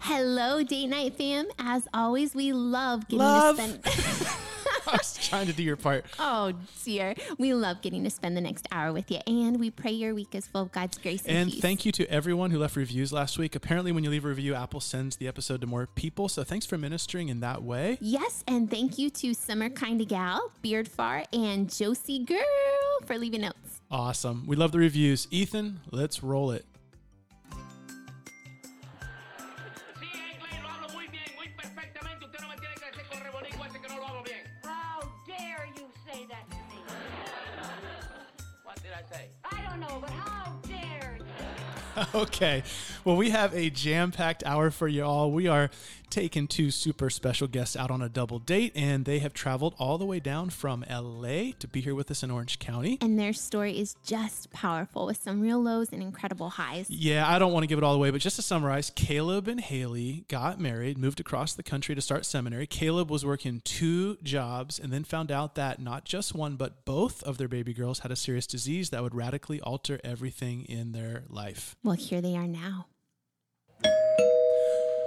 Hello, 0.00 0.62
date 0.62 0.86
night 0.88 1.14
fam. 1.16 1.46
As 1.58 1.86
always, 1.92 2.34
we 2.34 2.52
love 2.52 3.02
getting 3.08 3.18
Love. 3.18 3.56
to 3.56 3.62
spend. 3.62 3.80
I 4.86 4.92
was 4.96 5.28
trying 5.28 5.46
to 5.46 5.52
do 5.52 5.62
your 5.62 5.76
part. 5.76 6.04
oh 6.18 6.52
dear, 6.84 7.14
we 7.38 7.54
love 7.54 7.80
getting 7.80 8.02
to 8.04 8.10
spend 8.10 8.36
the 8.36 8.40
next 8.40 8.66
hour 8.72 8.92
with 8.92 9.10
you, 9.10 9.18
and 9.26 9.60
we 9.60 9.70
pray 9.70 9.92
your 9.92 10.14
week 10.14 10.34
is 10.34 10.48
full 10.48 10.62
of 10.62 10.72
God's 10.72 10.98
grace 10.98 11.24
and, 11.26 11.36
And 11.36 11.50
peace. 11.52 11.60
thank 11.60 11.84
you 11.86 11.92
to 11.92 12.10
everyone 12.10 12.50
who 12.50 12.58
left 12.58 12.74
reviews 12.76 13.12
last 13.12 13.38
week. 13.38 13.54
Apparently, 13.54 13.92
when 13.92 14.02
you 14.02 14.10
leave 14.10 14.24
a 14.24 14.28
review, 14.28 14.54
Apple 14.54 14.80
sends 14.80 15.16
the 15.16 15.28
episode 15.28 15.60
to 15.60 15.66
more 15.66 15.86
people. 15.86 16.28
So 16.28 16.42
thanks 16.42 16.66
for 16.66 16.76
ministering 16.78 17.28
in 17.28 17.40
that 17.40 17.62
way. 17.62 17.98
Yes, 18.00 18.42
and 18.48 18.68
thank 18.70 18.98
you 18.98 19.10
to 19.10 19.34
Summer 19.34 19.68
Kinda 19.68 20.06
Gal, 20.06 20.50
Beard 20.62 20.88
Far, 20.88 21.24
and 21.32 21.72
Josie 21.72 22.24
Girl 22.24 22.38
for 23.04 23.16
leaving 23.18 23.42
notes. 23.42 23.80
Awesome. 23.90 24.44
We 24.46 24.56
love 24.56 24.72
the 24.72 24.78
reviews. 24.78 25.28
Ethan, 25.30 25.80
let's 25.92 26.22
roll 26.22 26.50
it. 26.52 26.64
okay. 42.14 42.62
Well, 43.04 43.16
we 43.16 43.30
have 43.30 43.54
a 43.54 43.70
jam 43.70 44.12
packed 44.12 44.42
hour 44.44 44.70
for 44.70 44.88
you 44.88 45.04
all. 45.04 45.30
We 45.30 45.48
are 45.48 45.70
taking 46.10 46.46
two 46.46 46.70
super 46.70 47.08
special 47.10 47.46
guests 47.46 47.76
out 47.76 47.90
on 47.90 48.02
a 48.02 48.08
double 48.08 48.38
date, 48.38 48.72
and 48.74 49.04
they 49.04 49.20
have 49.20 49.32
traveled 49.32 49.74
all 49.78 49.98
the 49.98 50.04
way 50.04 50.20
down 50.20 50.50
from 50.50 50.84
LA 50.90 51.52
to 51.58 51.68
be 51.70 51.80
here 51.80 51.94
with 51.94 52.10
us 52.10 52.22
in 52.22 52.30
Orange 52.30 52.58
County. 52.58 52.98
And 53.00 53.18
their 53.18 53.32
story 53.32 53.78
is 53.78 53.96
just 54.04 54.50
powerful 54.50 55.06
with 55.06 55.22
some 55.22 55.40
real 55.40 55.62
lows 55.62 55.88
and 55.92 56.02
incredible 56.02 56.50
highs. 56.50 56.90
Yeah, 56.90 57.28
I 57.28 57.38
don't 57.38 57.52
want 57.52 57.62
to 57.62 57.66
give 57.66 57.78
it 57.78 57.84
all 57.84 57.94
away, 57.94 58.10
but 58.10 58.20
just 58.20 58.36
to 58.36 58.42
summarize, 58.42 58.90
Caleb 58.90 59.48
and 59.48 59.60
Haley 59.60 60.24
got 60.28 60.60
married, 60.60 60.98
moved 60.98 61.20
across 61.20 61.54
the 61.54 61.62
country 61.62 61.94
to 61.94 62.00
start 62.00 62.26
seminary. 62.26 62.66
Caleb 62.66 63.10
was 63.10 63.24
working 63.24 63.60
two 63.64 64.16
jobs 64.22 64.78
and 64.78 64.92
then 64.92 65.04
found 65.04 65.30
out 65.30 65.54
that 65.54 65.80
not 65.80 66.04
just 66.04 66.34
one, 66.34 66.56
but 66.56 66.84
both 66.84 67.22
of 67.22 67.38
their 67.38 67.48
baby 67.48 67.72
girls 67.72 68.00
had 68.00 68.10
a 68.10 68.16
serious 68.16 68.46
disease 68.46 68.90
that 68.90 69.02
would 69.02 69.14
radically 69.14 69.60
alter 69.60 70.00
everything 70.04 70.64
in 70.64 70.92
their 70.92 71.24
life. 71.28 71.76
Well, 71.82 71.96
here 71.96 72.20
they 72.20 72.36
are 72.36 72.48
now. 72.48 72.86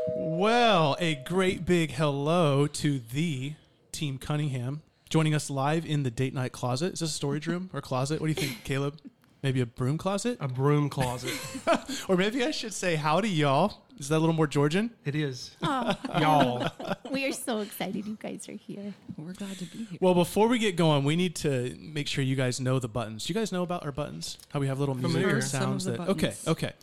Well, 0.07 0.95
a 0.99 1.15
great 1.15 1.65
big 1.65 1.91
hello 1.91 2.67
to 2.67 2.99
the 2.99 3.53
Team 3.91 4.17
Cunningham 4.17 4.81
joining 5.09 5.33
us 5.33 5.49
live 5.49 5.85
in 5.85 6.03
the 6.03 6.11
date 6.11 6.33
night 6.33 6.51
closet. 6.51 6.93
Is 6.93 6.99
this 6.99 7.11
a 7.11 7.13
storage 7.13 7.47
room 7.47 7.69
or 7.73 7.81
closet? 7.81 8.19
What 8.19 8.27
do 8.27 8.31
you 8.31 8.47
think, 8.47 8.63
Caleb? 8.63 8.99
Maybe 9.41 9.61
a 9.61 9.65
broom 9.65 9.97
closet? 9.97 10.37
A 10.39 10.47
broom 10.47 10.89
closet. 10.89 11.33
Or 12.09 12.17
maybe 12.17 12.43
I 12.43 12.51
should 12.51 12.73
say 12.73 12.95
howdy, 12.95 13.29
y'all. 13.29 13.83
Is 13.97 14.09
that 14.09 14.17
a 14.17 14.19
little 14.19 14.35
more 14.35 14.47
Georgian? 14.47 14.91
it 15.05 15.15
is. 15.15 15.55
Y'all. 15.61 16.69
We 17.11 17.25
are 17.25 17.31
so 17.31 17.59
excited 17.59 18.05
you 18.05 18.17
guys 18.19 18.49
are 18.49 18.53
here. 18.53 18.93
We're 19.17 19.31
glad 19.33 19.57
to 19.59 19.65
be 19.65 19.85
here. 19.85 19.97
Well, 20.01 20.13
before 20.13 20.47
we 20.49 20.59
get 20.59 20.75
going, 20.75 21.05
we 21.05 21.15
need 21.15 21.35
to 21.37 21.77
make 21.79 22.07
sure 22.07 22.23
you 22.23 22.35
guys 22.35 22.59
know 22.59 22.79
the 22.79 22.89
buttons. 22.89 23.25
Do 23.25 23.33
you 23.33 23.39
guys 23.39 23.51
know 23.53 23.63
about 23.63 23.85
our 23.85 23.91
buttons? 23.93 24.37
How 24.49 24.59
we 24.59 24.67
have 24.67 24.79
little 24.79 24.95
music 24.95 25.11
Familiar. 25.13 25.37
or 25.37 25.41
Some 25.41 25.61
of 25.61 25.81
sounds 25.81 25.85
the 25.85 25.91
that. 25.93 26.09
Okay, 26.09 26.33
okay. 26.47 26.73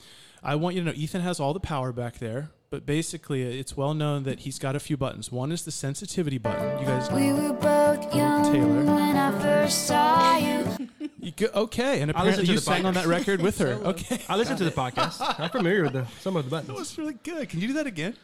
I 0.42 0.54
want 0.56 0.74
you 0.74 0.82
to 0.82 0.86
know 0.86 0.94
Ethan 0.96 1.20
has 1.20 1.38
all 1.40 1.52
the 1.52 1.60
power 1.60 1.92
back 1.92 2.18
there, 2.18 2.50
but 2.70 2.86
basically 2.86 3.42
it's 3.58 3.76
well 3.76 3.92
known 3.94 4.22
that 4.24 4.40
he's 4.40 4.58
got 4.58 4.74
a 4.74 4.80
few 4.80 4.96
buttons. 4.96 5.30
One 5.30 5.52
is 5.52 5.64
the 5.64 5.70
sensitivity 5.70 6.38
button. 6.38 6.78
You 6.80 6.86
guys 6.86 7.10
We 7.10 7.32
were 7.32 7.52
both 7.52 8.14
young 8.14 8.50
Taylor. 8.52 8.84
when 8.84 9.16
I 9.16 9.38
first 9.40 9.86
saw 9.86 10.36
you. 10.38 10.88
You 11.22 11.32
go, 11.32 11.48
okay, 11.54 12.00
and 12.00 12.10
I 12.12 12.24
listened 12.24 12.44
apparently 12.44 12.46
to 12.46 12.52
you 12.52 12.58
the 12.58 12.62
sang 12.64 12.86
on 12.86 12.94
podcast. 12.94 12.96
that 13.02 13.06
record 13.06 13.42
with 13.42 13.58
her. 13.58 13.74
Uh, 13.84 13.90
okay. 13.90 14.20
I 14.26 14.36
listened 14.36 14.56
to 14.56 14.64
the 14.64 14.70
podcast. 14.70 15.20
I'm 15.38 15.50
familiar 15.50 15.82
with 15.82 15.92
the, 15.92 16.06
some 16.20 16.34
of 16.34 16.46
the 16.46 16.50
buttons. 16.50 16.68
That 16.72 16.78
was 16.78 16.96
really 16.96 17.18
good. 17.22 17.46
Can 17.50 17.60
you 17.60 17.66
do 17.68 17.74
that 17.74 17.86
again? 17.86 18.16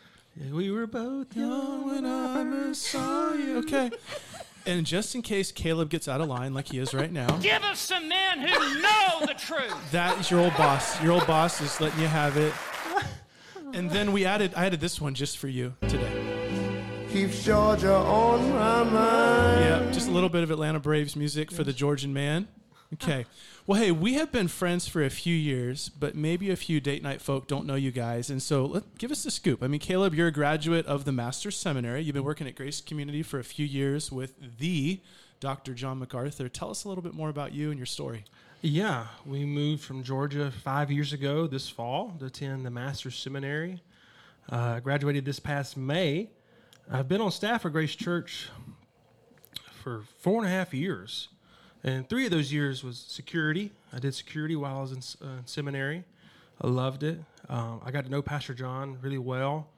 We 0.51 0.71
were 0.71 0.87
both 0.87 1.37
young 1.37 1.87
when 1.87 2.07
I 2.07 2.43
first 2.45 2.83
saw 2.85 3.35
you. 3.35 3.59
Okay. 3.59 3.91
And 4.67 4.85
just 4.85 5.15
in 5.15 5.23
case 5.23 5.53
Caleb 5.53 5.91
gets 5.91 6.09
out 6.09 6.21
of 6.21 6.29
line 6.29 6.53
like 6.53 6.69
he 6.69 6.79
is 6.79 6.93
right 6.93 7.13
now, 7.13 7.37
Give 7.39 7.63
us 7.63 7.79
some 7.79 8.09
men 8.09 8.41
who 8.41 8.81
know 8.83 9.21
the 9.27 9.35
truth. 9.35 9.75
that 9.93 10.19
is 10.19 10.31
your 10.31 10.41
old 10.41 10.57
boss. 10.57 11.01
Your 11.03 11.13
old 11.13 11.27
boss 11.27 11.61
is 11.61 11.81
letting 11.81 12.01
you 12.01 12.09
have 12.09 12.37
it. 12.37 12.53
And 13.73 13.91
then 13.91 14.13
we 14.13 14.25
added, 14.25 14.53
I 14.57 14.67
added 14.67 14.81
this 14.81 15.01
one 15.01 15.15
just 15.15 15.39
for 15.39 15.49
you 15.49 15.75
today. 15.83 17.07
Keeps 17.13 17.45
Georgia 17.45 17.95
on 17.95 18.51
my 18.51 18.83
mind. 18.85 19.61
Yeah, 19.61 19.91
just 19.93 20.09
a 20.09 20.11
little 20.11 20.29
bit 20.29 20.43
of 20.43 20.51
Atlanta 20.51 20.81
Braves 20.81 21.15
music 21.17 21.51
for 21.53 21.63
the 21.65 21.73
Georgian 21.73 22.13
man. 22.13 22.49
Okay. 22.95 23.27
Well, 23.67 23.81
hey, 23.81 23.91
we 23.91 24.15
have 24.15 24.31
been 24.31 24.49
friends 24.49 24.87
for 24.87 25.03
a 25.03 25.11
few 25.11 25.35
years, 25.35 25.89
but 25.89 26.15
maybe 26.15 26.51
a 26.51 26.57
few 26.57 26.81
date 26.81 27.03
night 27.03 27.21
folk 27.21 27.49
don't 27.49 27.67
know 27.67 27.75
you 27.75 27.91
guys. 27.91 28.31
And 28.31 28.41
so 28.41 28.67
let, 28.67 28.99
give 28.99 29.11
us 29.11 29.25
the 29.25 29.31
scoop. 29.31 29.63
I 29.63 29.67
mean, 29.67 29.81
Caleb, 29.81 30.15
you're 30.15 30.29
a 30.29 30.33
graduate 30.33 30.87
of 30.87 31.05
the 31.05 31.13
Master's 31.13 31.57
Seminary. 31.57 32.03
You've 32.03 32.15
been 32.15 32.25
working 32.25 32.47
at 32.47 32.55
Grace 32.55 32.81
Community 32.81 33.23
for 33.23 33.41
a 33.41 33.45
few 33.45 33.67
years 33.67 34.13
with 34.13 34.35
the 34.59 35.01
Dr. 35.41 35.75
John 35.75 35.99
MacArthur. 35.99 36.49
Tell 36.49 36.71
us 36.71 36.85
a 36.85 36.89
little 36.89 37.03
bit 37.03 37.15
more 37.15 37.29
about 37.29 37.53
you 37.53 37.71
and 37.71 37.79
your 37.79 37.87
story. 37.87 38.25
Yeah, 38.63 39.07
we 39.27 39.45
moved 39.45 39.83
from 39.83 40.03
Georgia 40.03 40.51
five 40.51 40.91
years 40.91 41.13
ago 41.13 41.47
this 41.47 41.69
fall 41.69 42.15
to 42.19 42.27
attend 42.27 42.65
the 42.65 42.71
Master's 42.71 43.17
Seminary. 43.17 43.83
Uh, 44.49 44.81
graduated 44.81 45.25
this 45.25 45.41
past 45.41 45.77
May. 45.77 46.31
I've 46.91 47.09
been 47.09 47.21
on 47.21 47.33
staff 47.33 47.67
at 47.67 47.73
Grace 47.73 47.97
Church 47.97 48.49
for 49.83 50.05
four 50.19 50.39
and 50.39 50.47
a 50.47 50.51
half 50.51 50.73
years. 50.73 51.29
And 51.87 52.07
three 52.09 52.25
of 52.27 52.31
those 52.33 52.53
years 52.53 52.83
was 52.85 52.99
security. 52.99 53.71
I 53.93 53.99
did 54.01 54.13
security 54.15 54.57
while 54.57 54.77
I 54.79 54.81
was 54.83 54.93
in 54.93 55.27
uh, 55.27 55.39
seminary. 55.47 56.05
I 56.61 56.67
loved 56.67 57.03
it. 57.03 57.19
Um, 57.49 57.81
I 57.85 57.91
got 57.93 58.05
to 58.05 58.11
know 58.11 58.21
Pastor 58.23 58.53
John 58.55 58.99
really 59.01 59.19
well 59.19 59.69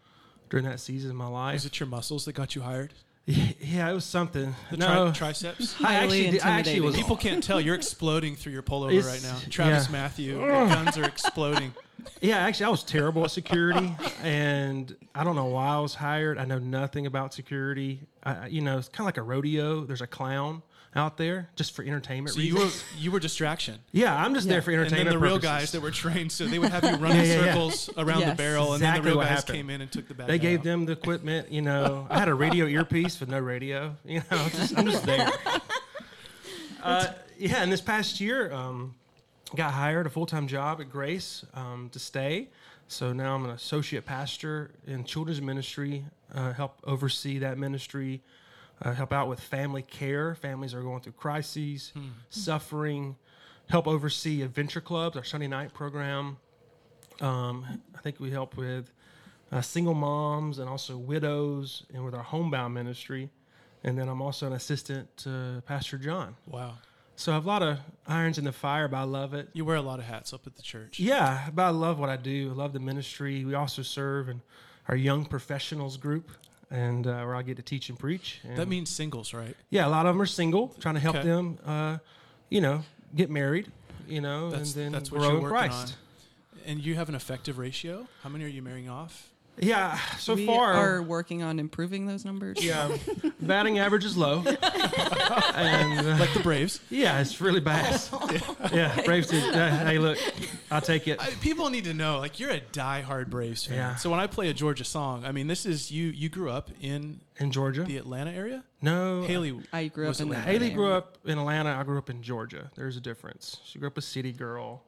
during 0.49 0.65
that 0.65 0.81
season 0.81 1.11
of 1.11 1.17
my 1.17 1.27
life. 1.29 1.57
Is 1.57 1.67
it 1.67 1.79
your 1.79 1.87
muscles 1.89 2.25
that 2.25 2.33
got 2.33 2.55
you 2.57 2.63
hired? 2.63 2.93
Yeah, 3.61 3.91
it 3.91 3.93
was 3.93 4.07
something. 4.07 4.55
The 4.71 4.79
no, 4.79 4.87
tri- 5.09 5.13
triceps? 5.13 5.75
I 5.81 5.85
Highly 5.85 5.97
actually, 5.99 6.31
did- 6.31 6.41
I 6.41 6.49
actually 6.49 6.57
intimidating. 6.77 6.83
was. 6.85 6.97
People 6.97 7.17
can't 7.19 7.45
tell. 7.45 7.61
You're 7.61 7.75
exploding 7.75 8.37
through 8.37 8.53
your 8.55 8.63
pullover 8.63 8.95
It's- 8.95 9.05
right 9.07 9.23
now. 9.23 9.39
Travis 9.51 9.87
yeah. 9.87 9.93
Matthew, 9.93 10.41
your 10.41 10.67
guns 10.67 10.97
are 10.97 11.05
exploding. 11.05 11.75
Yeah, 12.23 12.39
actually, 12.39 12.67
I 12.67 12.69
was 12.71 12.83
terrible 12.85 13.25
at 13.25 13.31
security, 13.31 13.95
and 14.23 14.97
I 15.15 15.25
don't 15.25 15.37
know 15.37 15.45
why 15.45 15.67
I 15.77 15.81
was 15.81 15.95
hired. 15.95 16.39
I 16.39 16.47
know 16.47 16.59
nothing 16.59 17.05
about 17.05 17.35
security. 17.35 18.01
I, 18.25 18.33
I- 18.35 18.47
you 18.47 18.63
know, 18.63 18.79
it's 18.79 18.89
kind 18.89 19.01
of 19.01 19.07
like 19.07 19.19
a 19.19 19.23
rodeo. 19.23 19.85
There's 19.85 20.01
a 20.01 20.07
clown 20.07 20.63
out 20.97 21.17
there 21.19 21.49
just 21.55 21.75
for 21.77 21.83
entertainment 21.85 22.35
So 22.35 22.41
you 22.41 22.57
were 22.57 22.71
you 22.99 23.11
were 23.11 23.21
distraction. 23.21 23.79
yeah, 23.93 24.17
I'm 24.17 24.35
just 24.35 24.49
there 24.49 24.63
for 24.63 24.71
And 24.71 24.81
entertainment. 24.81 25.11
then 25.11 25.15
the 25.21 25.25
real 25.25 25.37
purposes. 25.37 25.51
guys 25.51 25.73
that 25.73 25.81
were 25.83 25.91
trained, 25.91 26.33
so 26.33 26.47
they 26.47 26.59
would 26.59 26.71
have 26.71 26.83
you 26.83 26.97
running 26.97 27.19
Yeah, 27.19 27.23
yeah, 27.25 27.45
yeah. 27.45 27.45
circles 27.53 27.91
around 27.97 28.21
the 28.21 28.27
Yes. 28.29 28.37
barrel, 28.37 28.73
and 28.73 28.83
then 28.83 28.95
the 28.95 29.03
real 29.03 29.17
guys 29.21 29.29
happened. 29.29 29.57
came 29.57 29.71
in 29.71 29.81
and 29.83 29.93
took 29.93 30.09
the 30.09 30.15
bad. 30.15 30.27
They 30.29 30.39
gave 30.39 30.61
out. 30.61 30.65
them 30.65 30.87
the 30.87 30.93
equipment. 30.93 31.53
You 31.53 31.63
know, 31.63 32.07
I 32.11 32.19
had 32.19 32.29
a 32.29 32.35
radio 32.35 32.67
earpiece 32.79 33.21
with 33.21 33.29
no 33.29 33.39
radio. 33.39 33.95
You 34.05 34.23
know, 34.31 34.49
just, 34.49 34.77
I'm 34.79 34.87
just 34.87 35.05
there. 35.05 35.29
Uh, 36.83 37.07
yeah, 37.37 37.63
and 37.63 37.73
this 37.73 37.81
past 37.81 38.21
year, 38.21 38.53
um, 38.53 38.95
got 39.57 39.73
hired 39.73 40.07
a 40.07 40.11
full 40.11 40.27
time 40.27 40.47
job 40.47 40.81
at 40.81 40.91
Grace 40.91 41.45
um, 41.55 41.89
to 41.93 41.99
stay. 41.99 42.49
So 42.87 43.13
now 43.13 43.35
I'm 43.35 43.45
an 43.45 43.51
associate 43.51 44.07
pastor 44.07 44.71
in 44.87 45.05
children's 45.05 45.43
ministry, 45.43 46.05
uh, 46.35 46.53
help 46.53 46.79
oversee 46.85 47.39
that 47.41 47.59
ministry, 47.59 48.23
uh, 48.83 48.93
help 48.93 49.13
out 49.13 49.29
with 49.29 49.41
family 49.41 49.83
care. 49.83 50.35
Families 50.35 50.75
are 50.75 50.83
going 50.83 51.01
through 51.01 51.13
crises, 51.13 51.93
suffering, 52.31 53.17
help 53.69 53.87
oversee 53.87 54.43
adventure 54.43 54.81
clubs, 54.81 55.17
our 55.17 55.25
Sunday 55.25 55.49
night 55.49 55.75
program. 55.75 56.37
Um, 57.21 57.67
I 57.97 57.99
think 58.01 58.21
we 58.21 58.31
help 58.31 58.57
with 58.57 58.91
uh, 59.51 59.61
single 59.61 59.95
moms 59.95 60.59
and 60.59 60.69
also 60.69 60.97
widows, 60.97 61.85
and 61.93 62.05
with 62.05 62.15
our 62.15 62.23
homebound 62.23 62.75
ministry. 62.75 63.31
And 63.85 63.99
then 63.99 64.09
I'm 64.09 64.21
also 64.21 64.47
an 64.47 64.53
assistant 64.53 65.17
to 65.19 65.63
Pastor 65.67 65.99
John. 65.99 66.37
Wow, 66.47 66.75
So 67.17 67.33
I 67.33 67.37
have 67.37 67.45
a 67.45 67.49
lot 67.49 67.63
of 67.63 67.79
irons 68.07 68.37
in 68.39 68.45
the 68.45 68.53
fire, 68.53 68.89
but 68.89 68.97
I 68.99 69.03
love 69.05 69.35
it. 69.35 69.49
you 69.53 69.65
wear 69.65 69.77
a 69.77 69.83
lot 69.83 69.99
of 70.01 70.05
hats 70.05 70.33
up 70.33 70.47
at 70.47 70.57
the 70.57 70.63
church. 70.63 70.99
Yeah, 71.01 71.49
but 71.55 71.63
I 71.63 71.71
love 71.71 71.99
what 71.99 72.09
I 72.11 72.17
do. 72.17 72.51
I 72.51 72.55
love 72.55 72.73
the 72.73 72.81
ministry. 72.81 73.45
We 73.45 73.55
also 73.55 73.83
serve 73.83 74.29
in 74.29 74.43
our 74.89 74.97
young 74.97 75.25
professionals 75.25 75.97
group, 75.97 76.31
and 76.71 77.07
uh, 77.07 77.23
where 77.25 77.35
I 77.35 77.43
get 77.43 77.57
to 77.57 77.63
teach 77.63 77.89
and 77.89 77.99
preach. 77.99 78.41
And 78.45 78.57
That 78.57 78.69
means 78.69 78.91
singles, 78.91 79.33
right? 79.35 79.57
yeah, 79.71 79.87
a 79.87 79.89
lot 79.89 80.07
of 80.07 80.15
them 80.15 80.23
are 80.23 80.27
single, 80.27 80.69
trying 80.81 80.95
to 80.95 81.01
help 81.01 81.17
Okay. 81.17 81.27
them, 81.29 81.59
uh, 81.65 81.99
you 82.51 82.61
know, 82.61 82.83
get 83.15 83.31
married, 83.31 83.71
you 84.07 84.21
know, 84.21 84.51
That's 84.51 84.75
and 84.75 84.85
then 84.85 84.93
that's 84.93 85.11
what 85.11 85.19
grow 85.19 85.29
you're 85.29 85.37
in 85.39 85.43
working 85.43 85.57
Christ. 85.57 85.97
on. 86.57 86.61
And 86.67 86.81
you 86.85 86.95
have 86.97 87.09
an 87.09 87.15
effective 87.15 87.57
ratio. 87.59 88.07
How 88.23 88.29
many 88.29 88.45
are 88.45 88.49
you 88.49 88.63
marrying 88.63 88.89
off? 88.89 89.31
Yeah, 89.61 89.99
so 90.19 90.35
far. 90.35 90.37
we 90.37 90.47
far 90.47 90.73
are 90.75 91.03
working 91.03 91.43
on 91.43 91.59
improving 91.59 92.07
those 92.07 92.25
numbers. 92.25 92.63
Yeah, 92.65 92.97
batting 93.41 93.79
average 93.79 94.05
is 94.05 94.17
low, 94.17 94.43
and 94.47 96.07
uh, 96.07 96.17
Like 96.19 96.33
the 96.35 96.41
Braves. 96.43 96.81
yeah, 96.91 97.21
it's 97.21 97.41
really 97.41 97.61
bad. 97.61 98.01
yeah, 98.73 99.01
Braves 99.05 99.29
did. 99.29 99.55
Uh, 99.55 99.69
hey, 99.85 99.99
look, 99.99 100.19
I'll 100.71 100.81
take 100.81 101.09
it. 101.09 101.21
I, 101.21 101.31
people 101.41 101.71
need 101.71 101.85
to 101.85 101.95
know, 101.95 102.19
like 102.19 102.39
you're 102.41 102.51
a 102.51 102.61
diehard 102.61 103.29
Braves 103.31 103.65
fan. 103.65 103.77
Yeah. 103.77 103.95
So 103.97 104.11
when 104.11 104.21
I 104.21 104.27
play 104.27 104.49
a 104.49 104.55
Georgia 104.55 104.85
song, 104.85 105.25
I 105.25 105.33
mean, 105.33 105.47
this 105.47 105.67
is 105.67 105.91
you. 105.91 106.07
You 106.09 106.29
grew 106.29 106.51
up 106.51 106.71
in 106.81 107.21
In 107.39 107.51
Georgia, 107.51 107.85
the 107.85 107.97
Atlanta 107.97 108.31
area. 108.33 108.65
no, 108.83 109.23
Haley, 109.23 109.59
I 109.73 109.89
grew 109.89 110.09
up 110.09 110.17
in 110.17 110.23
Atlanta. 110.29 110.51
Haley 110.51 110.71
grew 110.71 110.93
up 110.93 111.19
in 111.25 111.39
Atlanta. 111.39 111.71
I 111.79 111.83
grew 111.85 111.99
up 111.99 112.11
in 112.11 112.23
Georgia. 112.23 112.71
There's 112.75 112.97
a 112.97 113.01
difference. 113.01 113.59
She 113.65 113.79
grew 113.79 113.89
up 113.89 113.99
a 113.99 114.03
city 114.03 114.33
girl. 114.33 114.83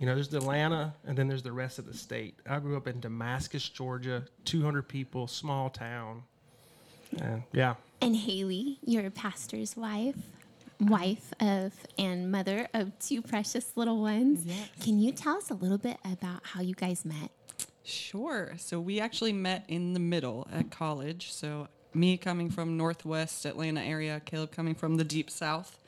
You 0.00 0.06
know, 0.06 0.14
there's 0.14 0.32
Atlanta, 0.34 0.92
and 1.06 1.16
then 1.16 1.28
there's 1.28 1.42
the 1.42 1.52
rest 1.52 1.78
of 1.78 1.86
the 1.86 1.94
state. 1.94 2.36
I 2.48 2.58
grew 2.58 2.76
up 2.76 2.88
in 2.88 3.00
Damascus, 3.00 3.68
Georgia, 3.68 4.24
200 4.44 4.88
people, 4.88 5.26
small 5.28 5.70
town. 5.70 6.24
And 7.20 7.44
yeah, 7.52 7.74
And 8.00 8.16
Haley, 8.16 8.78
you're 8.84 9.06
a 9.06 9.10
pastor's 9.10 9.76
wife, 9.76 10.16
wife 10.80 11.32
of 11.40 11.72
and 11.96 12.30
mother 12.30 12.66
of 12.74 12.98
two 12.98 13.22
precious 13.22 13.76
little 13.76 14.00
ones. 14.00 14.44
Can 14.80 14.98
you 14.98 15.12
tell 15.12 15.36
us 15.36 15.50
a 15.50 15.54
little 15.54 15.78
bit 15.78 15.98
about 16.04 16.40
how 16.42 16.60
you 16.60 16.74
guys 16.74 17.04
met? 17.04 17.30
Sure. 17.84 18.54
So 18.56 18.80
we 18.80 18.98
actually 18.98 19.32
met 19.32 19.64
in 19.68 19.92
the 19.92 20.00
middle 20.00 20.48
at 20.52 20.70
college. 20.70 21.32
So 21.32 21.68
me 21.92 22.16
coming 22.16 22.50
from 22.50 22.76
Northwest 22.76 23.44
Atlanta 23.44 23.80
area, 23.82 24.20
Caleb 24.24 24.50
coming 24.50 24.74
from 24.74 24.96
the 24.96 25.04
deep 25.04 25.30
South. 25.30 25.78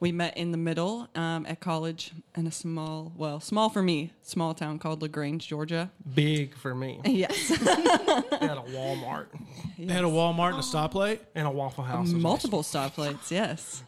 We 0.00 0.12
met 0.12 0.36
in 0.36 0.52
the 0.52 0.58
middle 0.58 1.08
um, 1.16 1.44
at 1.46 1.58
college 1.58 2.12
in 2.36 2.46
a 2.46 2.52
small, 2.52 3.12
well, 3.16 3.40
small 3.40 3.68
for 3.68 3.82
me, 3.82 4.12
small 4.22 4.54
town 4.54 4.78
called 4.78 5.02
Lagrange, 5.02 5.48
Georgia. 5.48 5.90
big 6.14 6.54
for 6.54 6.72
me. 6.74 7.00
Yes, 7.04 7.48
They 7.48 7.56
had 7.56 8.58
a 8.58 8.64
Walmart 8.70 9.26
They 9.78 9.92
had 9.92 10.04
a 10.04 10.08
Walmart 10.08 10.50
and 10.50 10.58
a 10.58 10.62
stoplight. 10.62 11.18
and 11.34 11.48
a 11.48 11.50
Waffle 11.50 11.82
House. 11.84 12.10
multiple 12.10 12.62
stoplights. 12.62 13.30
Yes. 13.32 13.82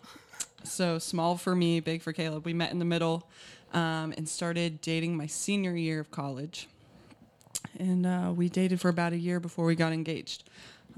So 0.64 0.98
small 0.98 1.36
for 1.36 1.54
me, 1.54 1.78
big 1.80 2.02
for 2.02 2.12
Caleb. 2.12 2.44
We 2.44 2.54
met 2.54 2.72
in 2.72 2.80
the 2.80 2.84
middle 2.84 3.28
um, 3.72 4.12
and 4.16 4.28
started 4.28 4.80
dating 4.80 5.16
my 5.16 5.26
senior 5.26 5.76
year 5.76 6.00
of 6.00 6.10
college. 6.10 6.68
And 7.78 8.04
uh, 8.04 8.32
we 8.34 8.48
dated 8.48 8.80
for 8.80 8.88
about 8.88 9.12
a 9.12 9.16
year 9.18 9.38
before 9.38 9.64
we 9.64 9.76
got 9.76 9.92
engaged. 9.92 10.42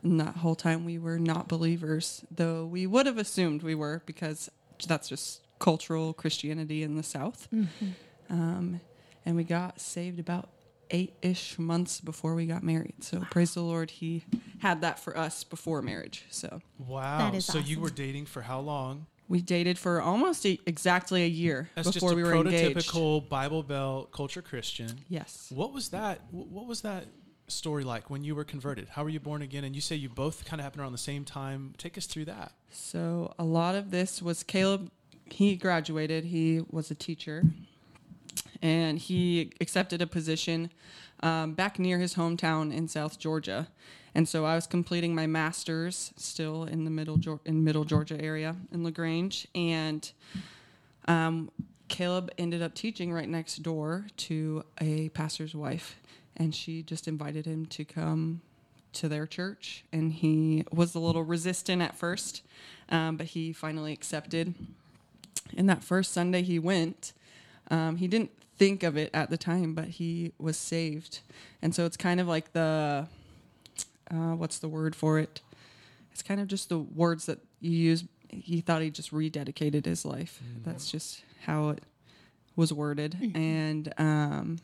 And 0.02 0.18
that 0.20 0.36
whole 0.36 0.54
time 0.54 0.84
we 0.86 0.98
were 0.98 1.18
not 1.18 1.48
believers, 1.48 2.24
though 2.34 2.64
we 2.64 2.86
would 2.86 3.04
have 3.06 3.18
assumed 3.18 3.62
we 3.62 3.74
were 3.74 4.02
because 4.06 4.50
that's 4.86 5.08
just 5.08 5.40
cultural 5.58 6.12
Christianity 6.12 6.82
in 6.82 6.96
the 6.96 7.02
South. 7.02 7.48
Um, 8.30 8.80
and 9.24 9.36
we 9.36 9.44
got 9.44 9.80
saved 9.80 10.18
about 10.18 10.48
eight 10.90 11.14
ish 11.22 11.58
months 11.58 12.00
before 12.00 12.34
we 12.34 12.46
got 12.46 12.62
married. 12.62 12.94
So 13.02 13.20
praise 13.30 13.54
the 13.54 13.62
Lord, 13.62 13.90
He 13.90 14.24
had 14.58 14.80
that 14.82 14.98
for 14.98 15.16
us 15.16 15.44
before 15.44 15.80
marriage. 15.82 16.24
So 16.30 16.60
Wow. 16.78 17.18
That 17.18 17.34
is 17.34 17.44
so 17.46 17.58
you 17.58 17.80
were 17.80 17.90
dating 17.90 18.26
for 18.26 18.42
how 18.42 18.60
long? 18.60 19.06
we 19.28 19.40
dated 19.40 19.78
for 19.78 20.02
almost 20.02 20.44
a, 20.44 20.58
exactly 20.66 21.22
a 21.22 21.26
year 21.28 21.70
That's 21.74 21.88
before 21.90 22.10
just 22.10 22.12
a 22.12 22.16
we 22.16 22.22
were 22.22 22.34
engaged. 22.34 22.76
prototypical 22.76 23.26
Bible 23.30 23.62
Belt 23.62 24.12
culture 24.12 24.42
Christian. 24.42 24.90
Yes. 25.08 25.50
What 25.54 25.72
was 25.72 25.88
that? 25.90 26.20
What 26.32 26.66
was 26.66 26.82
that 26.82 27.06
story 27.52 27.84
like 27.84 28.10
when 28.10 28.24
you 28.24 28.34
were 28.34 28.44
converted? 28.44 28.88
How 28.90 29.02
were 29.02 29.08
you 29.08 29.20
born 29.20 29.42
again? 29.42 29.64
And 29.64 29.74
you 29.74 29.80
say 29.80 29.96
you 29.96 30.08
both 30.08 30.44
kind 30.44 30.60
of 30.60 30.64
happened 30.64 30.82
around 30.82 30.92
the 30.92 30.98
same 30.98 31.24
time. 31.24 31.74
Take 31.78 31.96
us 31.98 32.06
through 32.06 32.26
that. 32.26 32.52
So 32.70 33.34
a 33.38 33.44
lot 33.44 33.74
of 33.74 33.90
this 33.90 34.22
was 34.22 34.42
Caleb. 34.42 34.90
He 35.26 35.56
graduated. 35.56 36.24
He 36.24 36.62
was 36.70 36.90
a 36.90 36.94
teacher, 36.94 37.44
and 38.60 38.98
he 38.98 39.52
accepted 39.60 40.02
a 40.02 40.06
position 40.06 40.70
um, 41.20 41.54
back 41.54 41.78
near 41.78 41.98
his 41.98 42.14
hometown 42.14 42.74
in 42.74 42.88
South 42.88 43.18
Georgia. 43.18 43.68
And 44.14 44.28
so 44.28 44.44
I 44.44 44.54
was 44.54 44.66
completing 44.66 45.14
my 45.14 45.26
master's 45.26 46.12
still 46.16 46.64
in 46.64 46.84
the 46.84 46.90
middle 46.90 47.40
in 47.46 47.64
middle 47.64 47.84
Georgia 47.84 48.20
area 48.20 48.56
in 48.70 48.84
Lagrange, 48.84 49.48
and 49.54 50.10
um, 51.08 51.50
Caleb 51.88 52.30
ended 52.38 52.62
up 52.62 52.74
teaching 52.74 53.12
right 53.12 53.28
next 53.28 53.62
door 53.62 54.06
to 54.16 54.64
a 54.80 55.10
pastor's 55.10 55.54
wife, 55.54 55.96
and 56.36 56.54
she 56.54 56.82
just 56.82 57.06
invited 57.08 57.46
him 57.46 57.66
to 57.66 57.84
come 57.84 58.40
to 58.94 59.08
their 59.08 59.26
church. 59.26 59.84
And 59.92 60.12
he 60.12 60.64
was 60.72 60.94
a 60.94 60.98
little 60.98 61.24
resistant 61.24 61.82
at 61.82 61.96
first, 61.96 62.42
um, 62.88 63.16
but 63.16 63.26
he 63.26 63.52
finally 63.52 63.92
accepted. 63.92 64.54
And 65.56 65.68
that 65.68 65.82
first 65.82 66.12
Sunday 66.12 66.42
he 66.42 66.58
went, 66.58 67.12
um, 67.70 67.96
he 67.96 68.06
didn't 68.08 68.30
think 68.56 68.82
of 68.82 68.96
it 68.96 69.10
at 69.14 69.30
the 69.30 69.36
time, 69.36 69.74
but 69.74 69.88
he 69.88 70.32
was 70.38 70.56
saved. 70.56 71.20
And 71.60 71.74
so 71.74 71.86
it's 71.86 71.96
kind 71.96 72.20
of 72.20 72.28
like 72.28 72.52
the, 72.52 73.06
uh, 74.10 74.32
what's 74.34 74.58
the 74.58 74.68
word 74.68 74.94
for 74.94 75.18
it? 75.18 75.40
It's 76.12 76.22
kind 76.22 76.40
of 76.40 76.46
just 76.46 76.68
the 76.68 76.78
words 76.78 77.26
that 77.26 77.38
you 77.60 77.70
use. 77.70 78.04
He 78.28 78.60
thought 78.60 78.82
he 78.82 78.90
just 78.90 79.12
rededicated 79.12 79.84
his 79.86 80.04
life. 80.04 80.40
That's 80.64 80.90
just 80.90 81.22
how 81.46 81.70
it 81.70 81.82
was 82.56 82.72
worded. 82.72 83.16
And, 83.34 83.92
um, 83.98 84.58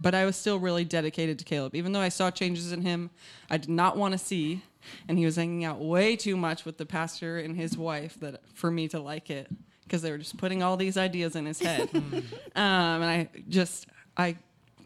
but 0.00 0.14
I 0.14 0.24
was 0.24 0.36
still 0.36 0.58
really 0.58 0.84
dedicated 0.84 1.38
to 1.38 1.44
Caleb. 1.44 1.74
Even 1.74 1.92
though 1.92 2.00
I 2.00 2.08
saw 2.08 2.30
changes 2.30 2.72
in 2.72 2.82
him, 2.82 3.10
I 3.50 3.56
did 3.56 3.70
not 3.70 3.96
want 3.96 4.12
to 4.12 4.18
see. 4.18 4.62
And 5.08 5.18
he 5.18 5.24
was 5.24 5.36
hanging 5.36 5.64
out 5.64 5.80
way 5.80 6.14
too 6.14 6.36
much 6.36 6.64
with 6.64 6.78
the 6.78 6.86
pastor 6.86 7.38
and 7.38 7.56
his 7.56 7.76
wife 7.76 8.20
that 8.20 8.40
for 8.54 8.70
me 8.70 8.86
to 8.88 9.00
like 9.00 9.30
it 9.30 9.48
because 9.82 10.02
they 10.02 10.10
were 10.10 10.18
just 10.18 10.36
putting 10.36 10.62
all 10.62 10.76
these 10.76 10.96
ideas 10.96 11.34
in 11.34 11.46
his 11.46 11.60
head. 11.60 11.88
um, 11.94 12.22
and 12.54 13.04
I 13.04 13.28
just, 13.48 13.86
I 14.16 14.36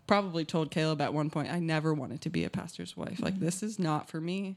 probably 0.06 0.44
told 0.44 0.70
Caleb 0.70 1.00
at 1.00 1.12
one 1.12 1.30
point, 1.30 1.52
I 1.52 1.58
never 1.58 1.92
wanted 1.94 2.20
to 2.22 2.30
be 2.30 2.44
a 2.44 2.50
pastor's 2.50 2.96
wife. 2.96 3.20
Like, 3.20 3.38
this 3.38 3.62
is 3.62 3.78
not 3.78 4.08
for 4.08 4.20
me. 4.20 4.56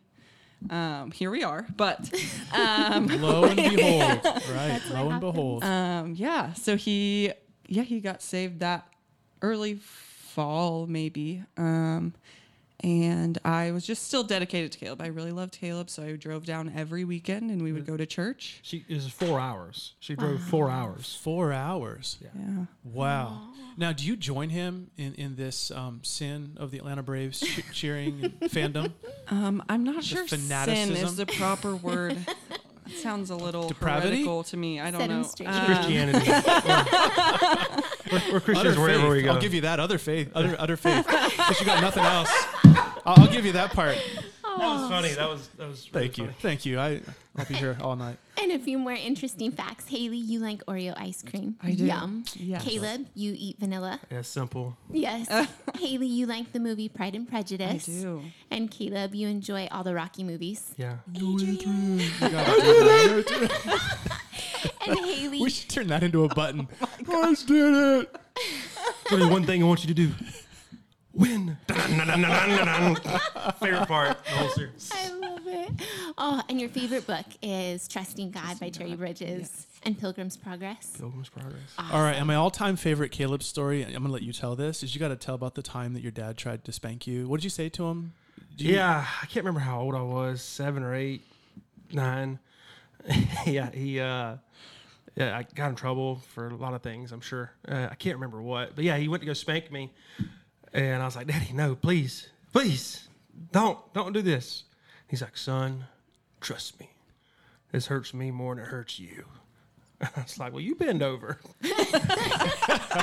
Um, 0.70 1.12
here 1.12 1.30
we 1.30 1.44
are. 1.44 1.66
But 1.76 2.10
Lo 2.54 3.44
and 3.44 3.56
behold, 3.58 4.26
right? 4.52 4.82
Lo 4.92 5.10
and 5.10 5.20
behold. 5.20 5.64
um, 5.64 6.14
yeah, 6.16 6.54
so 6.54 6.78
he, 6.78 7.32
yeah, 7.68 7.84
he 7.84 8.00
got 8.00 8.22
saved 8.22 8.60
that 8.62 8.88
early 9.42 9.80
fall, 10.34 10.88
maybe. 10.88 11.44
Um, 11.58 12.14
and 12.82 13.38
I 13.46 13.72
was 13.72 13.86
just 13.86 14.06
still 14.08 14.24
dedicated 14.24 14.74
to 14.74 14.78
Caleb. 14.78 15.02
I 15.02 15.08
really 15.08 15.32
loved 15.32 15.54
Caleb, 15.58 15.90
so 15.90 16.04
I 16.04 16.18
drove 16.18 16.46
down 16.46 16.70
every 16.76 17.06
weekend 17.06 17.50
and 17.50 17.62
we 17.62 17.72
would 17.72 17.86
go 17.86 17.96
to 17.96 18.06
church. 18.06 18.60
She 18.62 18.84
is 18.90 19.08
four 19.08 19.40
hours. 19.40 19.94
She 20.02 20.16
drove 20.16 20.42
four 20.42 20.70
hours. 20.70 21.18
Four 21.22 21.54
hours. 21.54 22.18
Yeah. 22.22 22.66
Wow. 22.84 23.40
Now, 23.78 23.94
do 23.94 24.06
you 24.06 24.18
join 24.18 24.50
him 24.50 24.92
in 24.98 25.14
in 25.16 25.36
this 25.38 25.72
um, 25.72 26.02
sin 26.04 26.58
of 26.58 26.72
the 26.72 26.78
Atlanta 26.80 27.04
Braves 27.04 27.40
che- 27.40 27.64
cheering 27.74 28.20
and 28.22 28.40
fandom? 28.52 28.92
Um, 29.30 29.64
I'm 29.70 29.86
not 29.86 30.04
sure 30.04 30.28
sin 30.28 30.40
fanaticism? 30.40 31.06
is 31.08 31.16
the 31.16 31.26
proper 31.26 31.76
word. 31.90 32.18
It 32.86 32.98
sounds 32.98 33.30
a 33.30 33.36
little 33.38 33.70
Depravity? 33.70 34.10
heretical 34.10 34.44
to 34.44 34.58
me. 34.58 34.82
I 34.82 34.92
don't 34.92 35.00
Set 35.00 35.10
'em 35.10 35.22
know. 35.22 35.28
straight. 35.28 35.48
Um, 35.48 35.66
Christianity. 35.68 36.30
we're, 38.14 38.34
we're 38.34 38.40
Christians 38.40 38.74
Utter 38.74 38.82
wherever 38.82 39.02
faith. 39.04 39.12
we 39.12 39.22
go. 39.24 39.32
I'll 39.34 39.42
give 39.42 39.54
you 39.54 39.62
that 39.62 39.80
other 39.80 39.98
faith, 39.98 40.30
utter, 40.36 40.56
utter 40.60 40.78
faith, 40.86 41.06
because 41.08 41.60
you 41.60 41.66
got 41.66 41.82
nothing 41.82 42.04
else. 42.04 42.30
I'll, 43.06 43.22
I'll 43.24 43.28
give 43.32 43.46
you 43.46 43.52
that 43.54 43.72
part. 43.74 43.98
that 44.44 44.58
was 44.60 44.90
funny. 44.90 45.10
That 45.10 45.30
was 45.30 45.48
that 45.58 45.68
was. 45.68 45.90
really 45.94 46.08
Thank 46.08 46.18
you, 46.18 46.24
funny. 46.26 46.38
thank 46.42 46.66
you. 46.66 46.80
I 46.80 47.02
I'll 47.36 47.46
be 47.46 47.56
here 47.56 47.76
all 47.82 47.96
night. 47.96 48.18
And 48.42 48.52
a 48.52 48.60
few 48.60 48.78
more 48.78 48.94
interesting 48.94 49.52
facts. 49.52 49.88
Haley, 49.88 50.18
you 50.18 50.40
like 50.40 50.64
Oreo 50.66 50.94
ice 50.98 51.24
cream. 51.24 51.56
I 51.64 51.72
do. 51.72 51.86
Yum. 51.86 52.24
Yes. 52.36 52.64
Caleb, 52.64 53.08
you 53.16 53.34
eat 53.36 53.58
vanilla. 53.60 54.00
Yeah, 54.12 54.22
simple. 54.22 54.78
Yes. 54.92 55.28
Haley, 55.80 56.08
you 56.08 56.26
like 56.28 56.52
the 56.52 56.60
movie 56.60 56.90
Pride 56.90 57.16
and 57.16 57.28
Prejudice. 57.28 57.90
I 57.90 57.92
do. 58.04 58.22
And 58.52 58.70
Caleb, 58.70 59.16
you 59.16 59.28
enjoy 59.28 59.68
all 59.72 59.84
the 59.84 59.96
Rocky 59.96 60.24
movies. 60.24 60.74
Yeah. 60.78 60.98
And 64.88 65.00
Haley, 65.00 65.42
We 65.42 65.50
should 65.50 65.70
turn 65.70 65.88
that 65.88 66.04
into 66.04 66.24
a 66.26 66.30
button. 66.34 66.68
I 66.82 67.36
did 67.46 68.04
it. 68.04 68.16
So 69.08 69.18
there's 69.18 69.30
one 69.30 69.46
thing 69.46 69.64
I 69.64 69.68
want 69.68 69.84
you 69.84 69.88
to 69.88 69.94
do. 69.94 70.12
Win. 71.14 71.58
Favorite 71.68 73.88
part. 73.88 74.24
The 74.26 74.32
whole 74.32 74.50
series. 74.50 74.90
I 74.94 75.10
love 75.12 75.42
it. 75.46 75.72
Oh, 76.18 76.42
and 76.50 76.60
your 76.60 76.70
favorite 76.70 77.06
book 77.06 77.26
is 77.42 77.88
Trusting 77.88 78.32
God 78.32 78.60
by 78.60 78.70
Jerry 78.70 78.96
Bridges 78.96 79.68
and 79.84 80.00
Pilgrim's 80.00 80.38
Progress. 80.38 80.94
Pilgrim's 80.98 81.30
Progress. 81.30 81.60
All 81.92 82.02
right, 82.02 82.16
and 82.16 82.26
my 82.26 82.36
all-time 82.36 82.76
favorite 82.76 83.12
Caleb 83.12 83.44
story. 83.44 83.84
I'm 83.84 83.92
gonna 83.94 84.10
let 84.10 84.24
you 84.24 84.34
tell 84.34 84.56
this. 84.56 84.82
Is 84.84 84.96
you 84.96 85.00
got 85.00 85.10
to 85.10 85.16
tell 85.16 85.36
about 85.36 85.54
the 85.56 85.62
time 85.62 85.94
that 85.94 86.02
your 86.02 86.12
dad 86.12 86.38
tried 86.38 86.64
to 86.66 86.72
spank 86.72 87.06
you. 87.06 87.28
What 87.28 87.38
did 87.38 87.44
you 87.44 87.50
say 87.52 87.70
to 87.70 87.86
him? 87.86 88.14
Did 88.58 88.68
you- 88.68 88.76
Yeah, 88.76 89.06
I 89.22 89.26
can't 89.28 89.46
remember 89.46 89.60
how 89.60 89.82
old 89.82 89.94
I 89.96 90.02
was, 90.02 90.42
seven 90.42 90.82
or 90.84 90.96
eight, 90.96 91.22
nine. 91.92 92.40
yeah, 93.46 93.70
he, 93.72 94.00
uh, 94.00 94.38
yeah, 95.16 95.38
I 95.38 95.44
got 95.56 95.70
in 95.70 95.76
trouble 95.76 96.22
for 96.34 96.48
a 96.48 96.56
lot 96.56 96.74
of 96.74 96.82
things. 96.82 97.12
I'm 97.12 97.22
sure. 97.22 97.52
Uh, 97.68 97.88
I 97.92 97.96
can't 97.96 98.16
remember 98.16 98.42
what, 98.42 98.76
but 98.76 98.84
yeah, 98.84 98.98
he 98.98 99.08
went 99.08 99.22
to 99.22 99.28
go 99.28 99.34
spank 99.34 99.72
me, 99.72 99.92
and 100.74 101.02
I 101.02 101.06
was 101.06 101.16
like, 101.16 101.28
"Daddy, 101.28 101.54
no, 101.54 101.76
please, 101.76 102.30
please, 102.52 103.08
don't, 103.52 103.80
don't 103.94 104.14
do 104.14 104.22
this." 104.22 104.64
He's 105.08 105.22
like, 105.22 105.38
"Son, 105.38 105.86
trust 106.42 106.80
me. 106.80 106.90
This 107.72 107.88
hurts 107.88 108.14
me 108.14 108.32
more 108.32 108.56
than 108.56 108.64
it 108.64 108.68
hurts 108.68 109.00
you." 109.00 109.26
I 110.02 110.10
was 110.18 110.40
like, 110.40 110.52
"Well, 110.52 110.62
you 110.62 110.76
bend 110.76 111.04
over. 111.04 111.40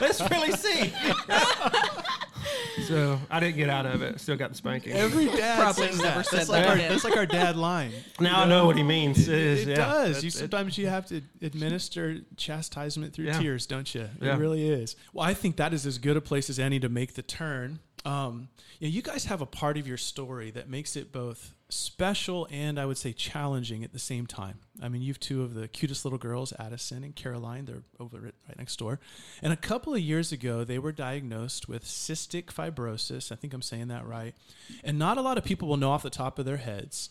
Let's 0.00 0.20
really 0.30 0.52
see." 0.52 0.92
so 2.86 3.18
I 3.30 3.40
didn't 3.40 3.56
get 3.56 3.68
out 3.68 3.86
of 3.86 4.02
it. 4.02 4.20
Still 4.20 4.36
got 4.36 4.50
the 4.50 4.56
spanking. 4.56 4.92
Every 4.92 5.26
dad 5.26 5.58
Probably 5.60 5.88
says 5.88 6.00
never 6.02 6.18
that. 6.18 6.26
said 6.26 6.38
that's 6.38 6.48
that 6.48 6.52
like 6.52 6.68
our, 6.68 6.76
that's 6.76 7.04
like 7.04 7.16
our 7.16 7.26
dad 7.26 7.56
line. 7.56 7.92
Now 8.20 8.42
I 8.42 8.46
know 8.46 8.66
what 8.66 8.76
he 8.76 8.82
means. 8.82 9.28
It, 9.28 9.34
is, 9.38 9.66
it 9.66 9.70
yeah. 9.70 9.76
does. 9.76 10.18
It- 10.18 10.24
You 10.24 10.28
it- 10.28 10.32
sometimes 10.32 10.76
you 10.78 10.86
have 10.88 11.06
to 11.06 11.22
administer 11.42 12.18
chastisement 12.36 13.12
through 13.14 13.26
Yeah. 13.26 13.38
tears, 13.38 13.66
don't 13.66 13.92
you? 13.94 14.08
Yeah. 14.20 14.34
It 14.34 14.38
really 14.38 14.68
is. 14.68 14.96
Well, 15.12 15.26
I 15.26 15.34
think 15.34 15.56
that 15.56 15.72
is 15.72 15.86
as 15.86 15.98
good 15.98 16.16
a 16.16 16.20
place 16.20 16.50
as 16.50 16.58
any 16.58 16.80
to 16.80 16.88
make 16.88 17.14
the 17.14 17.22
turn. 17.22 17.78
Um, 18.04 18.48
yeah, 18.78 18.88
you 18.88 19.02
guys 19.02 19.26
have 19.26 19.40
a 19.40 19.46
part 19.46 19.76
of 19.76 19.86
your 19.86 19.98
story 19.98 20.50
that 20.52 20.68
makes 20.68 20.96
it 20.96 21.12
both 21.12 21.52
special 21.70 22.46
and 22.50 22.78
I 22.78 22.86
would 22.86 22.98
say 22.98 23.12
challenging 23.12 23.84
at 23.84 23.92
the 23.92 23.98
same 23.98 24.26
time. 24.26 24.58
I 24.82 24.88
mean, 24.88 25.02
you've 25.02 25.20
two 25.20 25.42
of 25.42 25.54
the 25.54 25.68
cutest 25.68 26.04
little 26.04 26.18
girls, 26.18 26.52
Addison 26.58 27.04
and 27.04 27.14
Caroline. 27.14 27.64
They're 27.64 27.82
over 27.98 28.20
right 28.20 28.58
next 28.58 28.78
door. 28.78 29.00
And 29.42 29.52
a 29.52 29.56
couple 29.56 29.94
of 29.94 30.00
years 30.00 30.32
ago, 30.32 30.64
they 30.64 30.78
were 30.78 30.92
diagnosed 30.92 31.68
with 31.68 31.84
cystic 31.84 32.46
fibrosis. 32.46 33.32
I 33.32 33.36
think 33.36 33.54
I'm 33.54 33.62
saying 33.62 33.88
that 33.88 34.06
right. 34.06 34.34
And 34.84 34.98
not 34.98 35.18
a 35.18 35.22
lot 35.22 35.38
of 35.38 35.44
people 35.44 35.68
will 35.68 35.76
know 35.76 35.90
off 35.90 36.02
the 36.02 36.10
top 36.10 36.38
of 36.38 36.44
their 36.44 36.58
heads, 36.58 37.10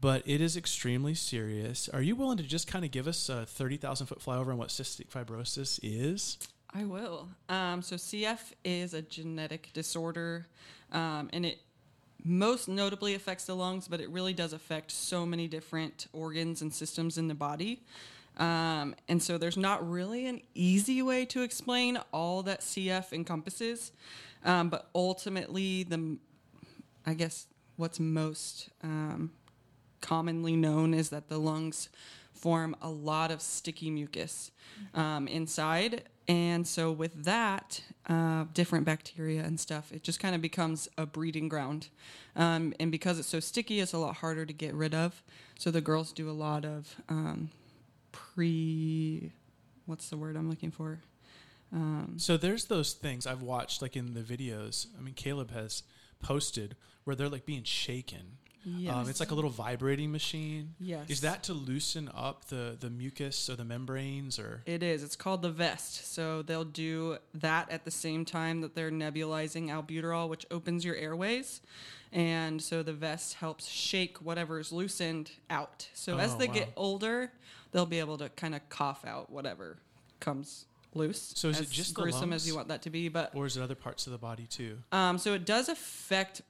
but 0.00 0.22
it 0.26 0.40
is 0.40 0.56
extremely 0.56 1.14
serious. 1.14 1.88
Are 1.88 2.02
you 2.02 2.16
willing 2.16 2.38
to 2.38 2.44
just 2.44 2.66
kind 2.66 2.84
of 2.84 2.90
give 2.90 3.08
us 3.08 3.28
a 3.28 3.46
30,000 3.46 4.06
foot 4.06 4.20
flyover 4.20 4.48
on 4.48 4.58
what 4.58 4.68
cystic 4.68 5.08
fibrosis 5.08 5.80
is? 5.82 6.38
I 6.74 6.84
will. 6.84 7.28
Um, 7.48 7.82
so 7.82 7.96
CF 7.96 8.52
is 8.64 8.94
a 8.94 9.02
genetic 9.02 9.70
disorder, 9.72 10.46
um, 10.92 11.30
and 11.32 11.46
it 11.46 11.60
most 12.24 12.68
notably 12.68 13.14
affects 13.14 13.44
the 13.44 13.54
lungs, 13.54 13.88
but 13.88 14.00
it 14.00 14.10
really 14.10 14.32
does 14.32 14.52
affect 14.52 14.90
so 14.90 15.24
many 15.24 15.48
different 15.48 16.08
organs 16.12 16.62
and 16.62 16.72
systems 16.72 17.18
in 17.18 17.28
the 17.28 17.34
body. 17.34 17.82
Um, 18.36 18.94
and 19.08 19.22
so 19.22 19.38
there's 19.38 19.56
not 19.56 19.88
really 19.88 20.26
an 20.26 20.40
easy 20.54 21.02
way 21.02 21.24
to 21.26 21.42
explain 21.42 21.98
all 22.12 22.42
that 22.44 22.60
CF 22.60 23.12
encompasses. 23.12 23.92
Um, 24.44 24.68
but 24.68 24.88
ultimately, 24.94 25.82
the 25.82 26.18
I 27.06 27.14
guess 27.14 27.46
what's 27.76 27.98
most 27.98 28.68
um, 28.82 29.32
commonly 30.00 30.56
known 30.56 30.94
is 30.94 31.10
that 31.10 31.28
the 31.28 31.38
lungs 31.38 31.88
form 32.32 32.76
a 32.80 32.88
lot 32.88 33.30
of 33.30 33.42
sticky 33.42 33.90
mucus 33.90 34.50
um, 34.94 35.26
inside. 35.26 36.04
And 36.28 36.66
so, 36.66 36.92
with 36.92 37.24
that, 37.24 37.82
uh, 38.06 38.44
different 38.52 38.84
bacteria 38.84 39.42
and 39.42 39.58
stuff, 39.58 39.90
it 39.92 40.02
just 40.02 40.20
kind 40.20 40.34
of 40.34 40.42
becomes 40.42 40.86
a 40.98 41.06
breeding 41.06 41.48
ground. 41.48 41.88
Um, 42.36 42.74
and 42.78 42.92
because 42.92 43.18
it's 43.18 43.28
so 43.28 43.40
sticky, 43.40 43.80
it's 43.80 43.94
a 43.94 43.98
lot 43.98 44.16
harder 44.16 44.44
to 44.44 44.52
get 44.52 44.74
rid 44.74 44.94
of. 44.94 45.22
So, 45.58 45.70
the 45.70 45.80
girls 45.80 46.12
do 46.12 46.30
a 46.30 46.32
lot 46.32 46.66
of 46.66 46.94
um, 47.08 47.48
pre, 48.12 49.32
what's 49.86 50.10
the 50.10 50.18
word 50.18 50.36
I'm 50.36 50.50
looking 50.50 50.70
for? 50.70 51.00
So 52.16 52.36
there's 52.36 52.64
those 52.64 52.94
things 52.94 53.26
I've 53.26 53.42
watched, 53.42 53.82
like 53.82 53.96
in 53.96 54.14
the 54.14 54.20
videos. 54.20 54.86
I 54.98 55.02
mean, 55.02 55.14
Caleb 55.14 55.50
has 55.52 55.82
posted 56.20 56.76
where 57.04 57.14
they're 57.14 57.28
like 57.28 57.46
being 57.46 57.62
shaken. 57.62 58.38
Um, 58.66 59.08
it's 59.08 59.20
like 59.20 59.30
a 59.30 59.34
little 59.34 59.50
vibrating 59.50 60.12
machine. 60.12 60.74
Yes. 60.78 61.08
Is 61.08 61.20
that 61.22 61.42
to 61.44 61.52
loosen 61.54 62.10
up 62.14 62.46
the 62.46 62.76
the 62.78 62.90
mucus 62.90 63.48
or 63.48 63.56
the 63.56 63.64
membranes 63.64 64.38
or? 64.38 64.62
It 64.66 64.82
is. 64.82 65.02
It's 65.02 65.16
called 65.16 65.42
the 65.42 65.50
vest. 65.50 66.12
So 66.12 66.42
they'll 66.42 66.64
do 66.64 67.18
that 67.34 67.70
at 67.70 67.84
the 67.84 67.90
same 67.90 68.24
time 68.24 68.60
that 68.60 68.74
they're 68.74 68.90
nebulizing 68.90 69.68
albuterol, 69.68 70.28
which 70.28 70.44
opens 70.50 70.84
your 70.84 70.96
airways. 70.96 71.60
And 72.12 72.60
so 72.62 72.82
the 72.82 72.92
vest 72.92 73.34
helps 73.34 73.66
shake 73.66 74.18
whatever's 74.18 74.72
loosened 74.72 75.30
out. 75.50 75.88
So 75.94 76.18
as 76.18 76.34
Oh, 76.34 76.38
they 76.38 76.48
wow. 76.48 76.54
get 76.54 76.72
older, 76.76 77.32
they'll 77.72 77.86
be 77.86 77.98
able 78.00 78.18
to 78.18 78.28
kind 78.30 78.54
of 78.54 78.66
cough 78.70 79.04
out 79.04 79.30
whatever 79.30 79.76
comes 80.20 80.64
loose. 80.94 81.32
So 81.36 81.48
is 81.48 81.58
it 81.60 81.64
as 81.66 81.70
just 81.70 81.94
gruesome 81.94 82.32
as 82.32 82.46
you 82.48 82.54
want 82.56 82.68
that 82.68 82.82
to 82.82 82.90
be? 82.90 83.08
But 83.08 83.34
Or 83.34 83.44
is 83.46 83.56
it 83.56 83.62
other 83.62 83.74
parts 83.74 84.06
of 84.06 84.12
the 84.12 84.18
body 84.18 84.46
too? 84.46 84.78
um, 84.90 85.18
so 85.18 85.34
it 85.34 85.44
does 85.44 85.68
affect 85.68 86.40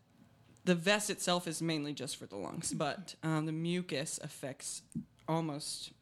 the 0.68 0.74
vest 0.74 1.08
itself 1.08 1.48
is 1.48 1.62
mainly 1.62 1.94
just 1.94 2.18
for 2.18 2.26
the 2.26 2.36
lungs, 2.36 2.74
but 2.74 3.14
um, 3.22 3.46
the 3.46 3.52
mucus 3.52 4.20
affects 4.22 4.82
almost 5.26 5.92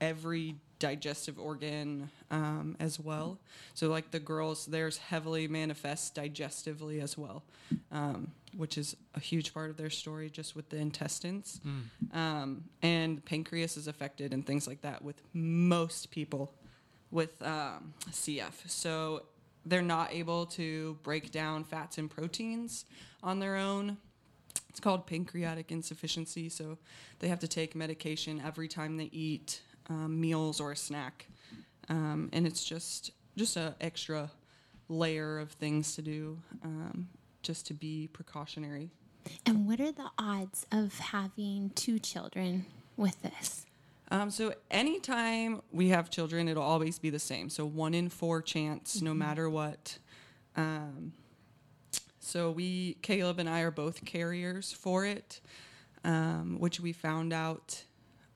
every 0.00 0.54
digestive 0.78 1.36
organ 1.36 2.08
um, 2.30 2.76
as 2.78 3.00
well. 3.00 3.40
So, 3.74 3.88
like 3.88 4.12
the 4.12 4.20
girls, 4.20 4.66
theirs 4.66 4.98
heavily 4.98 5.48
manifests 5.48 6.16
digestively 6.16 7.02
as 7.02 7.18
well, 7.18 7.42
um, 7.90 8.30
which 8.56 8.78
is 8.78 8.94
a 9.16 9.20
huge 9.20 9.52
part 9.52 9.68
of 9.68 9.76
their 9.76 9.90
story, 9.90 10.30
just 10.30 10.54
with 10.54 10.68
the 10.68 10.76
intestines. 10.76 11.60
Um, 12.16 12.62
and 12.82 13.24
pancreas 13.24 13.76
is 13.76 13.88
affected 13.88 14.32
and 14.32 14.46
things 14.46 14.68
like 14.68 14.82
that 14.82 15.02
with 15.02 15.20
most 15.32 16.12
people 16.12 16.54
with 17.10 17.42
um, 17.42 17.94
CF. 18.12 18.52
So 18.68 19.24
they're 19.66 19.82
not 19.82 20.12
able 20.12 20.46
to 20.46 20.98
break 21.02 21.32
down 21.32 21.64
fats 21.64 21.98
and 21.98 22.08
proteins 22.08 22.84
on 23.22 23.38
their 23.38 23.56
own. 23.56 23.98
It's 24.68 24.80
called 24.80 25.06
pancreatic 25.06 25.70
insufficiency. 25.70 26.48
So 26.48 26.78
they 27.18 27.28
have 27.28 27.40
to 27.40 27.48
take 27.48 27.74
medication 27.74 28.42
every 28.44 28.68
time 28.68 28.96
they 28.96 29.10
eat 29.12 29.60
um, 29.88 30.20
meals 30.20 30.60
or 30.60 30.72
a 30.72 30.76
snack, 30.76 31.26
um, 31.88 32.30
and 32.32 32.46
it's 32.46 32.64
just 32.64 33.10
just 33.36 33.56
a 33.56 33.74
extra 33.80 34.30
layer 34.88 35.38
of 35.38 35.52
things 35.52 35.94
to 35.96 36.02
do 36.02 36.38
um, 36.64 37.08
just 37.42 37.66
to 37.66 37.74
be 37.74 38.08
precautionary. 38.12 38.90
And 39.46 39.66
what 39.66 39.80
are 39.80 39.92
the 39.92 40.10
odds 40.18 40.66
of 40.70 40.98
having 40.98 41.70
two 41.74 41.98
children 41.98 42.66
with 42.96 43.20
this? 43.22 43.66
Um, 44.10 44.30
so 44.30 44.52
anytime 44.70 45.62
we 45.72 45.88
have 45.88 46.10
children, 46.10 46.48
it'll 46.48 46.62
always 46.62 46.98
be 46.98 47.08
the 47.08 47.18
same. 47.18 47.48
So 47.48 47.64
one 47.64 47.94
in 47.94 48.08
four 48.08 48.42
chance, 48.42 49.00
no 49.00 49.14
matter 49.14 49.48
what. 49.48 49.98
Um, 50.56 51.12
so 52.24 52.52
we, 52.52 52.94
Caleb 53.02 53.40
and 53.40 53.48
I, 53.48 53.62
are 53.62 53.72
both 53.72 54.04
carriers 54.04 54.70
for 54.72 55.04
it, 55.04 55.40
um, 56.04 56.56
which 56.60 56.78
we 56.78 56.92
found 56.92 57.32
out 57.32 57.82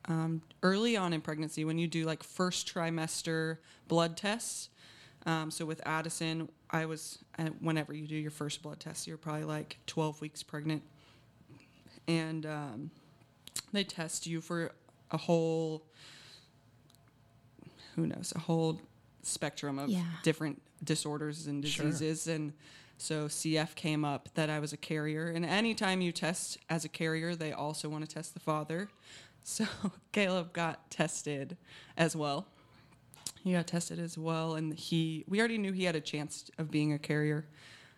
um, 0.07 0.43
early 0.65 0.97
on 0.97 1.13
in 1.13 1.21
pregnancy 1.21 1.65
when 1.65 1.79
you 1.79 1.87
do 1.87 2.05
like 2.05 2.25
first 2.25 2.67
trimester 2.73 3.59
blood 3.87 4.17
tests. 4.17 4.71
Um, 5.25 5.51
so 5.53 5.65
with 5.65 5.81
Addison, 5.87 6.49
I 6.71 6.87
was 6.87 7.19
uh, 7.39 7.45
whenever 7.61 7.95
you 7.95 8.09
do 8.09 8.17
your 8.17 8.31
first 8.33 8.61
blood 8.61 8.81
test, 8.81 9.07
you're 9.07 9.17
probably 9.17 9.45
like 9.45 9.79
12 9.87 10.21
weeks 10.21 10.43
pregnant, 10.43 10.83
and 12.09 12.45
um, 12.45 12.91
they 13.73 13.85
test 13.85 14.27
you 14.27 14.41
for 14.41 14.73
a 15.13 15.17
whole 15.17 15.85
who 17.95 18.07
knows 18.07 18.33
a 18.37 18.41
whole 18.41 18.81
spectrum 19.23 19.79
of 19.79 19.89
Yeah. 19.91 20.05
different 20.23 20.61
disorders 20.85 21.47
and 21.47 21.65
Sure. 21.67 21.87
diseases 21.87 22.27
and 22.27 22.53
so 22.99 23.27
cf 23.27 23.75
came 23.75 24.05
up 24.05 24.29
that 24.35 24.49
i 24.49 24.59
was 24.59 24.73
a 24.73 24.77
carrier 24.77 25.29
and 25.29 25.45
anytime 25.45 26.01
you 26.01 26.13
test 26.13 26.59
as 26.71 26.85
a 26.85 26.89
carrier 26.89 27.35
they 27.35 27.53
also 27.53 27.89
want 27.89 28.09
to 28.09 28.15
test 28.15 28.35
the 28.35 28.41
father. 28.41 28.89
So 29.49 29.65
caleb 30.11 30.53
got 30.53 30.91
tested 30.91 31.57
as 31.97 32.17
well. 32.17 32.49
He 33.45 33.53
got 33.53 33.69
tested 33.69 34.01
as 34.01 34.19
well 34.19 34.57
and 34.57 34.75
he 34.75 35.25
we 35.29 35.39
already 35.39 35.57
knew 35.57 35.71
he 35.71 35.85
had 35.85 35.95
a 35.95 36.01
chance 36.01 36.51
of 36.59 36.69
being 36.69 36.93
a 36.93 36.99
carrier 36.99 37.47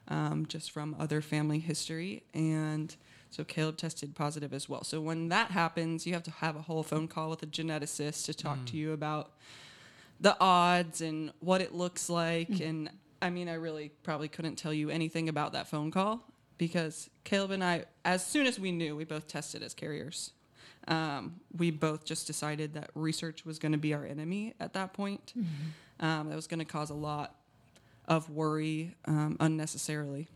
um, 0.08 0.44
just 0.46 0.70
from 0.70 0.94
other 0.98 1.22
family 1.22 1.58
history 1.58 2.22
and 2.34 2.94
so 3.30 3.44
caleb 3.44 3.78
tested 3.78 4.14
positive 4.14 4.52
as 4.52 4.68
well. 4.68 4.84
So 4.84 5.00
when 5.00 5.30
that 5.30 5.50
happens 5.52 6.06
you 6.06 6.12
have 6.12 6.22
to 6.24 6.30
have 6.32 6.54
a 6.54 6.60
whole 6.60 6.82
phone 6.82 7.08
call 7.08 7.30
with 7.30 7.42
a 7.42 7.46
geneticist 7.46 8.26
to 8.26 8.34
talk 8.34 8.66
to 8.66 8.76
you 8.76 8.92
about 8.92 9.30
the 10.20 10.36
odds 10.38 11.00
and 11.00 11.32
what 11.40 11.62
it 11.62 11.74
looks 11.74 12.10
like 12.10 12.60
and 12.60 12.90
i 13.22 13.30
mean 13.30 13.48
i 13.48 13.54
really 13.54 13.90
probably 14.02 14.28
couldn't 14.28 14.56
tell 14.56 14.72
you 14.72 14.90
anything 14.90 15.28
about 15.28 15.52
that 15.52 15.68
phone 15.68 15.90
call 15.90 16.22
because 16.56 17.08
caleb 17.24 17.50
and 17.50 17.62
i 17.62 17.84
as 18.04 18.24
soon 18.24 18.46
as 18.46 18.58
we 18.58 18.72
knew 18.72 18.96
we 18.96 19.04
both 19.04 19.26
tested 19.26 19.62
as 19.62 19.74
carriers 19.74 20.32
um, 20.88 21.36
we 21.56 21.70
both 21.70 22.04
just 22.04 22.26
decided 22.26 22.74
that 22.74 22.90
research 22.94 23.44
was 23.44 23.58
going 23.58 23.72
to 23.72 23.78
be 23.78 23.92
our 23.92 24.04
enemy 24.04 24.54
at 24.58 24.72
that 24.72 24.94
point. 24.94 25.34
Um, 26.00 26.30
that 26.30 26.36
was 26.36 26.46
going 26.46 26.60
to 26.60 26.64
cause 26.64 26.90
a 26.90 26.94
lot 26.94 27.34
of 28.06 28.30
worry 28.30 28.94
um, 29.04 29.36
unnecessarily. 29.38 30.28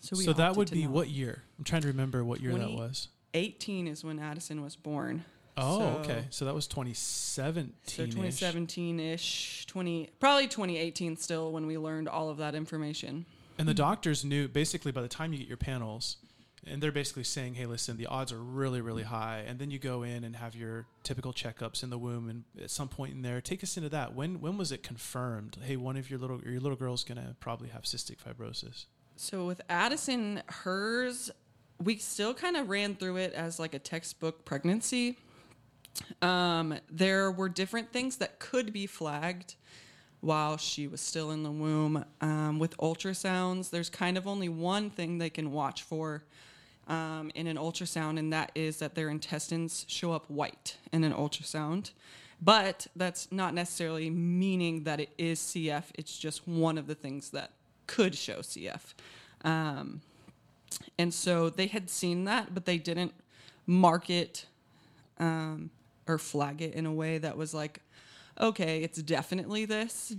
So, 0.00 0.16
we 0.16 0.24
So 0.24 0.32
that 0.32 0.56
would 0.56 0.70
be 0.70 0.84
not. 0.84 0.92
what 0.92 1.08
year? 1.08 1.42
I'm 1.58 1.64
trying 1.64 1.82
to 1.82 1.88
remember 1.88 2.24
what 2.24 2.40
year 2.40 2.54
that 2.54 2.70
was. 2.70 3.08
18 3.34 3.86
is 3.86 4.02
when 4.02 4.18
Addison 4.18 4.62
was 4.62 4.76
born. 4.76 5.24
Oh, 5.60 5.78
So- 5.78 5.98
okay. 6.00 6.24
So 6.30 6.44
that 6.46 6.54
was 6.54 6.66
2017. 6.66 7.74
So 7.86 8.04
2017 8.06 9.00
ish, 9.00 9.66
20 9.66 10.10
probably 10.18 10.48
2018 10.48 11.16
still 11.16 11.52
when 11.52 11.66
we 11.66 11.78
learned 11.78 12.08
all 12.08 12.28
of 12.28 12.38
that 12.38 12.54
information. 12.54 13.26
And 13.58 13.68
the 13.68 13.74
doctors 13.74 14.24
knew 14.24 14.48
basically 14.48 14.90
by 14.92 15.02
the 15.02 15.08
time 15.08 15.32
you 15.32 15.38
get 15.38 15.48
your 15.48 15.56
panels, 15.58 16.16
and 16.66 16.82
they're 16.82 16.92
basically 16.92 17.24
saying, 17.24 17.54
"Hey, 17.54 17.66
listen, 17.66 17.96
the 17.96 18.06
odds 18.06 18.32
are 18.32 18.38
really, 18.42 18.80
really 18.80 19.02
high." 19.02 19.44
And 19.46 19.58
then 19.58 19.70
you 19.70 19.78
go 19.78 20.02
in 20.02 20.24
and 20.24 20.36
have 20.36 20.54
your 20.54 20.86
typical 21.02 21.32
checkups 21.32 21.82
in 21.82 21.90
the 21.90 21.98
womb, 21.98 22.28
and 22.28 22.44
at 22.62 22.70
some 22.70 22.88
point 22.88 23.12
in 23.14 23.22
there, 23.22 23.40
take 23.40 23.62
us 23.62 23.76
into 23.76 23.88
that. 23.90 24.14
When 24.14 24.40
when 24.40 24.56
was 24.58 24.70
it 24.72 24.82
confirmed? 24.82 25.58
Hey, 25.62 25.76
one 25.76 25.96
of 25.96 26.10
your 26.10 26.18
little 26.18 26.40
your 26.42 26.60
little 26.60 26.76
girl's 26.76 27.04
gonna 27.04 27.36
probably 27.40 27.68
have 27.70 27.82
cystic 27.82 28.16
fibrosis. 28.18 28.86
So 29.16 29.46
with 29.46 29.60
Addison, 29.68 30.42
hers, 30.48 31.30
we 31.78 31.96
still 31.96 32.32
kind 32.34 32.56
of 32.56 32.68
ran 32.70 32.94
through 32.94 33.16
it 33.16 33.32
as 33.34 33.58
like 33.58 33.74
a 33.74 33.78
textbook 33.78 34.44
pregnancy. 34.44 35.16
Um, 36.22 36.78
there 36.90 37.30
were 37.30 37.48
different 37.48 37.92
things 37.92 38.16
that 38.16 38.38
could 38.38 38.72
be 38.72 38.86
flagged 38.86 39.54
while 40.20 40.56
she 40.56 40.86
was 40.86 41.00
still 41.00 41.30
in 41.30 41.42
the 41.42 41.50
womb. 41.50 42.04
Um, 42.20 42.58
with 42.58 42.76
ultrasounds, 42.76 43.70
there's 43.70 43.88
kind 43.90 44.18
of 44.18 44.26
only 44.26 44.48
one 44.48 44.90
thing 44.90 45.18
they 45.18 45.30
can 45.30 45.52
watch 45.52 45.82
for 45.82 46.24
um, 46.88 47.30
in 47.34 47.46
an 47.46 47.56
ultrasound, 47.56 48.18
and 48.18 48.32
that 48.32 48.50
is 48.54 48.78
that 48.78 48.94
their 48.94 49.08
intestines 49.08 49.84
show 49.88 50.12
up 50.12 50.28
white 50.28 50.76
in 50.92 51.04
an 51.04 51.12
ultrasound. 51.12 51.92
But 52.42 52.86
that's 52.96 53.30
not 53.30 53.54
necessarily 53.54 54.10
meaning 54.10 54.84
that 54.84 55.00
it 55.00 55.10
is 55.18 55.38
CF. 55.40 55.84
It's 55.94 56.18
just 56.18 56.48
one 56.48 56.78
of 56.78 56.86
the 56.86 56.94
things 56.94 57.30
that 57.30 57.50
could 57.86 58.14
show 58.14 58.38
CF. 58.40 58.94
Um, 59.44 60.00
And 60.98 61.12
so 61.12 61.50
they 61.50 61.66
had 61.66 61.90
seen 61.90 62.24
that, 62.24 62.54
but 62.54 62.64
they 62.64 62.78
didn't 62.78 63.12
mark 63.66 64.08
it 64.10 64.46
um, 65.18 65.70
or 66.10 66.18
flag 66.18 66.60
it 66.60 66.74
in 66.74 66.86
a 66.86 66.92
way 66.92 67.18
that 67.18 67.36
was 67.36 67.54
like, 67.54 67.80
okay, 68.40 68.82
it's 68.82 69.00
definitely 69.02 69.64
this. 69.64 70.14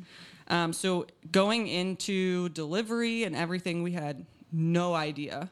Um, 0.48 0.74
so 0.74 1.06
going 1.32 1.68
into 1.68 2.50
delivery 2.50 3.24
and 3.24 3.36
everything, 3.36 3.84
we 3.84 3.92
had 3.92 4.26
no 4.52 4.94
idea 4.94 5.50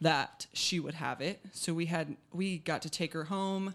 that 0.00 0.46
she 0.52 0.80
would 0.80 0.94
have 0.94 1.20
it. 1.20 1.40
So 1.52 1.74
we 1.74 1.86
had 1.86 2.16
we 2.32 2.58
got 2.58 2.82
to 2.82 2.90
take 2.90 3.12
her 3.12 3.24
home, 3.24 3.74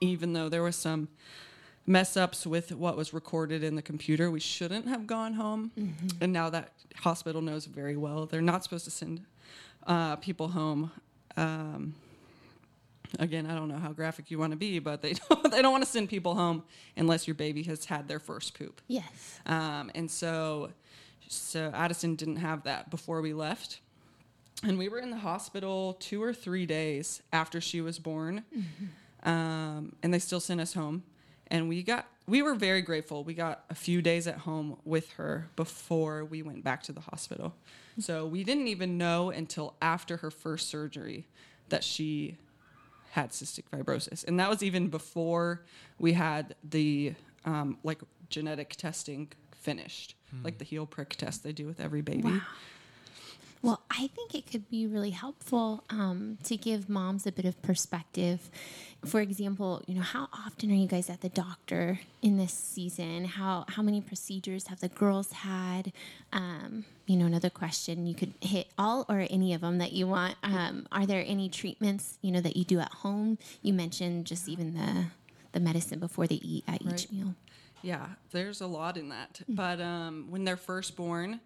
even 0.00 0.32
though 0.32 0.48
there 0.48 0.62
was 0.62 0.76
some 0.76 1.08
mess 1.86 2.16
ups 2.16 2.46
with 2.46 2.72
what 2.72 2.96
was 2.96 3.12
recorded 3.12 3.62
in 3.62 3.74
the 3.74 3.82
computer. 3.82 4.30
We 4.30 4.40
shouldn't 4.40 4.86
have 4.88 5.06
gone 5.06 5.34
home, 5.34 5.72
and 6.20 6.32
now 6.32 6.50
that 6.50 6.72
hospital 6.96 7.42
knows 7.42 7.66
very 7.66 7.96
well 7.96 8.26
they're 8.26 8.42
not 8.42 8.62
supposed 8.64 8.84
to 8.84 8.90
send 8.90 9.24
uh, 9.86 10.16
people 10.16 10.48
home. 10.48 10.90
Um, 11.36 11.94
again, 13.18 13.46
I 13.46 13.54
don't 13.54 13.68
know 13.68 13.78
how 13.78 13.92
graphic 13.92 14.30
you 14.30 14.38
want 14.38 14.52
to 14.52 14.56
be, 14.56 14.78
but 14.78 15.02
they 15.02 15.14
don't, 15.28 15.50
they 15.50 15.62
don't 15.62 15.72
want 15.72 15.84
to 15.84 15.90
send 15.90 16.08
people 16.08 16.34
home 16.34 16.62
unless 16.96 17.26
your 17.26 17.34
baby 17.34 17.62
has 17.64 17.84
had 17.84 18.08
their 18.08 18.20
first 18.20 18.58
poop. 18.58 18.80
Yes. 18.88 19.40
Um, 19.46 19.90
and 19.94 20.10
so, 20.10 20.70
so 21.28 21.70
Addison 21.74 22.14
didn't 22.14 22.36
have 22.36 22.64
that 22.64 22.90
before 22.90 23.20
we 23.20 23.32
left. 23.32 23.80
And 24.62 24.78
we 24.78 24.88
were 24.88 24.98
in 24.98 25.10
the 25.10 25.16
hospital 25.16 25.94
two 26.00 26.22
or 26.22 26.34
three 26.34 26.66
days 26.66 27.22
after 27.32 27.60
she 27.60 27.80
was 27.80 27.98
born. 27.98 28.44
Um, 29.22 29.96
and 30.02 30.12
they 30.12 30.18
still 30.18 30.40
sent 30.40 30.60
us 30.60 30.74
home. 30.74 31.02
And 31.46 31.68
we 31.68 31.82
got, 31.82 32.06
we 32.26 32.42
were 32.42 32.54
very 32.54 32.82
grateful. 32.82 33.24
We 33.24 33.34
got 33.34 33.64
a 33.70 33.74
few 33.74 34.02
days 34.02 34.26
at 34.26 34.38
home 34.38 34.76
with 34.84 35.12
her 35.12 35.48
before 35.56 36.24
we 36.24 36.42
went 36.42 36.62
back 36.62 36.82
to 36.84 36.92
the 36.92 37.00
hospital. 37.00 37.54
So 37.98 38.26
we 38.26 38.44
didn't 38.44 38.68
even 38.68 38.98
know 38.98 39.30
until 39.30 39.74
after 39.82 40.18
her 40.18 40.30
first 40.30 40.68
surgery 40.68 41.26
that 41.70 41.82
she 41.82 42.36
had 43.10 43.30
cystic 43.30 43.64
fibrosis, 43.72 44.24
and 44.26 44.38
that 44.40 44.48
was 44.48 44.62
even 44.62 44.88
before 44.88 45.62
we 45.98 46.12
had 46.12 46.54
the 46.68 47.14
um, 47.44 47.78
like 47.82 48.00
genetic 48.28 48.76
testing 48.76 49.28
finished, 49.52 50.14
like 50.44 50.58
the 50.58 50.64
heel 50.64 50.86
prick 50.86 51.10
test 51.16 51.42
they 51.42 51.52
do 51.52 51.66
with 51.66 51.80
every 51.80 52.00
baby. 52.02 52.40
Well, 53.62 53.82
I 53.90 54.06
think 54.06 54.34
it 54.34 54.50
could 54.50 54.70
be 54.70 54.86
really 54.86 55.10
helpful 55.10 55.84
um, 55.90 56.38
to 56.44 56.56
give 56.56 56.88
moms 56.88 57.26
a 57.26 57.32
bit 57.32 57.44
of 57.44 57.60
perspective. 57.60 58.50
For 59.04 59.20
example, 59.20 59.82
you 59.86 59.94
know, 59.94 60.00
how 60.00 60.28
often 60.32 60.70
are 60.70 60.74
you 60.74 60.86
guys 60.86 61.10
at 61.10 61.20
the 61.20 61.28
doctor 61.28 62.00
in 62.22 62.38
this 62.38 62.54
season? 62.54 63.26
How 63.26 63.66
how 63.68 63.82
many 63.82 64.00
procedures 64.00 64.68
have 64.68 64.80
the 64.80 64.88
girls 64.88 65.32
had? 65.32 65.92
Um, 66.32 66.86
you 67.06 67.16
know, 67.16 67.26
another 67.26 67.50
question 67.50 68.06
you 68.06 68.14
could 68.14 68.32
hit 68.40 68.68
all 68.78 69.04
or 69.10 69.26
any 69.28 69.52
of 69.52 69.60
them 69.60 69.76
that 69.78 69.92
you 69.92 70.06
want. 70.06 70.36
Um, 70.42 70.86
are 70.90 71.04
there 71.04 71.24
any 71.26 71.50
treatments 71.50 72.18
you 72.22 72.32
know 72.32 72.40
that 72.40 72.56
you 72.56 72.64
do 72.64 72.80
at 72.80 72.92
home? 72.92 73.36
You 73.60 73.74
mentioned 73.74 74.24
just 74.24 74.48
even 74.48 74.74
the 74.74 75.06
the 75.52 75.60
medicine 75.60 75.98
before 75.98 76.26
they 76.26 76.36
eat 76.36 76.64
at 76.66 76.80
each 76.80 77.10
meal. 77.10 77.34
Yeah, 77.82 78.06
there's 78.30 78.60
a 78.60 78.66
lot 78.66 78.96
in 78.96 79.08
that. 79.10 79.40
But 79.48 79.80
um, 79.80 80.26
when 80.30 80.44
they're 80.44 80.56
first 80.56 80.96
born, 80.96 81.40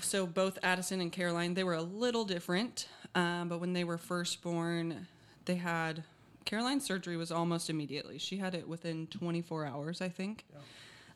so 0.00 0.26
both 0.26 0.58
Addison 0.62 1.00
and 1.00 1.12
Caroline, 1.12 1.54
they 1.54 1.64
were 1.64 1.74
a 1.74 1.82
little 1.82 2.24
different. 2.24 2.88
Um, 3.14 3.48
but 3.48 3.60
when 3.60 3.72
they 3.72 3.84
were 3.84 3.98
first 3.98 4.42
born, 4.42 5.06
they 5.46 5.56
had 5.56 6.04
Caroline's 6.44 6.84
surgery 6.84 7.16
was 7.16 7.32
almost 7.32 7.68
immediately. 7.68 8.18
She 8.18 8.36
had 8.36 8.54
it 8.54 8.68
within 8.68 9.06
24 9.08 9.66
hours, 9.66 10.00
I 10.00 10.08
think. 10.08 10.44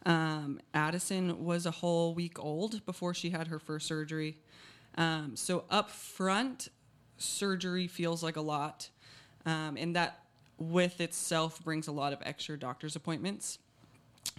Um, 0.06 0.60
Addison 0.74 1.44
was 1.44 1.66
a 1.66 1.70
whole 1.70 2.14
week 2.14 2.38
old 2.38 2.84
before 2.86 3.14
she 3.14 3.30
had 3.30 3.48
her 3.48 3.58
first 3.58 3.86
surgery. 3.86 4.38
Um, 4.96 5.32
so 5.36 5.64
up 5.70 5.90
front, 5.90 6.68
surgery 7.18 7.86
feels 7.86 8.22
like 8.22 8.36
a 8.36 8.40
lot, 8.40 8.88
um, 9.46 9.76
and 9.76 9.94
that 9.94 10.20
with 10.58 11.00
itself 11.00 11.62
brings 11.62 11.86
a 11.86 11.92
lot 11.92 12.12
of 12.12 12.18
extra 12.22 12.58
doctor's 12.58 12.96
appointments. 12.96 13.58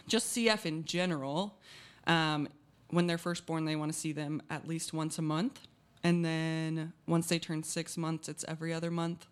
Just 0.07 0.35
CF 0.35 0.65
in 0.65 0.83
general, 0.83 1.57
um, 2.05 2.49
when 2.91 3.07
they're 3.07 3.17
first 3.17 3.45
born, 3.45 3.65
they 3.65 3.75
want 3.75 3.91
to 3.91 3.97
see 3.97 4.11
them 4.11 4.41
at 4.49 4.67
least 4.67 4.93
once 4.93 5.17
a 5.17 5.21
month, 5.21 5.59
and 6.03 6.23
then 6.23 6.93
once 7.07 7.27
they 7.27 7.39
turn 7.39 7.63
six 7.63 7.97
months, 7.97 8.29
it's 8.29 8.45
every 8.47 8.73
other 8.73 8.91
month, 8.91 9.27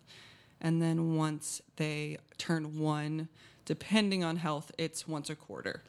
and 0.60 0.82
then 0.82 1.14
once 1.16 1.62
they 1.76 2.18
turn 2.38 2.78
one, 2.78 3.28
depending 3.64 4.24
on 4.24 4.36
health, 4.36 4.72
it's 4.78 5.06
once 5.06 5.30
a 5.30 5.36
quarter. 5.36 5.82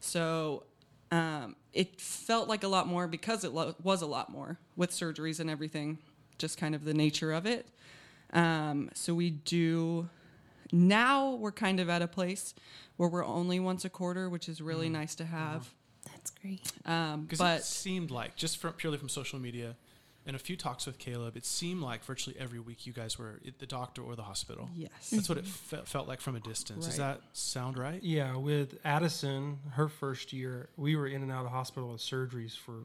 So 0.00 0.64
um, 1.10 1.56
it 1.72 2.00
felt 2.00 2.48
like 2.48 2.64
a 2.64 2.68
lot 2.68 2.86
more 2.88 3.06
because 3.06 3.44
it 3.44 3.52
lo- 3.52 3.74
was 3.82 4.02
a 4.02 4.06
lot 4.06 4.30
more 4.30 4.58
with 4.76 4.90
surgeries 4.90 5.38
and 5.40 5.48
everything, 5.50 5.98
just 6.38 6.58
kind 6.58 6.74
of 6.74 6.84
the 6.84 6.94
nature 6.94 7.32
of 7.32 7.46
it. 7.46 7.66
Um, 8.32 8.90
so 8.94 9.14
we 9.14 9.30
do 9.30 10.08
now 10.72 11.34
we're 11.34 11.52
kind 11.52 11.78
of 11.78 11.88
at 11.88 12.02
a 12.02 12.08
place 12.08 12.52
where 12.96 13.08
we're 13.08 13.24
only 13.24 13.60
once 13.60 13.84
a 13.84 13.88
quarter, 13.88 14.28
which 14.28 14.48
is 14.48 14.60
really 14.60 14.88
nice 14.88 15.14
to 15.16 15.24
have. 15.24 15.68
That's 16.26 16.30
great. 16.40 16.72
Um, 16.84 17.22
Because 17.22 17.38
but 17.38 17.60
it 17.60 17.64
seemed 17.64 18.10
like, 18.10 18.36
just 18.36 18.58
from 18.58 18.72
purely 18.74 18.98
from 18.98 19.08
social 19.08 19.38
media 19.38 19.76
and 20.26 20.34
a 20.34 20.38
few 20.38 20.56
talks 20.56 20.86
with 20.86 20.98
Caleb, 20.98 21.36
it 21.36 21.46
seemed 21.46 21.82
like 21.82 22.04
virtually 22.04 22.36
every 22.38 22.58
week 22.58 22.86
you 22.86 22.92
guys 22.92 23.16
were 23.18 23.38
at 23.46 23.58
the 23.60 23.66
doctor 23.66 24.02
or 24.02 24.16
the 24.16 24.22
hospital. 24.24 24.68
yes, 24.74 25.10
That's 25.10 25.28
what 25.28 25.38
it 25.38 25.46
fe- 25.46 25.82
felt 25.84 26.08
like 26.08 26.20
from 26.20 26.34
a 26.34 26.40
distance. 26.40 26.86
Does 26.86 26.96
that 26.96 27.20
sound 27.32 27.78
right? 27.78 28.02
Yeah, 28.02 28.36
with 28.36 28.78
Addison, 28.84 29.58
her 29.72 29.88
first 29.88 30.32
year, 30.32 30.68
we 30.76 30.96
were 30.96 31.06
in 31.06 31.22
and 31.22 31.30
out 31.30 31.38
of 31.38 31.44
the 31.44 31.50
hospital 31.50 31.90
with 31.92 32.00
surgeries 32.00 32.56
for 32.56 32.84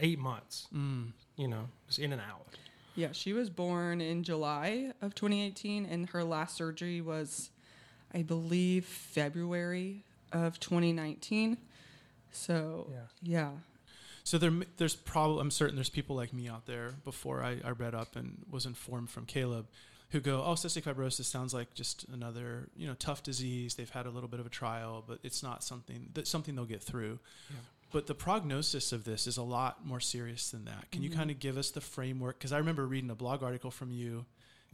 eight 0.00 0.18
months. 0.20 0.68
Mm. 0.74 1.08
You 1.36 1.48
know, 1.48 1.68
just 1.88 1.98
in 1.98 2.12
and 2.12 2.22
out. 2.22 2.46
yeah, 2.94 3.08
she 3.12 3.32
was 3.32 3.50
born 3.50 4.00
in 4.00 4.22
July 4.22 4.92
of 5.02 5.14
2018, 5.16 5.86
and 5.86 6.08
her 6.10 6.22
last 6.22 6.56
surgery 6.56 7.00
was, 7.00 7.50
I 8.14 8.22
believe, 8.22 8.84
February 8.86 10.04
of 10.32 10.58
2019. 10.60 11.58
So 12.36 12.88
Yeah. 12.90 13.06
yeah, 13.22 13.50
So 14.24 14.38
there, 14.38 14.52
there's 14.76 14.94
probably 14.94 15.40
I'm 15.40 15.50
certain 15.50 15.76
there's 15.76 15.88
people 15.88 16.16
like 16.16 16.32
me 16.32 16.48
out 16.48 16.66
there 16.66 16.94
before 17.04 17.42
I, 17.42 17.58
I 17.64 17.70
read 17.70 17.94
up 17.94 18.16
and 18.16 18.44
was 18.50 18.66
informed 18.66 19.10
from 19.10 19.26
Caleb, 19.26 19.66
who 20.10 20.20
go, 20.20 20.42
oh, 20.44 20.52
cystic 20.52 20.82
fibrosis 20.82 21.24
sounds 21.24 21.52
like 21.52 21.74
just 21.74 22.04
another 22.12 22.68
you 22.76 22.86
know 22.86 22.94
tough 22.94 23.22
disease. 23.22 23.74
They've 23.74 23.90
had 23.90 24.06
a 24.06 24.10
little 24.10 24.28
bit 24.28 24.40
of 24.40 24.46
a 24.46 24.50
trial, 24.50 25.04
but 25.06 25.18
it's 25.22 25.42
not 25.42 25.64
something 25.64 26.10
that 26.14 26.26
something 26.26 26.54
they'll 26.54 26.64
get 26.64 26.82
through. 26.82 27.18
But 27.92 28.08
the 28.08 28.14
prognosis 28.14 28.92
of 28.92 29.04
this 29.04 29.26
is 29.26 29.36
a 29.36 29.42
lot 29.42 29.86
more 29.86 30.00
serious 30.00 30.50
than 30.50 30.64
that. 30.64 30.90
Can 30.90 31.02
you 31.02 31.08
mm-hmm. 31.08 31.18
kind 31.18 31.30
of 31.30 31.38
give 31.38 31.56
us 31.56 31.70
the 31.70 31.80
framework? 31.80 32.36
Because 32.38 32.52
I 32.52 32.58
remember 32.58 32.84
reading 32.84 33.10
a 33.10 33.14
blog 33.14 33.42
article 33.44 33.70
from 33.70 33.90
you 33.92 34.26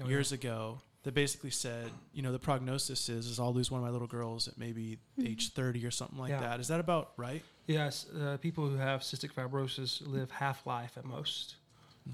Oh, 0.02 0.08
years 0.08 0.32
ago 0.32 0.80
that 1.02 1.14
basically 1.14 1.50
said, 1.50 1.90
you 2.12 2.22
know, 2.22 2.32
the 2.32 2.38
prognosis 2.38 3.08
is 3.08 3.26
is 3.26 3.38
I'll 3.38 3.52
lose 3.52 3.70
one 3.70 3.80
of 3.80 3.84
my 3.84 3.90
little 3.90 4.06
girls 4.06 4.48
at 4.48 4.58
maybe 4.58 4.98
hmm. 5.16 5.26
age 5.26 5.52
30 5.52 5.84
or 5.84 5.90
something 5.90 6.18
like 6.18 6.30
Yeah. 6.30 6.40
that. 6.40 6.60
Is 6.60 6.68
that 6.68 6.80
about 6.80 7.12
right? 7.16 7.42
Yes, 7.66 8.06
uh, 8.20 8.36
people 8.38 8.68
who 8.68 8.76
have 8.76 9.00
cystic 9.00 9.32
fibrosis 9.32 10.02
live 10.06 10.30
half 10.30 10.66
life 10.66 10.92
at 10.96 11.04
most. 11.04 11.56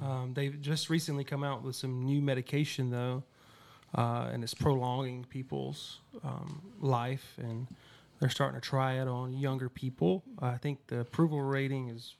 Um, 0.02 0.32
they've 0.34 0.60
just 0.60 0.90
recently 0.90 1.24
come 1.24 1.42
out 1.42 1.62
with 1.62 1.74
some 1.74 2.04
new 2.04 2.20
medication, 2.20 2.90
though, 2.90 3.22
uh, 3.96 4.28
and 4.30 4.44
it's 4.44 4.52
prolonging 4.52 5.24
people's 5.24 6.00
um, 6.22 6.60
life, 6.80 7.34
and 7.38 7.66
they're 8.20 8.28
starting 8.28 8.60
to 8.60 8.66
try 8.66 9.00
it 9.00 9.08
on 9.08 9.32
younger 9.32 9.70
people. 9.70 10.22
I 10.40 10.58
think 10.58 10.86
the 10.88 11.00
approval 11.00 11.40
rating 11.40 11.88
is 11.88 12.14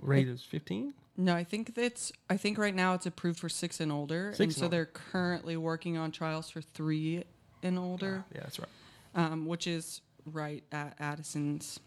rate 0.00 0.26
is 0.26 0.42
15. 0.42 0.94
No, 1.16 1.36
I 1.36 1.44
think 1.44 1.74
that's. 1.76 2.10
I 2.28 2.36
think 2.36 2.58
right 2.58 2.74
now 2.74 2.94
it's 2.94 3.06
approved 3.06 3.38
for 3.38 3.48
six 3.48 3.78
and 3.78 3.92
older, 3.92 4.30
Six 4.32 4.38
and 4.40 4.46
and 4.48 4.54
so 4.56 4.64
older. 4.64 4.76
they're 4.76 4.86
currently 4.86 5.56
working 5.56 5.96
on 5.96 6.10
trials 6.10 6.50
for 6.50 6.60
three 6.62 7.22
and 7.62 7.78
older, 7.78 8.24
Yeah, 8.34 8.40
that's 8.40 8.58
right. 8.58 8.68
um, 9.14 9.46
which 9.46 9.68
is 9.68 10.00
right 10.26 10.64
at 10.72 10.96
Addison's 10.98 11.78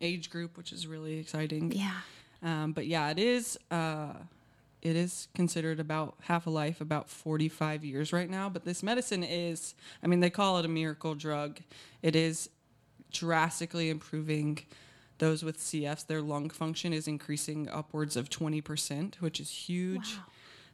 age 0.00 0.30
group, 0.30 0.56
which 0.56 0.72
is 0.72 0.86
really 0.86 1.18
exciting. 1.18 1.72
Yeah. 1.72 2.00
Um, 2.42 2.72
but 2.72 2.86
yeah, 2.86 3.10
it 3.10 3.18
is. 3.18 3.58
Uh, 3.70 4.14
it 4.82 4.96
is 4.96 5.28
considered 5.32 5.78
about 5.78 6.16
half 6.22 6.48
a 6.48 6.50
life, 6.50 6.80
about 6.80 7.08
45 7.08 7.84
years 7.84 8.12
right 8.12 8.28
now. 8.28 8.48
But 8.48 8.64
this 8.64 8.82
medicine 8.82 9.22
is, 9.22 9.74
I 10.02 10.08
mean, 10.08 10.18
they 10.18 10.30
call 10.30 10.58
it 10.58 10.64
a 10.64 10.68
miracle 10.68 11.14
drug. 11.14 11.60
It 12.02 12.16
is 12.16 12.50
drastically 13.12 13.90
improving 13.90 14.58
those 15.18 15.44
with 15.44 15.58
CFs. 15.58 16.04
Their 16.08 16.20
lung 16.20 16.50
function 16.50 16.92
is 16.92 17.06
increasing 17.06 17.68
upwards 17.68 18.16
of 18.16 18.28
20%, 18.28 19.16
which 19.16 19.38
is 19.38 19.50
huge. 19.50 20.18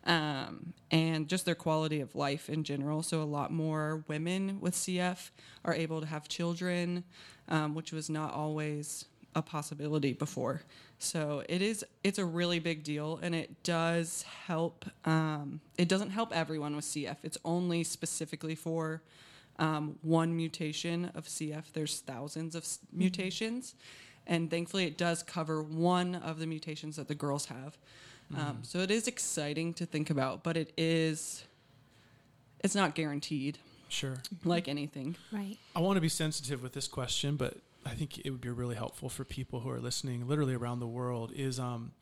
Um, 0.05 0.73
and 0.91 1.29
just 1.29 1.45
their 1.45 1.55
quality 1.55 2.01
of 2.01 2.15
life 2.15 2.49
in 2.49 2.65
general. 2.65 3.03
So, 3.03 3.21
a 3.21 3.25
lot 3.25 3.53
more 3.53 4.05
women 4.09 4.59
with 4.61 4.75
CF 4.75 5.31
are 5.65 5.75
able 5.75 6.01
to 6.01 6.07
have 6.07 6.29
children, 6.29 7.05
um, 7.49 7.75
which 7.75 7.93
was 7.93 8.09
not 8.09 8.33
always 8.33 9.05
a 9.35 9.43
possibility 9.43 10.13
before. 10.13 10.63
So 10.99 11.43
it 11.49 11.63
is 11.63 11.85
it's 12.03 12.19
a 12.19 12.25
really 12.25 12.59
big 12.59 12.83
deal 12.83 13.19
and 13.23 13.35
it 13.35 13.63
does 13.63 14.23
help 14.47 14.85
um, 15.05 15.61
it 15.77 15.89
doesn't 15.89 16.11
help 16.11 16.35
everyone 16.35 16.75
with 16.77 16.85
CF. 16.85 17.17
It's 17.23 17.39
only 17.45 17.85
specifically 17.85 18.55
for 18.55 19.03
um, 19.59 19.99
one 20.03 20.37
mutation 20.37 21.11
of 21.15 21.27
CF. 21.27 21.73
There's 21.73 22.01
thousands 22.01 22.55
of 22.55 22.65
s- 22.65 22.81
mutations 22.93 23.75
and 24.27 24.51
thankfully 24.51 24.85
it 24.85 24.99
does 24.99 25.23
cover 25.23 25.63
one 25.63 26.17
of 26.17 26.39
the 26.41 26.47
mutations 26.47 26.97
that 26.97 27.09
the 27.09 27.15
girls 27.15 27.47
have. 27.47 27.79
Um, 28.37 28.59
so 28.63 28.81
it 28.81 28.91
is 28.91 29.07
exciting 29.09 29.73
to 29.75 29.87
think 29.87 30.11
about, 30.11 30.43
but 30.45 30.57
it 30.57 30.73
is, 30.77 31.45
it's 32.63 32.75
not 32.75 32.95
guaranteed 32.95 33.59
Sure. 33.89 34.17
like 34.45 34.69
anything. 34.69 35.17
Right. 35.33 35.57
I 35.75 35.81
want 35.81 35.97
to 35.97 36.01
be 36.03 36.11
sensitive 36.11 36.63
with 36.63 36.73
this 36.75 36.87
question, 36.89 37.37
but 37.37 37.57
I 37.87 37.91
think 37.91 38.19
it 38.19 38.31
would 38.31 38.41
be 38.43 38.51
really 38.51 38.75
helpful 38.75 39.09
for 39.09 39.25
people 39.25 39.61
who 39.61 39.71
are 39.71 39.81
listening 39.81 40.29
literally 40.29 40.55
around 40.55 40.81
the 40.81 40.87
world 40.87 41.33
is 41.35 41.59
um 41.59 41.93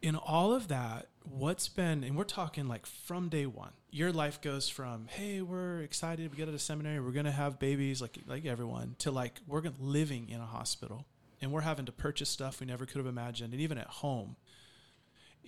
in 0.00 0.14
all 0.16 0.52
of 0.54 0.68
that, 0.68 1.06
what's 1.24 1.68
been 1.68 2.02
and 2.04 2.16
we're 2.16 2.24
talking 2.24 2.66
like 2.66 2.84
from 2.86 3.28
day 3.28 3.46
one. 3.46 3.72
Your 3.90 4.12
life 4.12 4.40
goes 4.40 4.68
from, 4.68 5.06
hey, 5.08 5.40
we're 5.40 5.80
excited, 5.80 6.30
we 6.30 6.36
get 6.36 6.48
out 6.48 6.54
of 6.54 6.60
seminary, 6.60 7.00
we're 7.00 7.12
gonna 7.12 7.30
have 7.32 7.60
babies 7.60 8.02
like 8.02 8.18
like 8.26 8.44
everyone, 8.44 8.96
to 9.00 9.12
like 9.12 9.40
we're 9.46 9.62
living 9.78 10.28
in 10.28 10.40
a 10.40 10.46
hospital 10.46 11.06
and 11.40 11.52
we're 11.52 11.60
having 11.60 11.86
to 11.86 11.92
purchase 11.92 12.28
stuff 12.28 12.58
we 12.58 12.66
never 12.66 12.84
could 12.86 12.96
have 12.96 13.06
imagined, 13.06 13.52
and 13.52 13.62
even 13.62 13.78
at 13.78 13.86
home. 13.86 14.34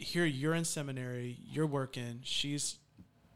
Here 0.01 0.25
you're 0.25 0.55
in 0.55 0.65
seminary, 0.65 1.39
you're 1.45 1.67
working, 1.67 2.21
she's 2.23 2.79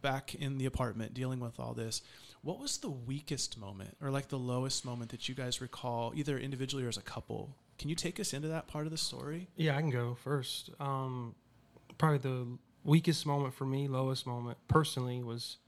back 0.01 0.35
in 0.35 0.57
the 0.59 0.67
apartment 0.67 1.13
dealing 1.13 1.41
with 1.41 1.61
all 1.61 1.75
this. 1.75 2.01
What 2.43 2.59
was 2.59 2.79
the 2.79 2.91
weakest 2.91 3.59
moment 3.59 3.97
or 4.03 4.11
like 4.11 4.29
the 4.29 4.39
lowest 4.39 4.85
moment 4.85 5.11
that 5.11 5.29
you 5.29 5.35
guys 5.35 5.61
recall, 5.61 6.13
either 6.17 6.39
individually 6.39 6.85
or 6.85 6.89
as 6.89 6.97
a 6.97 7.03
couple? 7.03 7.55
Can 7.79 7.91
you 7.91 7.95
take 7.95 8.19
us 8.19 8.33
into 8.33 8.49
that 8.49 8.67
part 8.67 8.87
of 8.87 8.93
the 8.93 8.99
story? 8.99 9.49
Yeah, 9.57 9.77
I 9.77 9.81
can 9.81 9.91
go 9.91 10.17
first. 10.25 10.71
Um, 10.81 11.35
probably 11.99 12.19
the 12.19 12.47
weakest 12.83 13.27
moment 13.27 13.55
for 13.55 13.67
me, 13.67 13.87
lowest 13.87 14.27
moment 14.27 14.57
personally, 14.67 15.23
was 15.23 15.59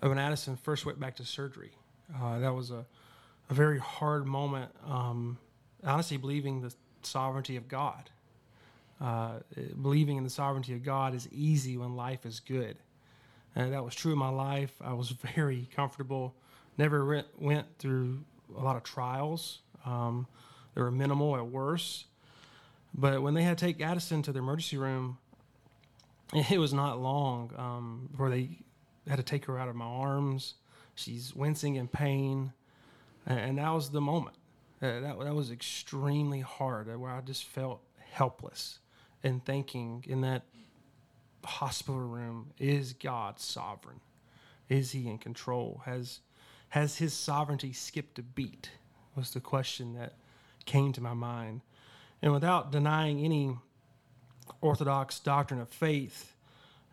when 0.00 0.18
Addison 0.18 0.56
first 0.56 0.86
went 0.86 1.00
back 1.00 1.16
to 1.16 1.24
surgery. 1.24 1.72
Uh, 2.14 2.38
that 2.38 2.54
was 2.54 2.70
a, 2.70 2.86
a 3.50 3.54
very 3.54 3.78
hard 3.78 4.26
moment. 4.26 4.70
Um, 4.86 5.38
honestly, 5.82 6.16
believing 6.18 6.60
the 6.60 6.72
sovereignty 7.02 7.56
of 7.56 7.68
God. 7.68 8.10
Uh, 9.00 9.40
believing 9.82 10.16
in 10.16 10.24
the 10.24 10.30
sovereignty 10.30 10.72
of 10.72 10.82
God 10.82 11.14
is 11.14 11.28
easy 11.32 11.76
when 11.76 11.96
life 11.96 12.24
is 12.24 12.40
good. 12.40 12.76
And 13.56 13.72
that 13.72 13.84
was 13.84 13.94
true 13.94 14.12
in 14.12 14.18
my 14.18 14.28
life. 14.28 14.72
I 14.80 14.92
was 14.94 15.10
very 15.34 15.68
comfortable. 15.74 16.34
Never 16.78 17.04
went, 17.04 17.26
went 17.38 17.66
through 17.78 18.24
a 18.56 18.62
lot 18.62 18.76
of 18.76 18.82
trials. 18.82 19.60
Um, 19.84 20.26
they 20.74 20.82
were 20.82 20.90
minimal 20.90 21.36
at 21.36 21.46
worst. 21.46 22.06
But 22.94 23.22
when 23.22 23.34
they 23.34 23.42
had 23.42 23.58
to 23.58 23.64
take 23.64 23.80
Addison 23.80 24.22
to 24.22 24.32
the 24.32 24.38
emergency 24.38 24.76
room, 24.76 25.18
it 26.32 26.58
was 26.58 26.72
not 26.72 27.00
long 27.00 27.50
um, 27.56 28.08
before 28.10 28.30
they 28.30 28.58
had 29.08 29.16
to 29.16 29.22
take 29.22 29.44
her 29.46 29.58
out 29.58 29.68
of 29.68 29.76
my 29.76 29.84
arms. 29.84 30.54
She's 30.94 31.34
wincing 31.34 31.74
in 31.76 31.88
pain. 31.88 32.52
And, 33.26 33.58
that 33.58 33.70
was 33.70 33.90
the 33.90 34.00
moment. 34.00 34.36
Uh, 34.82 35.00
that, 35.00 35.18
that 35.18 35.34
was 35.34 35.50
extremely 35.50 36.40
hard, 36.40 36.94
where 36.98 37.10
I 37.10 37.20
just 37.22 37.44
felt 37.44 37.80
helpless 38.12 38.78
and 39.24 39.44
thinking 39.44 40.04
in 40.06 40.20
that 40.20 40.42
hospital 41.44 42.00
room 42.00 42.52
is 42.58 42.92
God 42.92 43.40
sovereign? 43.40 44.00
Is 44.68 44.92
he 44.92 45.08
in 45.08 45.18
control? 45.18 45.82
Has 45.84 46.20
has 46.68 46.98
his 46.98 47.12
sovereignty 47.14 47.72
skipped 47.72 48.18
a 48.18 48.22
beat? 48.22 48.70
Was 49.16 49.30
the 49.30 49.40
question 49.40 49.94
that 49.94 50.14
came 50.64 50.92
to 50.92 51.00
my 51.00 51.14
mind. 51.14 51.60
And 52.22 52.32
without 52.32 52.72
denying 52.72 53.20
any 53.20 53.56
orthodox 54.60 55.18
doctrine 55.20 55.60
of 55.60 55.68
faith, 55.68 56.34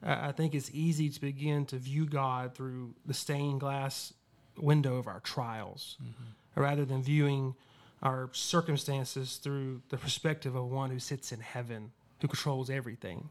I 0.03 0.29
I 0.29 0.31
think 0.31 0.53
it's 0.53 0.71
easy 0.73 1.09
to 1.09 1.21
begin 1.21 1.65
to 1.67 1.77
view 1.77 2.05
God 2.05 2.55
through 2.55 2.95
the 3.05 3.13
stained 3.13 3.59
glass 3.59 4.13
window 4.57 4.97
of 4.97 5.07
our 5.07 5.19
trials, 5.21 5.97
mm-hmm. 6.01 6.61
rather 6.61 6.85
than 6.85 7.01
viewing 7.01 7.55
our 8.03 8.29
circumstances 8.33 9.37
through 9.37 9.81
the 9.89 9.97
perspective 9.97 10.55
of 10.55 10.65
one 10.65 10.89
who 10.89 10.99
sits 10.99 11.31
in 11.31 11.39
heaven, 11.39 11.91
who 12.21 12.27
controls 12.27 12.69
everything. 12.69 13.29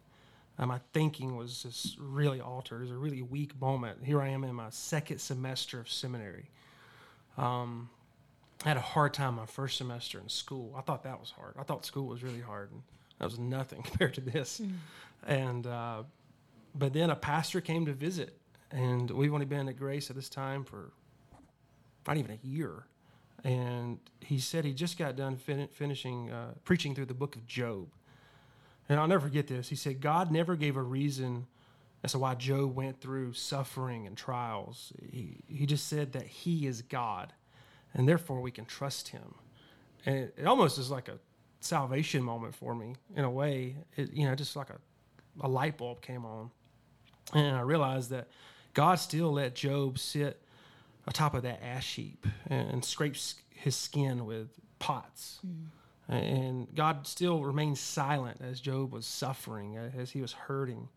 Uh, 0.58 0.66
my 0.66 0.80
thinking 0.92 1.36
was 1.36 1.62
just 1.62 1.96
really 1.98 2.40
altered. 2.40 2.78
It 2.78 2.82
was 2.82 2.90
a 2.90 2.96
really 2.96 3.22
weak 3.22 3.58
moment. 3.60 3.98
Here 4.04 4.20
I 4.20 4.28
am 4.28 4.44
in 4.44 4.54
my 4.54 4.70
second 4.70 5.18
semester 5.18 5.80
of 5.80 5.88
seminary. 5.88 6.50
Um, 7.38 7.88
I 8.64 8.68
had 8.68 8.76
a 8.76 8.82
hard 8.82 9.14
time 9.14 9.36
my 9.36 9.46
first 9.46 9.78
semester 9.78 10.18
in 10.20 10.28
school. 10.28 10.74
I 10.76 10.82
thought 10.82 11.04
that 11.04 11.18
was 11.18 11.30
hard. 11.30 11.54
I 11.58 11.62
thought 11.62 11.86
school 11.86 12.06
was 12.06 12.22
really 12.22 12.40
hard, 12.40 12.72
and 12.72 12.82
that 13.18 13.24
was 13.24 13.38
nothing 13.38 13.82
compared 13.84 14.14
to 14.14 14.20
this. 14.20 14.60
And 15.26 15.66
uh, 15.66 16.02
but 16.74 16.92
then 16.92 17.10
a 17.10 17.16
pastor 17.16 17.60
came 17.60 17.86
to 17.86 17.92
visit, 17.92 18.36
and 18.70 19.10
we've 19.10 19.32
only 19.32 19.46
been 19.46 19.68
at 19.68 19.78
Grace 19.78 20.10
at 20.10 20.16
this 20.16 20.28
time 20.28 20.64
for 20.64 20.92
not 22.06 22.18
even 22.18 22.32
a 22.32 22.46
year. 22.46 22.84
And 23.44 23.98
he 24.20 24.38
said 24.38 24.66
he 24.66 24.74
just 24.74 24.98
got 24.98 25.16
done 25.16 25.36
fin- 25.36 25.68
finishing 25.68 26.30
uh, 26.30 26.52
preaching 26.64 26.94
through 26.94 27.06
the 27.06 27.14
book 27.14 27.36
of 27.36 27.46
Job. 27.46 27.88
And 28.90 28.98
I'll 28.98 29.06
never 29.06 29.28
forget 29.28 29.46
this. 29.46 29.68
He 29.68 29.76
said, 29.76 30.00
God 30.00 30.32
never 30.32 30.56
gave 30.56 30.76
a 30.76 30.82
reason 30.82 31.46
as 32.02 32.10
to 32.10 32.18
why 32.18 32.34
Job 32.34 32.74
went 32.74 33.00
through 33.00 33.34
suffering 33.34 34.04
and 34.08 34.16
trials. 34.16 34.92
He, 35.12 35.44
he 35.46 35.64
just 35.64 35.86
said 35.86 36.12
that 36.14 36.26
he 36.26 36.66
is 36.66 36.82
God, 36.82 37.32
and 37.94 38.08
therefore 38.08 38.40
we 38.40 38.50
can 38.50 38.64
trust 38.64 39.08
him. 39.08 39.36
And 40.04 40.16
it, 40.16 40.34
it 40.38 40.46
almost 40.46 40.76
is 40.76 40.90
like 40.90 41.08
a 41.08 41.18
salvation 41.60 42.24
moment 42.24 42.56
for 42.56 42.74
me 42.74 42.96
in 43.14 43.22
a 43.22 43.30
way. 43.30 43.76
It, 43.94 44.12
you 44.12 44.26
know, 44.26 44.34
just 44.34 44.56
like 44.56 44.70
a, 44.70 44.78
a 45.40 45.48
light 45.48 45.78
bulb 45.78 46.00
came 46.00 46.24
on. 46.24 46.50
And 47.32 47.56
I 47.56 47.60
realized 47.60 48.10
that 48.10 48.26
God 48.74 48.96
still 48.96 49.30
let 49.30 49.54
Job 49.54 50.00
sit 50.00 50.42
atop 51.06 51.34
of 51.34 51.44
that 51.44 51.62
ash 51.62 51.94
heap 51.94 52.26
and, 52.48 52.68
and 52.70 52.84
scrapes 52.84 53.36
his 53.50 53.76
skin 53.76 54.26
with 54.26 54.48
pots. 54.80 55.38
Mm. 55.46 55.66
And 56.10 56.74
God 56.74 57.06
still 57.06 57.44
remained 57.44 57.78
silent 57.78 58.40
as 58.42 58.60
Job 58.60 58.92
was 58.92 59.06
suffering, 59.06 59.78
uh, 59.78 59.92
as 59.96 60.10
he 60.10 60.20
was 60.20 60.32
hurting. 60.32 60.88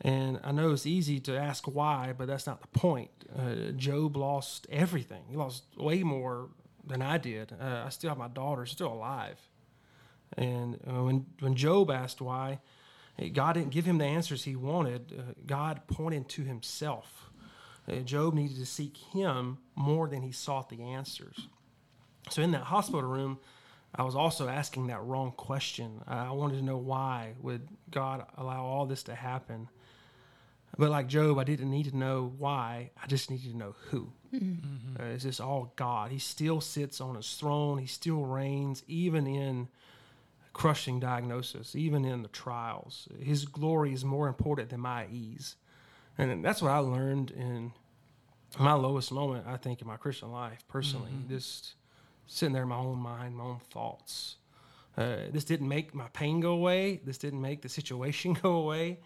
And 0.00 0.40
I 0.42 0.52
know 0.52 0.72
it's 0.72 0.86
easy 0.86 1.20
to 1.20 1.38
ask 1.38 1.64
why, 1.66 2.14
but 2.16 2.26
that's 2.28 2.46
not 2.46 2.62
the 2.62 2.78
point. 2.78 3.10
Uh, 3.38 3.72
Job 3.76 4.16
lost 4.16 4.66
everything. 4.70 5.22
He 5.28 5.36
lost 5.36 5.64
way 5.76 6.02
more 6.02 6.48
than 6.84 7.02
I 7.02 7.18
did. 7.18 7.52
Uh, 7.60 7.84
I 7.86 7.90
still 7.90 8.08
have 8.08 8.18
my 8.18 8.28
daughter, 8.28 8.64
still 8.64 8.92
alive. 8.92 9.38
And 10.36 10.80
uh, 10.88 11.02
when, 11.02 11.26
when 11.40 11.54
Job 11.54 11.90
asked 11.90 12.22
why, 12.22 12.60
God 13.34 13.52
didn't 13.52 13.70
give 13.70 13.84
him 13.84 13.98
the 13.98 14.06
answers 14.06 14.44
he 14.44 14.56
wanted. 14.56 15.12
Uh, 15.16 15.34
God 15.46 15.82
pointed 15.86 16.28
to 16.30 16.42
himself. 16.42 17.30
Uh, 17.86 17.96
Job 17.96 18.32
needed 18.32 18.56
to 18.56 18.66
seek 18.66 18.96
him 18.96 19.58
more 19.76 20.08
than 20.08 20.22
he 20.22 20.32
sought 20.32 20.70
the 20.70 20.82
answers. 20.82 21.48
So 22.30 22.40
in 22.40 22.52
that 22.52 22.64
hospital 22.64 23.02
room, 23.02 23.38
I 23.94 24.02
was 24.04 24.14
also 24.16 24.48
asking 24.48 24.86
that 24.86 25.02
wrong 25.02 25.32
question. 25.32 26.00
I 26.06 26.30
wanted 26.30 26.56
to 26.56 26.62
know 26.64 26.78
why 26.78 27.34
would 27.42 27.68
God 27.90 28.24
allow 28.38 28.64
all 28.64 28.86
this 28.86 29.02
to 29.04 29.14
happen. 29.14 29.68
But 30.78 30.90
like 30.90 31.06
Job, 31.08 31.38
I 31.38 31.44
didn't 31.44 31.70
need 31.70 31.90
to 31.90 31.96
know 31.96 32.32
why. 32.38 32.90
I 33.02 33.06
just 33.06 33.30
needed 33.30 33.50
to 33.52 33.56
know 33.56 33.74
who. 33.90 34.12
Uh, 34.98 35.04
it's 35.04 35.24
just 35.24 35.40
all 35.42 35.74
God. 35.76 36.10
He 36.10 36.18
still 36.18 36.62
sits 36.62 37.00
on 37.02 37.16
his 37.16 37.34
throne. 37.34 37.76
He 37.76 37.86
still 37.86 38.24
reigns, 38.24 38.82
even 38.88 39.26
in 39.26 39.68
crushing 40.54 40.98
diagnosis, 40.98 41.76
even 41.76 42.06
in 42.06 42.22
the 42.22 42.28
trials. 42.28 43.08
His 43.20 43.44
glory 43.44 43.92
is 43.92 44.04
more 44.06 44.26
important 44.28 44.70
than 44.70 44.80
my 44.80 45.06
ease. 45.08 45.56
And 46.16 46.42
that's 46.42 46.62
what 46.62 46.70
I 46.70 46.78
learned 46.78 47.30
in 47.30 47.72
my 48.58 48.72
lowest 48.72 49.12
moment, 49.12 49.46
I 49.46 49.58
think, 49.58 49.82
in 49.82 49.86
my 49.86 49.96
Christian 49.98 50.32
life, 50.32 50.64
personally. 50.68 51.10
Just 51.28 51.74
sitting 52.32 52.52
there 52.52 52.62
in 52.62 52.68
my 52.68 52.76
own 52.76 52.98
mind, 52.98 53.36
my 53.36 53.44
own 53.44 53.60
thoughts. 53.70 54.36
Uh, 54.96 55.16
this 55.30 55.44
didn't 55.44 55.68
make 55.68 55.94
my 55.94 56.08
pain 56.12 56.40
go 56.40 56.52
away. 56.52 57.00
This 57.04 57.18
didn't 57.18 57.40
make 57.40 57.62
the 57.62 57.68
situation 57.68 58.32
go 58.42 58.54
away, 58.54 58.98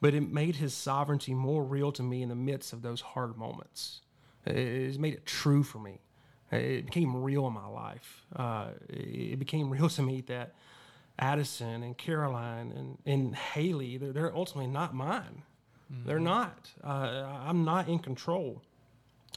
but 0.00 0.14
it 0.14 0.22
made 0.22 0.56
his 0.56 0.74
sovereignty 0.74 1.34
more 1.34 1.62
real 1.62 1.92
to 1.92 2.02
me 2.02 2.22
in 2.22 2.28
the 2.28 2.34
midst 2.34 2.72
of 2.72 2.82
those 2.82 3.00
hard 3.00 3.36
moments. 3.36 4.00
It, 4.46 4.56
it 4.56 4.98
made 4.98 5.14
it 5.14 5.26
true 5.26 5.62
for 5.62 5.78
me. 5.78 6.00
It 6.50 6.86
became 6.86 7.16
real 7.22 7.46
in 7.46 7.54
my 7.54 7.66
life. 7.66 8.26
Uh, 8.34 8.68
it 8.88 9.38
became 9.38 9.70
real 9.70 9.88
to 9.88 10.02
me 10.02 10.22
that 10.22 10.54
Addison 11.18 11.82
and 11.82 11.96
Caroline 11.96 12.72
and, 12.76 12.98
and 13.06 13.34
Haley, 13.34 13.96
they're, 13.96 14.12
they're 14.12 14.36
ultimately 14.36 14.70
not 14.70 14.94
mine. 14.94 15.42
They're 16.06 16.20
not. 16.20 16.70
Uh, 16.82 17.26
I'm 17.46 17.64
not 17.64 17.88
in 17.88 17.98
control. 17.98 18.62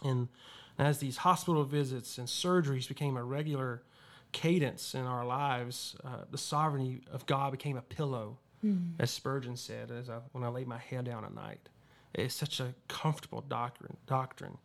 And 0.03 0.29
as 0.77 0.99
these 0.99 1.17
hospital 1.17 1.63
visits 1.63 2.17
and 2.17 2.27
surgeries 2.27 2.87
became 2.87 3.17
a 3.17 3.23
regular 3.23 3.83
cadence 4.31 4.93
in 4.93 5.05
our 5.05 5.25
lives, 5.25 5.95
uh, 6.03 6.25
the 6.29 6.37
sovereignty 6.37 7.01
of 7.11 7.25
God 7.25 7.51
became 7.51 7.77
a 7.77 7.81
pillow, 7.81 8.37
as 8.99 9.11
Spurgeon 9.11 9.55
said, 9.55 9.91
as 9.91 10.09
I, 10.09 10.19
when 10.31 10.43
I 10.43 10.47
laid 10.47 10.67
my 10.67 10.79
head 10.79 11.05
down 11.05 11.23
at 11.23 11.33
night. 11.33 11.69
It's 12.13 12.33
such 12.33 12.59
a 12.59 12.73
comfortable 12.87 13.41
doctrine. 13.41 13.97
Doctrine, 14.07 14.57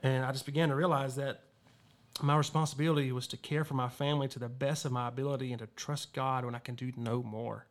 and 0.00 0.24
I 0.24 0.32
just 0.32 0.46
began 0.46 0.68
to 0.68 0.74
realize 0.74 1.16
that 1.16 1.40
my 2.22 2.36
responsibility 2.36 3.12
was 3.12 3.26
to 3.28 3.36
care 3.36 3.64
for 3.64 3.74
my 3.74 3.88
family 3.88 4.28
to 4.28 4.38
the 4.38 4.48
best 4.48 4.84
of 4.84 4.92
my 4.92 5.08
ability 5.08 5.52
and 5.52 5.60
to 5.60 5.66
trust 5.76 6.12
God 6.14 6.44
when 6.44 6.54
I 6.54 6.58
can 6.58 6.74
do 6.74 6.92
no 6.96 7.22
more. 7.22 7.66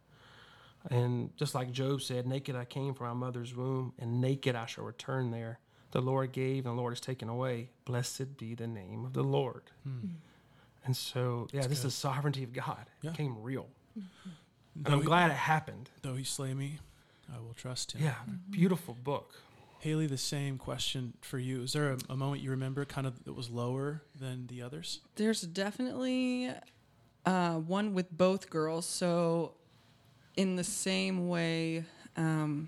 And 0.89 1.35
just 1.37 1.55
like 1.55 1.71
Job 1.71 2.01
said, 2.01 2.27
naked 2.27 2.55
I 2.55 2.65
came 2.65 2.93
from 2.93 3.07
my 3.07 3.25
mother's 3.25 3.55
womb, 3.55 3.93
and 3.97 4.21
naked 4.21 4.55
I 4.55 4.65
shall 4.65 4.83
return 4.83 5.31
there. 5.31 5.59
The 5.95 6.01
Lord 6.01 6.33
gave, 6.33 6.65
and 6.65 6.77
the 6.77 6.81
Lord 6.81 6.91
has 6.91 6.99
taken 6.99 7.29
away. 7.29 7.69
Blessed 7.85 8.35
be 8.35 8.53
the 8.53 8.67
name 8.67 9.05
of 9.05 9.13
the 9.13 9.23
Lord. 9.23 9.61
And 10.83 10.93
so, 10.93 11.47
yeah, 11.53 11.61
this 11.61 11.77
is 11.77 11.83
the 11.83 11.89
sovereignty 11.91 12.43
of 12.43 12.51
God. 12.51 12.85
Yeah. 13.01 13.11
It 13.11 13.13
became 13.13 13.41
real. 13.41 13.69
And 13.95 14.05
I'm 14.85 14.99
he- 14.99 15.05
glad 15.05 15.31
it 15.31 15.37
happened. 15.37 15.89
Though 16.01 16.15
he 16.15 16.25
slay 16.25 16.53
me, 16.53 16.79
I 17.33 17.39
will 17.39 17.53
trust 17.53 17.93
him. 17.93 18.03
Yeah, 18.03 18.15
beautiful 18.49 18.93
book. 18.93 19.35
Haley, 19.79 20.07
the 20.07 20.17
same 20.17 20.57
question 20.57 21.13
for 21.21 21.39
you. 21.39 21.61
Is 21.63 21.71
there 21.71 21.93
a, 21.93 21.97
a 22.09 22.17
moment 22.17 22.41
you 22.41 22.49
remember 22.49 22.83
kind 22.83 23.07
of 23.07 23.23
that 23.23 23.33
was 23.33 23.49
lower 23.49 24.01
than 24.19 24.47
the 24.47 24.63
others? 24.63 24.99
There's 25.15 25.43
definitely 25.43 26.51
uh, 27.25 27.53
one 27.53 27.93
with 27.93 28.11
both 28.11 28.49
girls. 28.49 28.85
So, 28.85 29.53
in 30.35 30.57
the 30.57 30.63
same 30.65 31.29
way, 31.29 31.85
um, 32.17 32.67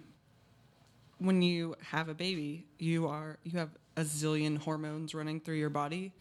when 1.19 1.41
you 1.41 1.75
have 1.82 2.10
a 2.10 2.13
baby, 2.13 2.65
you 2.77 3.08
are 3.08 3.38
you 3.43 3.58
have 3.60 3.69
a 3.95 4.01
zillion 4.01 4.58
hormones 4.58 5.15
running 5.15 5.39
through 5.39 5.56
your 5.56 5.69
body, 5.69 6.13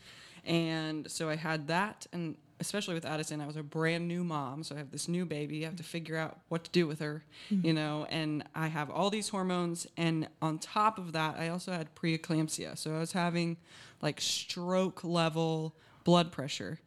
and 0.45 1.11
so 1.11 1.29
I 1.29 1.37
had 1.37 1.69
that, 1.69 2.07
and 2.13 2.37
especially 2.59 2.95
with 2.95 3.05
Addison, 3.05 3.41
I 3.43 3.47
was 3.47 3.57
a 3.57 3.63
brand 3.63 4.09
new 4.09 4.25
mom, 4.25 4.63
so 4.65 4.75
I 4.75 4.79
have 4.79 4.91
this 4.91 5.09
new 5.09 5.27
baby. 5.27 5.63
I 5.63 5.69
have 5.69 5.77
to 5.77 5.83
figure 5.83 6.17
out 6.17 6.39
what 6.49 6.65
to 6.65 6.71
do 6.71 6.87
with 6.87 7.01
her, 7.01 7.23
you 7.51 7.75
know, 7.75 8.07
and 8.09 8.45
I 8.55 8.69
have 8.69 8.89
all 8.91 9.11
these 9.11 9.29
hormones, 9.29 9.87
and 9.97 10.29
on 10.41 10.59
top 10.59 10.99
of 10.99 11.13
that, 11.13 11.37
I 11.39 11.49
also 11.49 11.73
had 11.73 11.95
preeclampsia, 11.95 12.79
so 12.79 12.95
I 12.95 12.99
was 12.99 13.13
having 13.13 13.59
like 14.01 14.21
stroke 14.21 15.05
level 15.05 15.75
blood 16.05 16.33
pressure. 16.33 16.81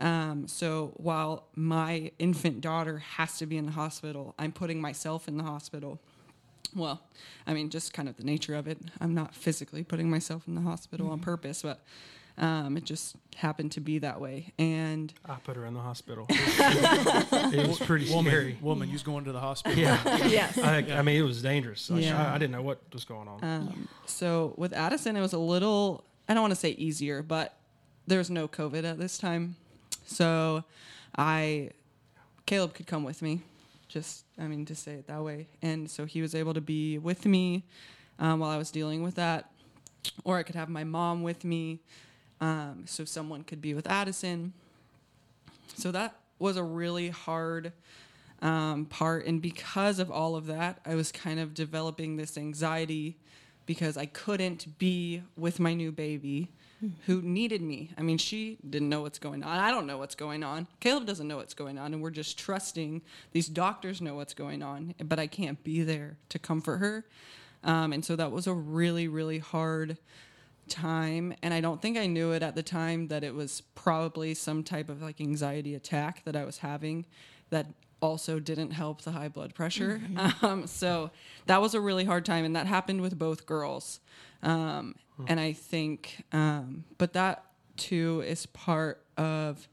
Um, 0.00 0.48
so 0.48 0.92
while 0.96 1.46
my 1.54 2.10
infant 2.18 2.60
daughter 2.60 2.98
has 2.98 3.38
to 3.38 3.46
be 3.46 3.56
in 3.56 3.66
the 3.66 3.72
hospital, 3.72 4.34
I'm 4.38 4.50
putting 4.50 4.80
myself 4.80 5.28
in 5.28 5.36
the 5.36 5.44
hospital. 5.44 6.00
Well, 6.74 7.00
I 7.46 7.54
mean, 7.54 7.70
just 7.70 7.92
kind 7.92 8.08
of 8.08 8.16
the 8.16 8.24
nature 8.24 8.54
of 8.54 8.66
it. 8.66 8.78
I'm 9.00 9.14
not 9.14 9.34
physically 9.34 9.84
putting 9.84 10.10
myself 10.10 10.46
in 10.48 10.54
the 10.54 10.60
hospital 10.60 11.10
on 11.10 11.20
purpose, 11.20 11.62
but 11.62 11.80
um, 12.36 12.76
it 12.76 12.84
just 12.84 13.14
happened 13.36 13.70
to 13.72 13.80
be 13.80 13.98
that 14.00 14.20
way. 14.20 14.52
And 14.58 15.12
I 15.24 15.34
put 15.36 15.54
her 15.56 15.66
in 15.66 15.74
the 15.74 15.80
hospital. 15.80 16.26
it 16.30 17.68
was 17.68 17.78
pretty 17.78 18.10
Woman, 18.10 18.30
scary. 18.32 18.58
woman, 18.60 18.90
you's 18.90 19.04
going 19.04 19.24
to 19.24 19.32
the 19.32 19.38
hospital. 19.40 19.78
Yeah, 19.78 20.00
yes. 20.26 20.58
I, 20.58 20.78
I 20.78 21.02
mean, 21.02 21.16
it 21.16 21.22
was 21.22 21.42
dangerous. 21.42 21.90
I, 21.90 21.98
Yeah. 21.98 22.30
I, 22.30 22.34
I 22.34 22.38
didn't 22.38 22.52
know 22.52 22.62
what 22.62 22.80
was 22.92 23.04
going 23.04 23.28
on. 23.28 23.44
Um, 23.44 23.88
so 24.06 24.54
with 24.56 24.72
Addison, 24.72 25.16
it 25.16 25.20
was 25.20 25.32
a 25.32 25.38
little, 25.38 26.04
I 26.28 26.34
don't 26.34 26.42
want 26.42 26.52
to 26.52 26.58
say 26.60 26.70
easier, 26.70 27.22
but 27.22 27.56
there 28.08 28.18
was 28.18 28.30
no 28.30 28.48
COVID 28.48 28.84
at 28.84 28.98
this 28.98 29.16
time. 29.16 29.54
So 30.06 30.64
I, 31.16 31.70
Caleb 32.46 32.74
could 32.74 32.86
come 32.88 33.04
with 33.04 33.22
me, 33.22 33.42
just, 33.94 34.24
I 34.38 34.48
mean, 34.48 34.66
to 34.66 34.74
say 34.74 34.94
it 34.94 35.06
that 35.06 35.22
way. 35.22 35.46
And 35.62 35.88
so 35.88 36.04
he 36.04 36.20
was 36.20 36.34
able 36.34 36.52
to 36.52 36.60
be 36.60 36.98
with 36.98 37.24
me 37.26 37.62
um, 38.18 38.40
while 38.40 38.50
I 38.50 38.58
was 38.58 38.72
dealing 38.72 39.04
with 39.04 39.14
that. 39.14 39.50
Or 40.24 40.36
I 40.36 40.42
could 40.42 40.56
have 40.56 40.68
my 40.68 40.82
mom 40.82 41.22
with 41.22 41.44
me. 41.44 41.80
Um, 42.40 42.82
so 42.86 43.04
someone 43.04 43.44
could 43.44 43.62
be 43.62 43.72
with 43.72 43.88
Addison. 43.88 44.52
So 45.76 45.92
that 45.92 46.16
was 46.40 46.56
a 46.56 46.64
really 46.64 47.10
hard 47.10 47.72
um, 48.42 48.86
part. 48.86 49.26
And 49.26 49.40
because 49.40 50.00
of 50.00 50.10
all 50.10 50.34
of 50.34 50.46
that, 50.46 50.80
I 50.84 50.96
was 50.96 51.12
kind 51.12 51.38
of 51.38 51.54
developing 51.54 52.16
this 52.16 52.36
anxiety 52.36 53.16
because 53.64 53.96
I 53.96 54.06
couldn't 54.06 54.76
be 54.76 55.22
with 55.36 55.60
my 55.60 55.72
new 55.72 55.92
baby 55.92 56.50
who 57.06 57.22
needed 57.22 57.62
me. 57.62 57.90
I 57.98 58.02
mean, 58.02 58.18
she 58.18 58.58
didn't 58.68 58.88
know 58.88 59.02
what's 59.02 59.18
going 59.18 59.42
on. 59.42 59.58
I 59.58 59.70
don't 59.70 59.86
know 59.86 59.98
what's 59.98 60.14
going 60.14 60.42
on. 60.42 60.66
Caleb 60.80 61.06
doesn't 61.06 61.26
know 61.26 61.36
what's 61.36 61.54
going 61.54 61.78
on. 61.78 61.92
And 61.92 62.02
we're 62.02 62.10
just 62.10 62.38
trusting 62.38 63.02
these 63.32 63.48
doctors 63.48 64.00
know 64.00 64.14
what's 64.14 64.34
going 64.34 64.62
on, 64.62 64.94
but 65.02 65.18
I 65.18 65.26
can't 65.26 65.62
be 65.64 65.82
there 65.82 66.16
to 66.30 66.38
comfort 66.38 66.78
her. 66.78 67.04
Um, 67.62 67.92
and 67.92 68.04
so 68.04 68.16
that 68.16 68.30
was 68.30 68.46
a 68.46 68.54
really, 68.54 69.08
really 69.08 69.38
hard 69.38 69.98
time 70.68 71.34
and 71.42 71.52
i 71.52 71.60
don't 71.60 71.82
think 71.82 71.98
i 71.98 72.06
knew 72.06 72.32
it 72.32 72.42
at 72.42 72.54
the 72.54 72.62
time 72.62 73.08
that 73.08 73.22
it 73.22 73.34
was 73.34 73.60
probably 73.74 74.32
some 74.32 74.62
type 74.62 74.88
of 74.88 75.02
like 75.02 75.20
anxiety 75.20 75.74
attack 75.74 76.24
that 76.24 76.34
i 76.34 76.44
was 76.44 76.58
having 76.58 77.04
that 77.50 77.66
also 78.00 78.38
didn't 78.38 78.70
help 78.70 79.02
the 79.02 79.12
high 79.12 79.28
blood 79.28 79.54
pressure 79.54 80.00
um, 80.42 80.66
so 80.66 81.10
that 81.46 81.60
was 81.60 81.74
a 81.74 81.80
really 81.80 82.04
hard 82.04 82.24
time 82.24 82.44
and 82.44 82.56
that 82.56 82.66
happened 82.66 83.00
with 83.00 83.18
both 83.18 83.46
girls 83.46 84.00
um, 84.42 84.94
Hmm. 85.16 85.24
and 85.28 85.40
i 85.40 85.52
think 85.52 86.24
um, 86.32 86.84
but 86.98 87.12
that 87.12 87.44
too 87.76 88.22
is 88.26 88.46
part 88.46 89.04
of 89.16 89.68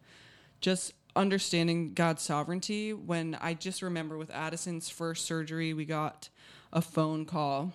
just 0.60 0.94
understanding 1.16 1.94
God's 1.94 2.22
sovereignty. 2.22 2.94
When 2.94 3.38
I 3.40 3.54
just 3.54 3.82
remember 3.82 4.18
with 4.18 4.30
Addison's 4.32 4.90
first 4.90 5.26
surgery, 5.26 5.74
we 5.74 5.86
got 5.86 6.30
a 6.72 6.82
phone 6.82 7.26
call. 7.26 7.74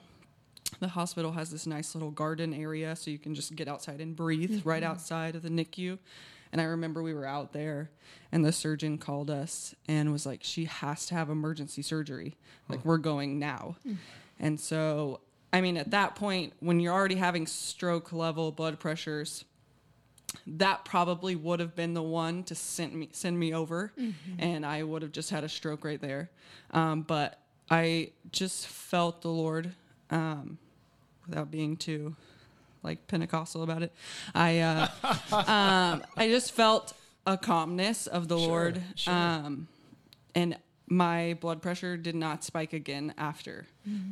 The 0.81 0.89
hospital 0.89 1.33
has 1.33 1.51
this 1.51 1.67
nice 1.67 1.95
little 1.95 2.11
garden 2.11 2.53
area, 2.53 2.97
so 2.97 3.11
you 3.11 3.19
can 3.19 3.35
just 3.35 3.55
get 3.55 3.69
outside 3.69 4.01
and 4.01 4.17
breathe 4.17 4.51
mm-hmm. 4.51 4.69
right 4.69 4.83
outside 4.83 5.37
of 5.37 5.43
the 5.43 5.49
NICU. 5.49 5.99
And 6.53 6.61
I 6.61 6.65
remember 6.65 7.03
we 7.03 7.15
were 7.15 7.27
out 7.27 7.53
there, 7.53 7.91
and 8.33 8.45
the 8.45 8.53
surgeon 8.53 8.99
called 8.99 9.31
us 9.31 9.75
and 9.87 10.13
was 10.13 10.25
like, 10.25 10.43
She 10.43 10.65
has 10.65 11.07
to 11.07 11.15
have 11.15 11.29
emergency 11.29 11.83
surgery. 11.83 12.37
Like, 12.69 12.81
hmm. 12.81 12.89
we're 12.89 12.99
going 12.99 13.39
now. 13.39 13.77
Hmm. 13.83 13.95
And 14.39 14.61
so, 14.61 15.21
I 15.57 15.63
mean, 15.63 15.79
at 15.79 15.93
that 15.93 16.17
point, 16.17 16.53
when 16.61 16.81
you're 16.81 16.93
already 16.93 17.15
having 17.15 17.47
stroke 17.47 18.13
level 18.13 18.53
blood 18.53 18.79
pressures, 18.79 19.47
that 20.47 20.85
probably 20.85 21.35
would 21.35 21.61
have 21.61 21.75
been 21.75 21.95
the 21.95 22.03
one 22.03 22.45
to 22.45 22.55
send 22.55 22.93
me 22.93 23.09
send 23.13 23.39
me 23.39 23.55
over, 23.55 23.91
and 24.39 24.67
I 24.67 24.83
would 24.83 25.01
have 25.01 25.13
just 25.13 25.31
had 25.31 25.45
a 25.45 25.49
stroke 25.49 25.83
right 25.83 25.99
there. 25.99 26.29
Um, 26.73 27.01
but 27.01 27.39
I 27.71 28.11
just 28.33 28.67
felt 28.67 29.23
the 29.23 29.31
Lord, 29.31 29.73
um, 30.11 30.59
without 31.27 31.51
being 31.51 31.79
too 31.79 32.15
like 32.83 33.07
Pentecostal 33.07 33.63
about 33.63 33.83
it. 33.83 33.93
I 34.35 34.59
uh, 34.59 34.89
um, 35.33 36.03
I 36.19 36.29
just 36.29 36.53
felt 36.53 36.93
a 37.27 37.39
calmness 37.39 38.07
of 38.07 38.29
the 38.29 38.37
Lord, 38.37 38.83
Um, 39.07 39.69
and 40.35 40.59
my 40.89 41.37
blood 41.41 41.61
pressure 41.63 41.97
did 41.97 42.15
not 42.15 42.45
spike 42.45 42.73
again 42.73 43.13
after. 43.19 43.67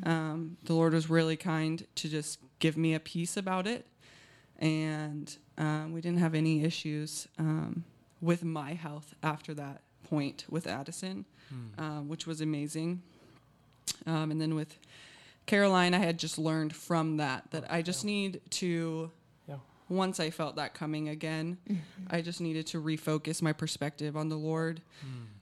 Um, 0.04 0.56
the 0.64 0.74
Lord 0.74 0.92
was 0.92 1.08
really 1.10 1.37
kind 1.37 1.87
to 1.96 2.08
just 2.08 2.38
give 2.58 2.76
me 2.76 2.94
a 2.94 3.00
peace 3.00 3.37
about 3.37 3.66
it 3.66 3.87
and 4.58 5.37
um, 5.58 5.92
we 5.92 6.00
didn't 6.00 6.18
have 6.20 6.34
any 6.34 6.64
issues 6.64 7.26
um, 7.38 7.84
with 8.20 8.44
my 8.44 8.72
health 8.72 9.14
after 9.22 9.52
that 9.54 9.82
point 10.08 10.44
with 10.48 10.66
Addison, 10.66 11.24
um, 11.78 12.08
which 12.08 12.26
was 12.26 12.40
amazing. 12.40 13.02
Um, 14.06 14.30
and 14.30 14.40
then 14.40 14.54
with 14.54 14.78
Caroline, 15.46 15.92
I 15.94 15.98
had 15.98 16.18
just 16.18 16.38
learned 16.38 16.74
from 16.74 17.18
that 17.18 17.50
that 17.50 17.70
I 17.70 17.82
just 17.82 18.04
need 18.04 18.40
to. 18.50 19.10
Yeah. 19.48 19.56
Once 19.88 20.18
I 20.20 20.30
felt 20.30 20.56
that 20.56 20.72
coming 20.74 21.08
again, 21.08 21.58
I 22.10 22.22
just 22.22 22.40
needed 22.40 22.66
to 22.68 22.80
refocus 22.80 23.42
my 23.42 23.52
perspective 23.52 24.16
on 24.16 24.28
the 24.28 24.37
Lord 24.37 24.80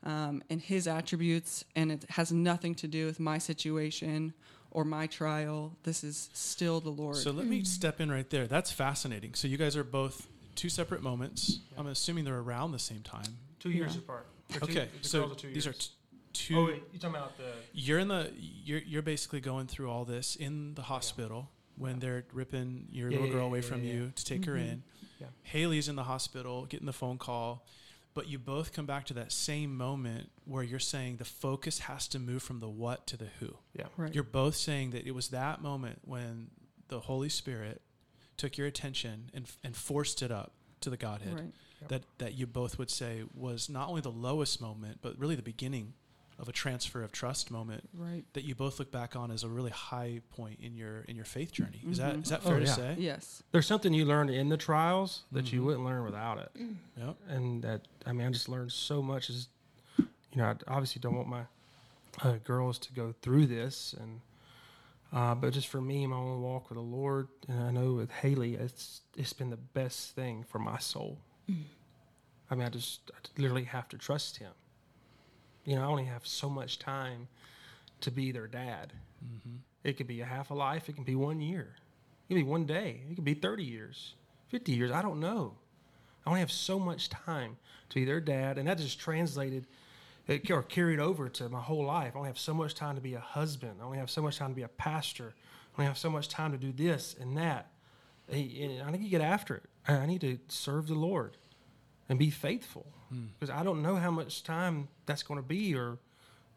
um, 0.04 0.42
and 0.50 0.60
His 0.60 0.86
attributes, 0.86 1.64
and 1.76 1.92
it 1.92 2.04
has 2.10 2.32
nothing 2.32 2.74
to 2.76 2.88
do 2.88 3.06
with 3.06 3.20
my 3.20 3.38
situation 3.38 4.32
or 4.70 4.84
my 4.84 5.06
trial. 5.06 5.76
This 5.82 6.02
is 6.02 6.30
still 6.32 6.80
the 6.80 6.90
Lord. 6.90 7.16
So 7.16 7.30
let 7.30 7.46
me 7.46 7.62
step 7.64 8.00
in 8.00 8.10
right 8.10 8.28
there. 8.30 8.46
That's 8.46 8.70
fascinating. 8.70 9.34
So 9.34 9.46
you 9.48 9.56
guys 9.56 9.76
are 9.76 9.84
both 9.84 10.26
two 10.54 10.68
separate 10.68 11.02
moments. 11.02 11.58
I'm 11.76 11.86
assuming 11.86 12.24
they're 12.24 12.38
around 12.38 12.72
the 12.72 12.78
same 12.78 13.02
time. 13.02 13.36
Two 13.60 13.70
years 13.70 13.96
apart. 13.96 14.26
Two- 14.50 14.58
Okay, 14.64 14.88
the 15.02 15.08
so 15.08 15.26
girls 15.26 15.36
two 15.40 15.52
these 15.52 15.66
are 15.66 15.72
t- 15.72 15.88
two. 16.34 16.58
Oh, 16.58 16.64
wait, 16.66 16.82
you 16.92 16.98
talking 16.98 17.16
about 17.16 17.36
the? 17.38 17.44
You're 17.72 17.98
in 18.00 18.08
the. 18.08 18.30
You're 18.36 18.80
you're 18.80 19.02
basically 19.02 19.40
going 19.40 19.66
through 19.66 19.90
all 19.90 20.04
this 20.04 20.36
in 20.36 20.74
the 20.74 20.82
hospital 20.82 21.48
when 21.76 21.98
they're 22.00 22.24
ripping 22.34 22.86
your 22.92 23.08
Yeah, 23.10 23.16
little 23.18 23.32
girl 23.32 23.40
yeah, 23.42 23.46
away 23.48 23.58
yeah, 23.60 23.64
from 23.66 23.82
yeah. 23.84 23.92
you 23.92 24.12
to 24.14 24.24
take 24.24 24.44
her 24.44 24.56
in. 24.56 24.82
Yeah. 25.20 25.28
Haley's 25.42 25.88
in 25.88 25.96
the 25.96 26.02
hospital 26.02 26.66
getting 26.66 26.84
the 26.86 26.92
phone 26.92 27.16
call, 27.16 27.64
but 28.14 28.28
you 28.28 28.38
both 28.38 28.72
come 28.72 28.86
back 28.86 29.06
to 29.06 29.14
that 29.14 29.32
same 29.32 29.76
moment 29.76 30.30
where 30.44 30.62
you're 30.62 30.78
saying 30.78 31.16
the 31.16 31.24
focus 31.24 31.80
has 31.80 32.06
to 32.08 32.18
move 32.18 32.42
from 32.42 32.60
the 32.60 32.68
what 32.68 33.06
to 33.08 33.16
the 33.16 33.28
who. 33.40 33.56
Yeah. 33.74 33.86
Right. 33.96 34.14
You're 34.14 34.24
both 34.24 34.56
saying 34.56 34.90
that 34.90 35.06
it 35.06 35.14
was 35.14 35.28
that 35.28 35.62
moment 35.62 36.00
when 36.04 36.50
the 36.88 37.00
Holy 37.00 37.28
Spirit 37.28 37.80
took 38.36 38.58
your 38.58 38.66
attention 38.66 39.30
and 39.32 39.50
and 39.64 39.74
forced 39.76 40.22
it 40.22 40.30
up 40.30 40.52
to 40.80 40.90
the 40.90 40.96
Godhead. 40.96 41.34
Right. 41.34 41.54
That 41.88 42.02
that 42.18 42.34
you 42.34 42.46
both 42.46 42.78
would 42.78 42.90
say 42.90 43.22
was 43.34 43.68
not 43.68 43.88
only 43.88 44.02
the 44.02 44.10
lowest 44.10 44.60
moment, 44.60 44.98
but 45.02 45.18
really 45.18 45.34
the 45.34 45.42
beginning 45.42 45.94
of 46.38 46.48
a 46.48 46.52
transfer 46.52 47.02
of 47.02 47.12
trust 47.12 47.50
moment 47.50 47.88
Right. 47.94 48.24
that 48.32 48.42
you 48.44 48.54
both 48.54 48.78
look 48.78 48.90
back 48.90 49.14
on 49.14 49.30
as 49.30 49.44
a 49.44 49.48
really 49.48 49.70
high 49.70 50.20
point 50.30 50.58
in 50.60 50.76
your 50.76 51.02
in 51.02 51.14
your 51.16 51.24
faith 51.24 51.52
journey. 51.52 51.80
Is 51.88 51.98
that 51.98 52.16
is 52.16 52.28
that 52.30 52.40
Oh, 52.44 52.48
fair 52.50 52.60
to 52.60 52.66
say? 52.66 52.96
Yes. 52.98 53.42
There's 53.52 53.66
something 53.66 53.92
you 53.94 54.04
learn 54.04 54.28
in 54.28 54.48
the 54.48 54.56
trials 54.56 55.22
that 55.32 55.52
you 55.52 55.62
wouldn't 55.62 55.84
learn 55.84 56.04
without 56.04 56.38
it. 56.38 56.50
Yep. 56.98 57.16
and 57.28 57.62
that 57.62 57.82
I 58.06 58.12
mean 58.12 58.26
I 58.26 58.30
just 58.30 58.48
learned 58.48 58.72
so 58.72 59.00
much. 59.02 59.30
As 59.30 59.48
you 59.98 60.06
know, 60.36 60.44
I 60.46 60.54
obviously 60.68 61.00
don't 61.00 61.14
want 61.14 61.28
my 61.28 61.42
uh, 62.22 62.36
girls 62.44 62.78
to 62.78 62.92
go 62.92 63.14
through 63.22 63.46
this, 63.46 63.94
and 64.00 64.20
uh, 65.12 65.34
but 65.34 65.52
just 65.52 65.68
for 65.68 65.80
me, 65.80 66.06
my 66.06 66.16
own 66.16 66.40
walk 66.42 66.70
with 66.70 66.76
the 66.76 66.82
Lord, 66.82 67.28
and 67.48 67.60
I 67.62 67.70
know 67.70 67.92
with 67.94 68.10
Haley, 68.10 68.54
it's 68.54 69.02
it's 69.16 69.32
been 69.34 69.50
the 69.50 69.56
best 69.58 70.14
thing 70.14 70.42
for 70.48 70.58
my 70.58 70.78
soul. 70.78 71.18
I 72.50 72.54
mean, 72.54 72.66
I 72.66 72.70
just 72.70 73.10
I 73.14 73.18
literally 73.40 73.64
have 73.64 73.88
to 73.90 73.98
trust 73.98 74.38
Him. 74.38 74.52
You 75.64 75.76
know, 75.76 75.82
I 75.82 75.86
only 75.86 76.04
have 76.04 76.26
so 76.26 76.48
much 76.48 76.78
time 76.78 77.28
to 78.00 78.10
be 78.10 78.32
their 78.32 78.46
dad. 78.46 78.92
Mm-hmm. 79.24 79.56
It 79.84 79.96
could 79.96 80.06
be 80.06 80.20
a 80.20 80.24
half 80.24 80.50
a 80.50 80.54
life. 80.54 80.88
It 80.88 80.94
can 80.94 81.04
be 81.04 81.14
one 81.14 81.40
year. 81.40 81.76
It 82.28 82.34
could 82.34 82.40
be 82.40 82.42
one 82.42 82.64
day. 82.66 83.02
It 83.10 83.14
could 83.14 83.24
be 83.24 83.34
thirty 83.34 83.64
years, 83.64 84.14
fifty 84.48 84.72
years. 84.72 84.90
I 84.90 85.02
don't 85.02 85.20
know. 85.20 85.54
I 86.24 86.30
only 86.30 86.40
have 86.40 86.52
so 86.52 86.78
much 86.78 87.08
time 87.08 87.56
to 87.88 87.94
be 87.94 88.04
their 88.04 88.20
dad, 88.20 88.58
and 88.58 88.68
that 88.68 88.78
just 88.78 89.00
translated 89.00 89.66
it 90.26 90.48
or 90.50 90.62
carried 90.62 91.00
over 91.00 91.28
to 91.28 91.48
my 91.48 91.60
whole 91.60 91.84
life. 91.84 92.12
I 92.14 92.18
only 92.18 92.28
have 92.28 92.38
so 92.38 92.54
much 92.54 92.74
time 92.74 92.94
to 92.94 93.00
be 93.00 93.14
a 93.14 93.20
husband. 93.20 93.78
I 93.80 93.84
only 93.84 93.98
have 93.98 94.10
so 94.10 94.22
much 94.22 94.38
time 94.38 94.50
to 94.50 94.56
be 94.56 94.62
a 94.62 94.68
pastor. 94.68 95.34
I 95.74 95.80
only 95.80 95.88
have 95.88 95.98
so 95.98 96.10
much 96.10 96.28
time 96.28 96.52
to 96.52 96.58
do 96.58 96.72
this 96.72 97.16
and 97.20 97.36
that. 97.36 97.70
And 98.30 98.82
I 98.82 98.90
need 98.92 99.02
to 99.02 99.08
get 99.08 99.20
after 99.20 99.56
it. 99.56 99.64
I 99.88 100.06
need 100.06 100.20
to 100.20 100.38
serve 100.48 100.86
the 100.86 100.94
Lord 100.94 101.36
and 102.08 102.18
be 102.18 102.30
faithful 102.30 102.86
because 103.38 103.50
I 103.50 103.62
don't 103.62 103.82
know 103.82 103.96
how 103.96 104.10
much 104.10 104.42
time 104.44 104.88
that's 105.06 105.22
going 105.22 105.38
to 105.40 105.46
be 105.46 105.74
or 105.74 105.98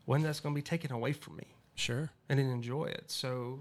when 0.06 0.22
that's 0.22 0.40
going 0.40 0.54
to 0.54 0.58
be 0.58 0.62
taken 0.64 0.92
away 0.92 1.14
from 1.14 1.38
me 1.38 1.48
Sure. 1.76 2.10
and 2.30 2.40
then 2.40 2.50
enjoy 2.50 2.86
it. 2.86 3.06
So, 3.12 3.60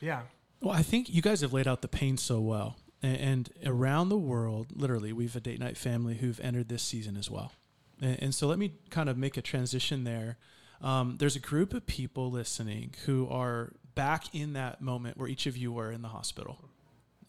yeah. 0.00 0.22
Well, 0.60 0.74
I 0.74 0.82
think 0.82 1.08
you 1.08 1.22
guys 1.22 1.40
have 1.40 1.52
laid 1.52 1.66
out 1.66 1.80
the 1.82 1.88
pain 1.88 2.16
so 2.18 2.40
well. 2.40 2.76
And, 3.02 3.16
and 3.16 3.50
around 3.64 4.10
the 4.10 4.18
world, 4.18 4.68
literally, 4.74 5.12
we've 5.12 5.34
a 5.34 5.40
date 5.40 5.58
night 5.58 5.76
family 5.78 6.16
who've 6.16 6.38
entered 6.40 6.68
this 6.68 6.82
season 6.82 7.16
as 7.16 7.30
well. 7.30 7.52
And, 8.00 8.22
and 8.22 8.34
so 8.34 8.46
let 8.46 8.58
me 8.58 8.74
kind 8.90 9.08
of 9.08 9.16
make 9.16 9.36
a 9.38 9.42
transition 9.42 10.04
there. 10.04 10.36
Um, 10.82 11.16
there's 11.18 11.36
a 11.36 11.40
group 11.40 11.72
of 11.74 11.86
people 11.86 12.30
listening 12.30 12.94
who 13.06 13.26
are 13.30 13.72
back 13.94 14.34
in 14.34 14.52
that 14.52 14.80
moment 14.80 15.16
where 15.16 15.28
each 15.28 15.46
of 15.46 15.56
you 15.56 15.72
were 15.72 15.90
in 15.90 16.02
the 16.02 16.08
hospital. 16.08 16.58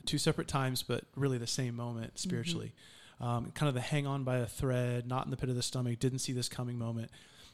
Two 0.06 0.18
separate 0.18 0.48
times, 0.48 0.84
but 0.84 1.04
really 1.16 1.38
the 1.38 1.48
same 1.48 1.76
moment 1.76 2.20
spiritually. 2.20 2.74
Um, 3.22 3.52
kind 3.52 3.70
of 3.70 3.76
the 3.76 3.82
hang 3.82 4.08
on 4.08 4.24
by 4.24 4.38
a 4.38 4.48
thread, 4.48 5.08
not 5.08 5.26
in 5.26 5.32
the 5.32 5.38
pit 5.38 5.50
of 5.50 5.56
the 5.56 5.62
stomach, 5.62 6.00
didn't 6.00 6.20
see 6.20 6.34
this 6.34 6.50
coming 6.50 6.78
moment. 6.78 7.12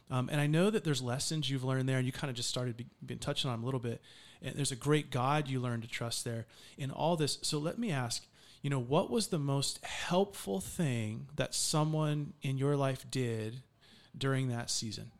Um, 0.09 0.29
and 0.31 0.39
I 0.39 0.47
know 0.47 0.69
that 0.69 0.85
there's 0.85 1.01
lessons 1.01 1.49
you've 1.49 1.65
learned 1.65 1.89
there, 1.89 1.97
and 1.97 2.05
you 2.05 2.13
kind 2.13 2.29
of 2.29 2.37
just 2.37 2.49
started 2.49 2.77
be, 2.77 2.85
been 3.05 3.19
touching 3.19 3.49
on 3.49 3.57
them 3.57 3.63
a 3.63 3.65
little 3.65 3.79
bit. 3.79 4.01
And 4.41 4.55
there's 4.55 4.71
a 4.71 4.77
great 4.77 5.11
God 5.11 5.49
you 5.49 5.59
learned 5.59 5.83
to 5.83 5.89
trust 5.89 6.23
there 6.23 6.45
in 6.77 6.89
all 6.89 7.17
this. 7.17 7.37
So 7.41 7.57
let 7.57 7.77
me 7.77 7.91
ask, 7.91 8.25
you 8.61 8.69
know, 8.69 8.79
what 8.79 9.09
was 9.09 9.27
the 9.27 9.39
most 9.39 9.83
helpful 9.83 10.61
thing 10.61 11.27
that 11.35 11.53
someone 11.53 12.33
in 12.41 12.57
your 12.57 12.77
life 12.77 13.05
did 13.11 13.57
during 14.17 14.47
that 14.47 14.69
season? 14.69 15.11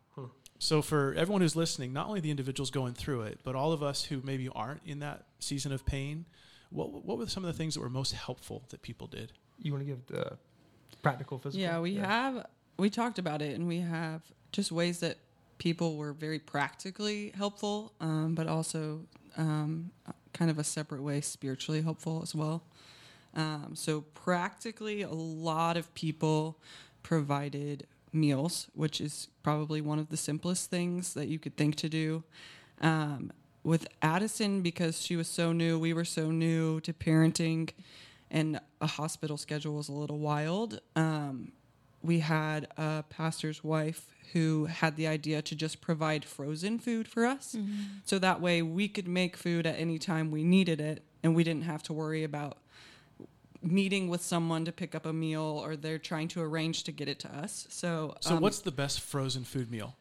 So 0.59 0.81
for 0.81 1.13
everyone 1.15 1.41
who's 1.41 1.55
listening, 1.55 1.93
not 1.93 2.07
only 2.07 2.19
the 2.19 2.31
individuals 2.31 2.71
going 2.71 2.93
through 2.93 3.23
it, 3.23 3.39
but 3.43 3.55
all 3.55 3.73
of 3.73 3.83
us 3.83 4.03
who 4.03 4.21
maybe 4.23 4.49
aren't 4.49 4.81
in 4.85 4.99
that 4.99 5.25
season 5.39 5.71
of 5.71 5.85
pain, 5.85 6.25
what 6.69 7.05
what 7.05 7.17
were 7.17 7.27
some 7.27 7.45
of 7.45 7.51
the 7.51 7.57
things 7.57 7.75
that 7.75 7.81
were 7.81 7.89
most 7.89 8.13
helpful 8.13 8.63
that 8.69 8.81
people 8.81 9.07
did? 9.07 9.33
You 9.61 9.71
want 9.71 9.85
to 9.85 9.87
give 9.87 10.05
the 10.07 10.37
practical, 11.01 11.39
physical? 11.39 11.61
Yeah, 11.61 11.79
we 11.79 11.95
have. 11.95 12.45
We 12.77 12.89
talked 12.89 13.17
about 13.19 13.41
it, 13.41 13.55
and 13.55 13.67
we 13.67 13.79
have 13.79 14.21
just 14.51 14.71
ways 14.71 14.99
that 14.99 15.17
people 15.57 15.97
were 15.97 16.13
very 16.13 16.39
practically 16.39 17.33
helpful, 17.35 17.93
um, 17.99 18.35
but 18.35 18.47
also 18.47 19.01
um, 19.35 19.91
kind 20.33 20.51
of 20.51 20.59
a 20.59 20.63
separate 20.63 21.01
way 21.01 21.21
spiritually 21.21 21.81
helpful 21.81 22.21
as 22.21 22.35
well. 22.35 22.63
Um, 23.35 23.71
so 23.73 24.01
practically, 24.13 25.01
a 25.01 25.11
lot 25.11 25.77
of 25.77 25.93
people 25.93 26.59
provided 27.03 27.87
meals, 28.13 28.67
which 28.73 29.01
is 29.01 29.27
probably 29.43 29.81
one 29.81 29.99
of 29.99 30.09
the 30.09 30.17
simplest 30.17 30.69
things 30.69 31.13
that 31.13 31.27
you 31.27 31.39
could 31.39 31.55
think 31.55 31.75
to 31.75 31.89
do. 31.89 32.23
Um, 32.81 33.31
with 33.63 33.87
Addison, 34.01 34.61
because 34.61 35.01
she 35.01 35.15
was 35.15 35.27
so 35.27 35.51
new, 35.51 35.77
we 35.77 35.93
were 35.93 36.05
so 36.05 36.31
new 36.31 36.79
to 36.81 36.93
parenting, 36.93 37.71
and 38.29 38.59
a 38.81 38.87
hospital 38.87 39.37
schedule 39.37 39.75
was 39.75 39.89
a 39.89 39.93
little 39.93 40.19
wild. 40.19 40.79
Um, 40.95 41.51
we 42.01 42.19
had 42.19 42.67
a 42.77 43.03
pastor's 43.09 43.63
wife 43.63 44.07
who 44.33 44.65
had 44.65 44.95
the 44.97 45.07
idea 45.07 45.41
to 45.41 45.55
just 45.55 45.81
provide 45.81 46.23
frozen 46.25 46.79
food 46.79 47.07
for 47.07 47.25
us. 47.25 47.55
So 48.05 48.19
that 48.19 48.41
way 48.41 48.61
we 48.61 48.87
could 48.87 49.07
make 49.07 49.35
food 49.37 49.65
at 49.65 49.79
any 49.79 49.97
time 49.97 50.29
we 50.31 50.43
needed 50.43 50.79
it 50.81 51.03
and 51.23 51.35
we 51.35 51.43
didn't 51.43 51.63
have 51.63 51.81
to 51.83 51.93
worry 51.93 52.23
about 52.23 52.57
meeting 53.61 54.07
with 54.07 54.21
someone 54.21 54.65
to 54.65 54.71
pick 54.71 54.93
up 54.93 55.05
a 55.05 55.13
meal 55.13 55.41
or 55.63 55.75
they're 55.75 55.97
trying 55.97 56.27
to 56.29 56.41
arrange 56.41 56.83
to 56.83 56.91
get 56.91 57.07
it 57.07 57.19
to 57.19 57.35
us. 57.35 57.67
So 57.69 58.15
So 58.21 58.35
um, 58.35 58.41
what's 58.41 58.59
the 58.59 58.71
best 58.71 59.01
frozen 59.01 59.43
food 59.43 59.71
meal? 59.71 59.95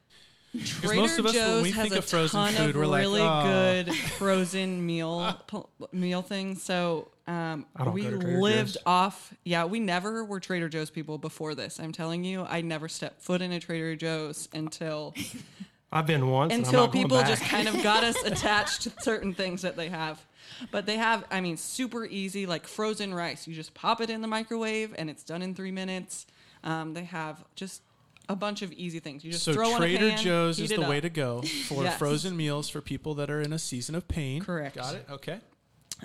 Trader 0.64 0.94
most 1.02 1.18
of 1.18 1.26
us, 1.26 1.34
when 1.34 1.42
Joe's 1.42 1.62
we 1.62 1.70
has 1.72 1.82
think 1.84 1.94
a 1.94 1.98
of 1.98 2.04
frozen 2.04 2.40
ton 2.40 2.54
food, 2.54 2.70
of 2.70 2.76
we're 2.76 2.86
like, 2.86 3.00
really 3.00 3.20
"Oh." 3.22 3.42
good 3.44 3.94
frozen 4.18 4.84
meal 4.86 5.38
pu- 5.46 5.68
meal 5.92 6.22
things. 6.22 6.62
So 6.62 7.08
um, 7.26 7.66
I 7.74 7.84
don't 7.84 7.94
we 7.94 8.02
go 8.02 8.10
to 8.10 8.18
Trader 8.18 8.40
lived 8.40 8.74
Joe's. 8.74 8.82
off. 8.86 9.34
Yeah, 9.44 9.64
we 9.64 9.80
never 9.80 10.24
were 10.24 10.40
Trader 10.40 10.68
Joe's 10.68 10.90
people 10.90 11.18
before 11.18 11.54
this. 11.54 11.78
I'm 11.80 11.92
telling 11.92 12.24
you, 12.24 12.44
I 12.48 12.60
never 12.60 12.88
stepped 12.88 13.20
foot 13.22 13.42
in 13.42 13.52
a 13.52 13.60
Trader 13.60 13.96
Joe's 13.96 14.48
until 14.52 15.14
I've 15.92 16.06
been 16.06 16.28
once. 16.28 16.52
and 16.52 16.62
I'm 16.62 16.66
until 16.66 16.80
not 16.86 16.92
going 16.92 17.04
people 17.04 17.18
back. 17.18 17.28
just 17.28 17.42
kind 17.42 17.68
of 17.68 17.82
got 17.82 18.04
us 18.04 18.16
attached 18.24 18.82
to 18.82 18.92
certain 19.02 19.34
things 19.34 19.62
that 19.62 19.76
they 19.76 19.88
have. 19.88 20.24
But 20.70 20.86
they 20.86 20.96
have, 20.96 21.24
I 21.30 21.40
mean, 21.40 21.56
super 21.56 22.06
easy, 22.06 22.46
like 22.46 22.66
frozen 22.66 23.12
rice. 23.12 23.46
You 23.46 23.54
just 23.54 23.74
pop 23.74 24.00
it 24.00 24.10
in 24.10 24.20
the 24.20 24.28
microwave 24.28 24.94
and 24.96 25.10
it's 25.10 25.22
done 25.22 25.42
in 25.42 25.54
three 25.54 25.70
minutes. 25.72 26.26
Um, 26.64 26.94
they 26.94 27.04
have 27.04 27.44
just 27.56 27.82
a 28.28 28.36
bunch 28.36 28.62
of 28.62 28.72
easy 28.72 28.98
things. 29.00 29.24
You 29.24 29.32
just 29.32 29.44
So 29.44 29.52
throw 29.52 29.76
Trader 29.76 30.04
in 30.06 30.12
a 30.12 30.14
pan, 30.16 30.24
Joe's 30.24 30.58
is 30.58 30.70
the 30.70 30.82
up. 30.82 30.88
way 30.88 31.00
to 31.00 31.08
go 31.10 31.42
for 31.68 31.84
Yes. 31.84 31.98
frozen 31.98 32.36
meals 32.36 32.68
for 32.68 32.80
people 32.80 33.14
that 33.14 33.30
are 33.30 33.40
in 33.40 33.52
a 33.52 33.58
season 33.58 33.94
of 33.94 34.08
pain. 34.08 34.42
Correct. 34.42 34.76
Got 34.76 34.94
it. 34.96 35.06
Okay. 35.10 35.38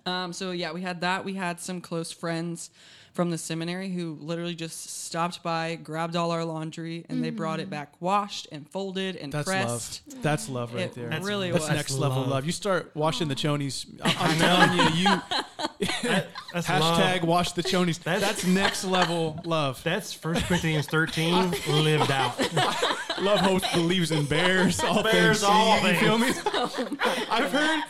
Um, 0.05 0.31
so 0.31 0.51
yeah, 0.51 0.71
we 0.71 0.81
had 0.81 1.01
that. 1.01 1.25
We 1.25 1.33
had 1.33 1.59
some 1.59 1.81
close 1.81 2.11
friends 2.11 2.69
from 3.13 3.29
the 3.29 3.37
seminary 3.37 3.89
who 3.89 4.17
literally 4.21 4.55
just 4.55 5.03
stopped 5.05 5.43
by, 5.43 5.75
grabbed 5.75 6.15
all 6.15 6.31
our 6.31 6.45
laundry, 6.45 7.05
and 7.09 7.23
they 7.23 7.29
brought 7.29 7.59
it 7.59 7.63
mm-hmm. 7.63 7.71
back 7.71 7.93
washed 7.99 8.47
and 8.51 8.67
folded 8.69 9.15
and 9.17 9.31
That's 9.31 9.47
pressed. 9.47 10.01
love. 10.07 10.21
That's 10.21 10.49
love 10.49 10.73
right 10.73 10.83
It 10.85 10.93
there. 10.93 11.09
That's 11.09 11.25
really 11.25 11.51
That's 11.51 11.67
was. 11.67 11.75
next 11.75 11.91
level 11.91 12.21
love. 12.21 12.29
love. 12.29 12.45
You 12.45 12.51
start 12.51 12.91
washing 12.95 13.27
the 13.27 13.35
chonies. 13.35 13.85
I'm, 14.03 14.15
I'm 14.17 14.37
telling 14.37 14.77
you, 14.77 15.09
you 15.09 15.21
That's 16.53 16.67
hashtag 16.67 17.19
love. 17.19 17.23
wash 17.23 17.51
the 17.53 17.63
chonies. 17.63 17.99
That's, 17.99 18.21
That's- 18.21 18.45
next 18.45 18.83
level 18.85 19.39
love. 19.43 19.83
That's 19.83 20.13
First 20.13 20.45
Corinthians 20.45 20.87
13 20.87 21.53
lived 21.67 22.11
out. 22.11 22.37
Love 23.21 23.41
hopes 23.41 23.71
believes 23.73 24.09
in 24.09 24.25
bears. 24.25 24.79
All 24.79 25.03
Bears, 25.03 25.41
things. 25.41 25.43
all 25.43 25.79
you, 25.81 25.89
you 25.89 25.93
feel 25.95 26.17
me? 26.17 26.31
Oh 26.45 26.97
I've 27.29 27.51
heard, 27.51 27.83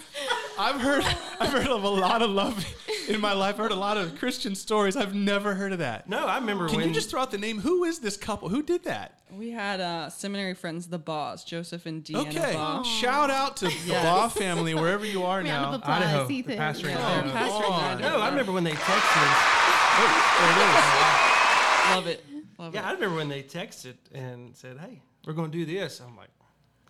I've 0.61 0.79
heard, 0.79 1.03
I've 1.39 1.49
heard 1.51 1.67
of 1.67 1.83
a 1.83 1.89
lot 1.89 2.21
of 2.21 2.29
love 2.29 2.63
in 3.09 3.19
my 3.19 3.33
life. 3.33 3.55
I've 3.55 3.57
heard 3.59 3.71
a 3.71 3.75
lot 3.75 3.97
of 3.97 4.17
Christian 4.19 4.53
stories. 4.55 4.95
I've 4.95 5.15
never 5.15 5.55
heard 5.55 5.73
of 5.73 5.79
that. 5.79 6.07
No, 6.07 6.25
I 6.27 6.35
remember 6.37 6.67
Can 6.67 6.77
when 6.77 6.87
you 6.87 6.93
just 6.93 7.09
throw 7.09 7.21
out 7.21 7.31
the 7.31 7.37
name? 7.37 7.59
Who 7.59 7.83
is 7.83 7.99
this 7.99 8.15
couple? 8.17 8.49
Who 8.49 8.61
did 8.61 8.83
that? 8.83 9.19
We 9.31 9.49
had 9.51 9.79
uh, 9.79 10.09
seminary 10.09 10.53
friends, 10.53 10.87
the 10.87 10.99
Baws, 10.99 11.43
Joseph 11.43 11.85
and 11.85 12.03
Deanna 12.03 12.27
Okay. 12.29 12.53
Baw. 12.53 12.83
Shout 12.83 13.29
out 13.31 13.57
to 13.57 13.65
the 13.65 13.73
Yes. 13.85 14.03
Baugh 14.05 14.27
family, 14.29 14.73
wherever 14.75 15.05
you 15.05 15.23
are 15.23 15.41
now. 15.41 15.73
applause, 15.73 16.01
Idaho, 16.03 16.27
the 16.27 16.43
pastor 16.43 16.87
in 16.89 16.97
Yeah, 16.97 17.07
Idaho. 17.07 17.27
they're 17.27 17.41
pastoring. 17.41 17.79
Idaho. 17.83 18.09
No, 18.17 18.21
I 18.21 18.29
remember 18.29 18.51
when 18.51 18.63
they 18.63 18.71
texted. 18.73 19.61
There 19.97 20.51
it 20.51 20.57
is. 20.57 21.95
Love 21.95 22.07
it. 22.07 22.25
Love 22.57 22.73
Yeah, 22.75 22.87
I 22.87 22.91
remember 22.93 23.15
when 23.15 23.29
they 23.29 23.41
texted 23.43 23.95
and 24.13 24.55
said, 24.55 24.77
"Hey, 24.79 25.01
we're 25.25 25.33
going 25.33 25.51
to 25.51 25.57
do 25.57 25.65
this." 25.65 25.99
I'm 25.99 26.15
like, 26.15 26.29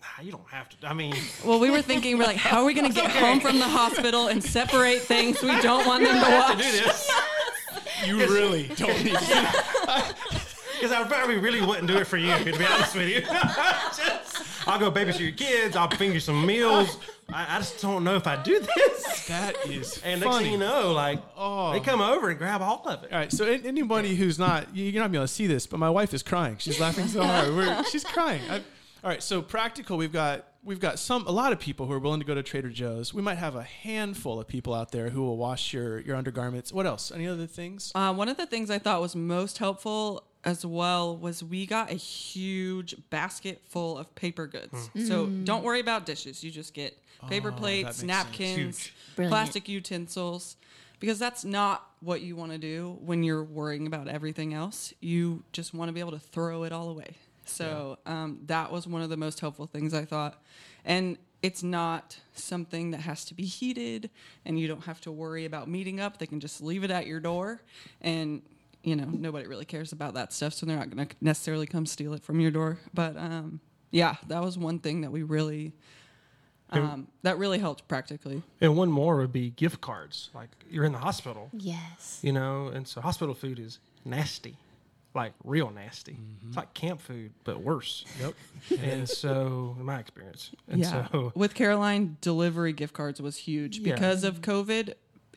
nah, 0.02 0.24
"You 0.24 0.32
don't 0.32 0.48
have 0.50 0.68
to." 0.70 0.88
I 0.88 0.94
mean, 0.94 1.14
Well, 1.46 1.60
we 1.60 1.70
were 1.70 1.82
thinking, 1.82 2.18
we're 2.18 2.26
like, 2.26 2.38
how 2.38 2.60
are 2.60 2.66
we 2.66 2.74
going 2.74 2.88
to 2.88 2.94
get 2.94 3.12
home 3.12 3.40
from 3.40 3.60
the 3.60 3.68
hospital 3.68 4.28
and 4.28 4.44
separate 4.44 5.02
things 5.02 5.42
we 5.42 5.60
don't 5.62 5.86
want 5.86 6.04
them 6.04 6.16
to 6.20 6.26
to 6.26 6.32
watch? 6.32 6.58
do 6.58 6.64
this 6.64 7.12
You 8.06 8.18
really 8.18 8.68
don't 8.76 9.04
need 9.04 9.16
to. 9.16 10.16
because 10.74 10.92
I 10.92 11.04
probably 11.08 11.38
really 11.38 11.62
wouldn't 11.62 11.88
do 11.88 11.98
it 11.98 12.08
for 12.08 12.18
you. 12.18 12.36
To 12.38 12.44
be 12.58 12.66
honest 12.66 12.96
with 12.96 13.08
you, 13.10 13.22
Just- 13.22 14.68
I'll 14.68 14.80
go 14.80 14.92
babysit 14.92 15.20
your 15.20 15.32
kids. 15.32 15.76
I'll 15.76 15.88
bring 15.88 16.12
you 16.14 16.20
some 16.20 16.46
meals. 16.46 16.98
I, 17.34 17.56
I 17.56 17.60
just 17.60 17.82
don't 17.82 18.04
know 18.04 18.16
if 18.16 18.28
I 18.28 18.42
do 18.42 18.60
this. 18.60 19.26
That 19.28 19.56
is 19.68 20.00
And 20.04 20.22
next 20.22 20.32
funny. 20.32 20.44
thing 20.46 20.54
you 20.54 20.60
know, 20.60 20.92
like 20.92 21.20
Oh. 21.38 21.72
they 21.72 21.80
come 21.80 22.02
over 22.02 22.30
and 22.30 22.38
grab 22.38 22.62
all 22.62 22.84
of 22.88 23.04
it. 23.04 23.12
All 23.12 23.18
right, 23.20 23.32
so 23.32 23.46
anybody 23.46 24.16
who's 24.16 24.38
not, 24.38 24.76
you- 24.76 24.86
you're 24.86 24.94
not 25.02 25.08
gonna 25.08 25.10
be 25.14 25.18
able 25.18 25.28
to 25.28 25.34
see 25.34 25.48
this, 25.48 25.66
but 25.68 25.80
my 25.80 25.90
wife 25.90 26.14
is 26.14 26.22
crying. 26.24 26.58
She's 26.60 26.80
laughing 26.80 27.08
so 27.08 27.24
hard. 27.24 27.56
We're, 27.56 27.84
she's 27.86 28.04
crying. 28.04 28.42
I, 28.50 28.62
all 29.04 29.10
right, 29.10 29.24
so 29.24 29.42
practical. 29.42 29.98
We've 29.98 30.12
got 30.12 30.46
we've 30.64 30.80
got 30.80 31.00
some 31.00 31.26
a 31.28 31.32
lot 31.32 31.52
of 31.52 31.60
people 31.60 31.88
who 31.88 31.94
are 31.94 32.00
willing 32.00 32.20
to 32.20 32.26
go 32.26 32.36
to 32.36 32.44
Trader 32.44 32.70
Joe's. 32.70 33.14
We 33.14 33.22
might 33.22 33.38
have 33.38 33.56
a 33.56 33.64
handful 33.64 34.40
of 34.40 34.48
people 34.48 34.74
out 34.74 34.92
there 34.92 35.10
who 35.10 35.22
will 35.22 35.38
wash 35.38 35.74
your 35.74 36.00
your 36.00 36.16
undergarments. 36.16 36.72
What 36.72 36.86
else? 36.86 37.12
Any 37.12 37.28
other 37.28 37.48
things? 37.48 37.92
Uh, 37.96 38.14
one 38.14 38.30
of 38.30 38.38
the 38.38 38.46
things 38.46 38.70
I 38.70 38.78
thought 38.80 39.02
was 39.02 39.16
most 39.16 39.58
helpful 39.58 40.24
as 40.44 40.66
well 40.66 41.16
was 41.16 41.44
we 41.44 41.66
got 41.68 41.92
a 41.92 41.96
huge 41.96 42.96
basket 43.12 43.62
full 43.70 43.98
of 43.98 44.14
paper 44.16 44.48
goods. 44.48 44.90
So 45.08 45.28
don't 45.28 45.64
worry 45.64 45.80
about 45.80 46.06
dishes. 46.06 46.44
You 46.44 46.50
just 46.52 46.74
get 46.74 46.98
paper 47.30 47.52
plates, 47.52 48.02
napkins, 48.04 48.92
plastic 49.16 49.70
utensils, 49.70 50.58
because 51.00 51.20
that's 51.20 51.44
not 51.46 51.88
what 52.00 52.22
you 52.22 52.36
want 52.36 52.52
to 52.54 52.58
do 52.58 52.98
when 53.02 53.24
you're 53.24 53.44
worrying 53.44 53.86
about 53.86 54.08
everything 54.08 54.54
else. 54.56 54.94
You 55.00 55.44
just 55.54 55.74
want 55.76 55.90
to 55.90 55.94
be 55.94 56.00
able 56.00 56.12
to 56.14 56.20
throw 56.20 56.64
it 56.64 56.72
all 56.72 56.90
away. 56.90 57.18
So 57.46 57.98
um, 58.06 58.40
that 58.46 58.72
was 58.72 58.88
one 58.88 59.02
of 59.02 59.10
the 59.10 59.18
most 59.18 59.40
helpful 59.40 59.66
things 59.66 59.94
I 59.94 60.06
thought. 60.06 60.42
And 60.86 61.18
it's 61.42 61.64
not 61.64 62.20
something 62.34 62.92
that 62.92 63.02
has 63.02 63.26
to 63.26 63.34
be 63.34 63.46
heated 63.46 64.10
and 64.46 64.60
you 64.60 64.68
don't 64.68 64.84
have 64.86 65.02
to 65.02 65.12
worry 65.12 65.46
about 65.46 65.68
meeting 65.68 66.00
up. 66.00 66.18
They 66.18 66.28
can 66.28 66.40
just 66.40 66.62
leave 66.62 66.84
it 66.84 66.92
at 66.92 67.08
your 67.08 67.20
door 67.20 67.62
and 68.02 68.42
you 68.84 68.96
know, 68.96 69.06
nobody 69.06 69.46
really 69.46 69.66
cares 69.66 69.92
about 69.92 70.16
that 70.16 70.34
stuff, 70.34 70.56
so 70.56 70.66
they're 70.66 70.76
not 70.76 70.90
going 70.90 71.08
to 71.08 71.16
necessarily 71.22 71.68
come 71.68 71.86
steal 71.86 72.14
it 72.16 72.24
from 72.24 72.40
your 72.40 72.50
door. 72.50 72.80
But 72.96 73.16
um, 73.16 73.60
yeah, 73.92 74.16
that 74.28 74.42
was 74.44 74.58
one 74.58 74.80
thing 74.80 75.02
that 75.02 75.12
we 75.12 75.22
really 75.22 75.74
um, 76.72 77.08
that 77.22 77.38
really 77.38 77.60
helped 77.60 77.88
practically. 77.88 78.42
And 78.60 78.76
one 78.76 78.90
more 78.92 79.18
would 79.18 79.34
be 79.34 79.50
gift 79.52 79.82
cards. 79.82 80.30
Like 80.34 80.50
you're 80.70 80.86
in 80.86 80.94
the 80.94 80.98
hospital, 81.00 81.50
Yes. 81.54 82.20
you 82.24 82.32
know, 82.32 82.68
and 82.68 82.88
so 82.88 83.02
hospital 83.02 83.36
food 83.36 83.60
is 83.60 83.80
nasty. 84.06 84.56
Like 85.14 85.34
real 85.44 85.70
nasty. 85.70 86.14
It's 86.14 86.46
mm-hmm. 86.46 86.58
like 86.58 86.74
camp 86.74 87.02
food, 87.02 87.34
but 87.44 87.62
worse. 87.62 88.06
Yep. 88.20 88.34
And 88.84 89.10
so, 89.10 89.76
in 89.80 89.86
my 89.86 90.00
experience, 90.00 90.52
and 90.70 90.80
yeah. 90.80 91.08
so 91.12 91.32
With 91.36 91.54
Caroline, 91.56 92.18
delivery 92.22 92.74
gift 92.74 92.94
cards 92.94 93.22
was 93.22 93.36
huge 93.36 93.80
Yeah. 93.80 93.94
because 93.94 94.24
of 94.24 94.42
COVID. 94.42 94.94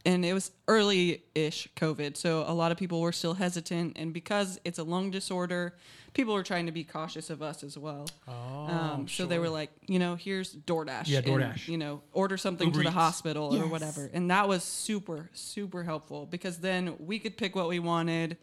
And 0.07 0.25
it 0.25 0.35
was 0.35 0.51
early 0.69 1.23
ish 1.35 1.69
COVID. 1.77 2.17
So 2.17 2.45
a 2.47 2.53
lot 2.53 2.71
of 2.73 2.77
people 2.79 3.01
were 3.01 3.13
still 3.13 3.35
hesitant. 3.35 3.97
And 3.97 4.13
because 4.13 4.61
it's 4.65 4.79
a 4.79 4.83
lung 4.85 5.11
disorder, 5.11 5.75
people 6.13 6.35
were 6.35 6.43
trying 6.43 6.67
to 6.67 6.73
be 6.73 6.85
cautious 6.85 7.31
of 7.31 7.41
us 7.43 7.65
as 7.65 7.79
well. 7.79 8.07
Oh, 8.29 8.33
Um, 8.33 9.09
so 9.09 9.25
they 9.25 9.39
were 9.39 9.49
like, 9.49 9.71
you 9.87 9.99
know, 9.99 10.15
here's 10.15 10.55
DoorDash. 10.55 11.05
Yeah, 11.07 11.19
and, 11.19 11.27
DoorDash. 11.27 11.69
you 11.69 11.79
know, 11.79 12.03
order 12.13 12.37
something 12.37 12.67
Uber 12.69 12.81
to 12.81 12.83
the 12.85 12.89
Eats. 12.91 12.95
hospital 12.95 13.57
or 13.57 13.67
whatever. 13.67 14.11
And 14.13 14.31
that 14.31 14.47
was 14.47 14.63
super, 14.63 15.31
super 15.33 15.83
helpful 15.85 16.27
because 16.27 16.59
then 16.59 16.97
we 16.99 17.19
could 17.19 17.37
pick 17.39 17.57
what 17.57 17.69
we 17.69 17.79
wanted. 17.79 18.37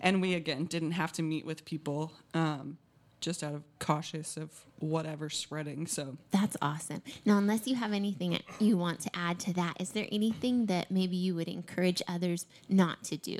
And 0.00 0.22
we, 0.22 0.34
again, 0.34 0.66
didn't 0.66 0.92
have 0.92 1.12
to 1.14 1.22
meet 1.22 1.44
with 1.44 1.64
people 1.64 2.12
um, 2.32 2.78
just 3.20 3.42
out 3.42 3.54
of 3.54 3.62
cautious 3.78 4.36
of 4.36 4.50
whatever 4.78 5.28
spreading. 5.28 5.86
So 5.86 6.16
That's 6.30 6.56
awesome. 6.62 7.02
Now, 7.24 7.38
unless 7.38 7.66
you 7.66 7.74
have 7.76 7.92
anything 7.92 8.38
you 8.60 8.76
want 8.76 9.00
to 9.00 9.10
add 9.14 9.38
to 9.40 9.52
that, 9.54 9.80
is 9.80 9.90
there 9.90 10.06
anything 10.12 10.66
that 10.66 10.90
maybe 10.90 11.16
you 11.16 11.34
would 11.34 11.48
encourage 11.48 12.02
others 12.08 12.46
not 12.68 13.04
to 13.04 13.16
do? 13.16 13.38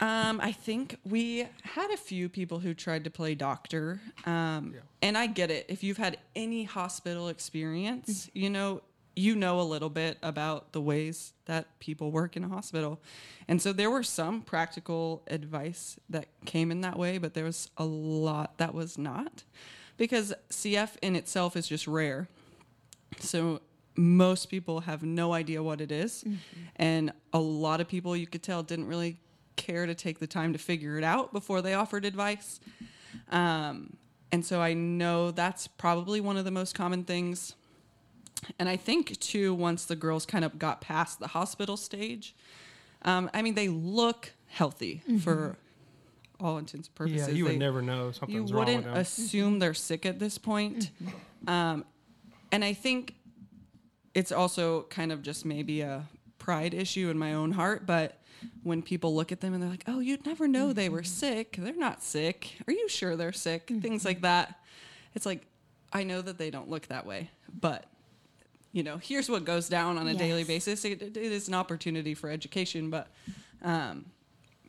Um, 0.00 0.40
I 0.40 0.52
think 0.52 0.96
we 1.04 1.48
had 1.62 1.90
a 1.90 1.96
few 1.96 2.28
people 2.28 2.60
who 2.60 2.72
tried 2.72 3.02
to 3.04 3.10
play 3.10 3.34
doctor. 3.34 4.00
Um, 4.26 4.74
And 5.02 5.18
I 5.18 5.26
get 5.26 5.50
it. 5.50 5.66
If 5.68 5.82
you've 5.82 5.96
had 5.96 6.18
any 6.36 6.64
hospital 6.64 7.28
experience, 7.28 8.30
you 8.32 8.48
know, 8.48 8.82
you 9.18 9.34
know 9.34 9.60
a 9.60 9.62
little 9.62 9.90
bit 9.90 10.18
about 10.22 10.72
the 10.72 10.80
ways 10.80 11.32
that 11.46 11.78
people 11.80 12.10
work 12.10 12.36
in 12.36 12.44
a 12.44 12.48
hospital. 12.48 13.00
And 13.46 13.60
so 13.60 13.72
there 13.72 13.90
were 13.90 14.02
some 14.02 14.42
practical 14.42 15.22
advice 15.28 15.98
that 16.08 16.26
came 16.44 16.70
in 16.70 16.80
that 16.82 16.98
way, 16.98 17.18
but 17.18 17.34
there 17.34 17.44
was 17.44 17.70
a 17.76 17.84
lot 17.84 18.58
that 18.58 18.74
was 18.74 18.96
not 18.96 19.44
because 19.96 20.32
CF 20.50 20.96
in 21.02 21.16
itself 21.16 21.56
is 21.56 21.66
just 21.68 21.86
rare. 21.86 22.28
So 23.18 23.60
most 23.96 24.46
people 24.46 24.80
have 24.80 25.02
no 25.02 25.32
idea 25.32 25.62
what 25.62 25.80
it 25.80 25.90
is. 25.90 26.24
and 26.76 27.12
a 27.32 27.40
lot 27.40 27.80
of 27.80 27.88
people 27.88 28.16
you 28.16 28.26
could 28.26 28.42
tell 28.42 28.62
didn't 28.62 28.86
really 28.86 29.18
care 29.56 29.86
to 29.86 29.94
take 29.94 30.20
the 30.20 30.26
time 30.26 30.52
to 30.52 30.58
figure 30.58 30.96
it 30.96 31.04
out 31.04 31.32
before 31.32 31.60
they 31.60 31.74
offered 31.74 32.04
advice. 32.04 32.60
Um, 33.30 33.96
and 34.30 34.44
so 34.44 34.60
I 34.60 34.74
know 34.74 35.30
that's 35.30 35.66
probably 35.66 36.20
one 36.20 36.36
of 36.36 36.44
the 36.44 36.50
most 36.50 36.74
common 36.74 37.04
things. 37.04 37.54
And 38.58 38.68
I 38.68 38.76
think 38.76 39.18
too, 39.20 39.54
once 39.54 39.84
the 39.84 39.96
girls 39.96 40.24
kind 40.26 40.44
of 40.44 40.58
got 40.58 40.80
past 40.80 41.20
the 41.20 41.28
hospital 41.28 41.76
stage, 41.76 42.34
um, 43.02 43.30
I 43.34 43.42
mean, 43.42 43.54
they 43.54 43.68
look 43.68 44.32
healthy 44.46 45.02
for 45.22 45.56
all 46.40 46.58
intents 46.58 46.88
and 46.88 46.94
purposes. 46.94 47.28
yeah, 47.28 47.34
you 47.34 47.44
would 47.44 47.58
never 47.58 47.82
know 47.82 48.06
you 48.06 48.12
something's 48.12 48.52
wrong 48.52 48.60
with 48.60 48.68
wouldn't 48.68 48.84
them. 48.84 48.96
assume 48.96 49.58
they're 49.58 49.74
sick 49.74 50.06
at 50.06 50.18
this 50.18 50.38
point. 50.38 50.90
Um, 51.46 51.84
and 52.50 52.64
I 52.64 52.72
think 52.72 53.14
it's 54.14 54.32
also 54.32 54.82
kind 54.84 55.12
of 55.12 55.22
just 55.22 55.44
maybe 55.44 55.80
a 55.80 56.04
pride 56.38 56.74
issue 56.74 57.10
in 57.10 57.18
my 57.18 57.34
own 57.34 57.52
heart. 57.52 57.86
But 57.86 58.20
when 58.62 58.82
people 58.82 59.14
look 59.14 59.32
at 59.32 59.40
them 59.40 59.52
and 59.54 59.62
they're 59.62 59.70
like, 59.70 59.84
oh, 59.86 60.00
you'd 60.00 60.24
never 60.26 60.48
know 60.48 60.72
they 60.72 60.88
were 60.88 61.02
sick. 61.02 61.56
They're 61.58 61.74
not 61.74 62.02
sick. 62.02 62.56
Are 62.66 62.72
you 62.72 62.88
sure 62.88 63.16
they're 63.16 63.32
sick? 63.32 63.70
Things 63.80 64.04
like 64.04 64.22
that. 64.22 64.58
It's 65.14 65.26
like, 65.26 65.42
I 65.92 66.04
know 66.04 66.20
that 66.22 66.38
they 66.38 66.50
don't 66.50 66.68
look 66.68 66.88
that 66.88 67.06
way, 67.06 67.30
but 67.52 67.86
you 68.78 68.84
know, 68.84 68.96
here's 68.96 69.28
what 69.28 69.44
goes 69.44 69.68
down 69.68 69.98
on 69.98 70.06
a 70.06 70.14
daily 70.14 70.44
basis. 70.44 70.84
It, 70.84 71.02
it 71.02 71.16
is 71.16 71.48
an 71.48 71.54
opportunity 71.54 72.14
for 72.14 72.30
education, 72.30 72.90
but 72.90 73.08
um, 73.62 74.04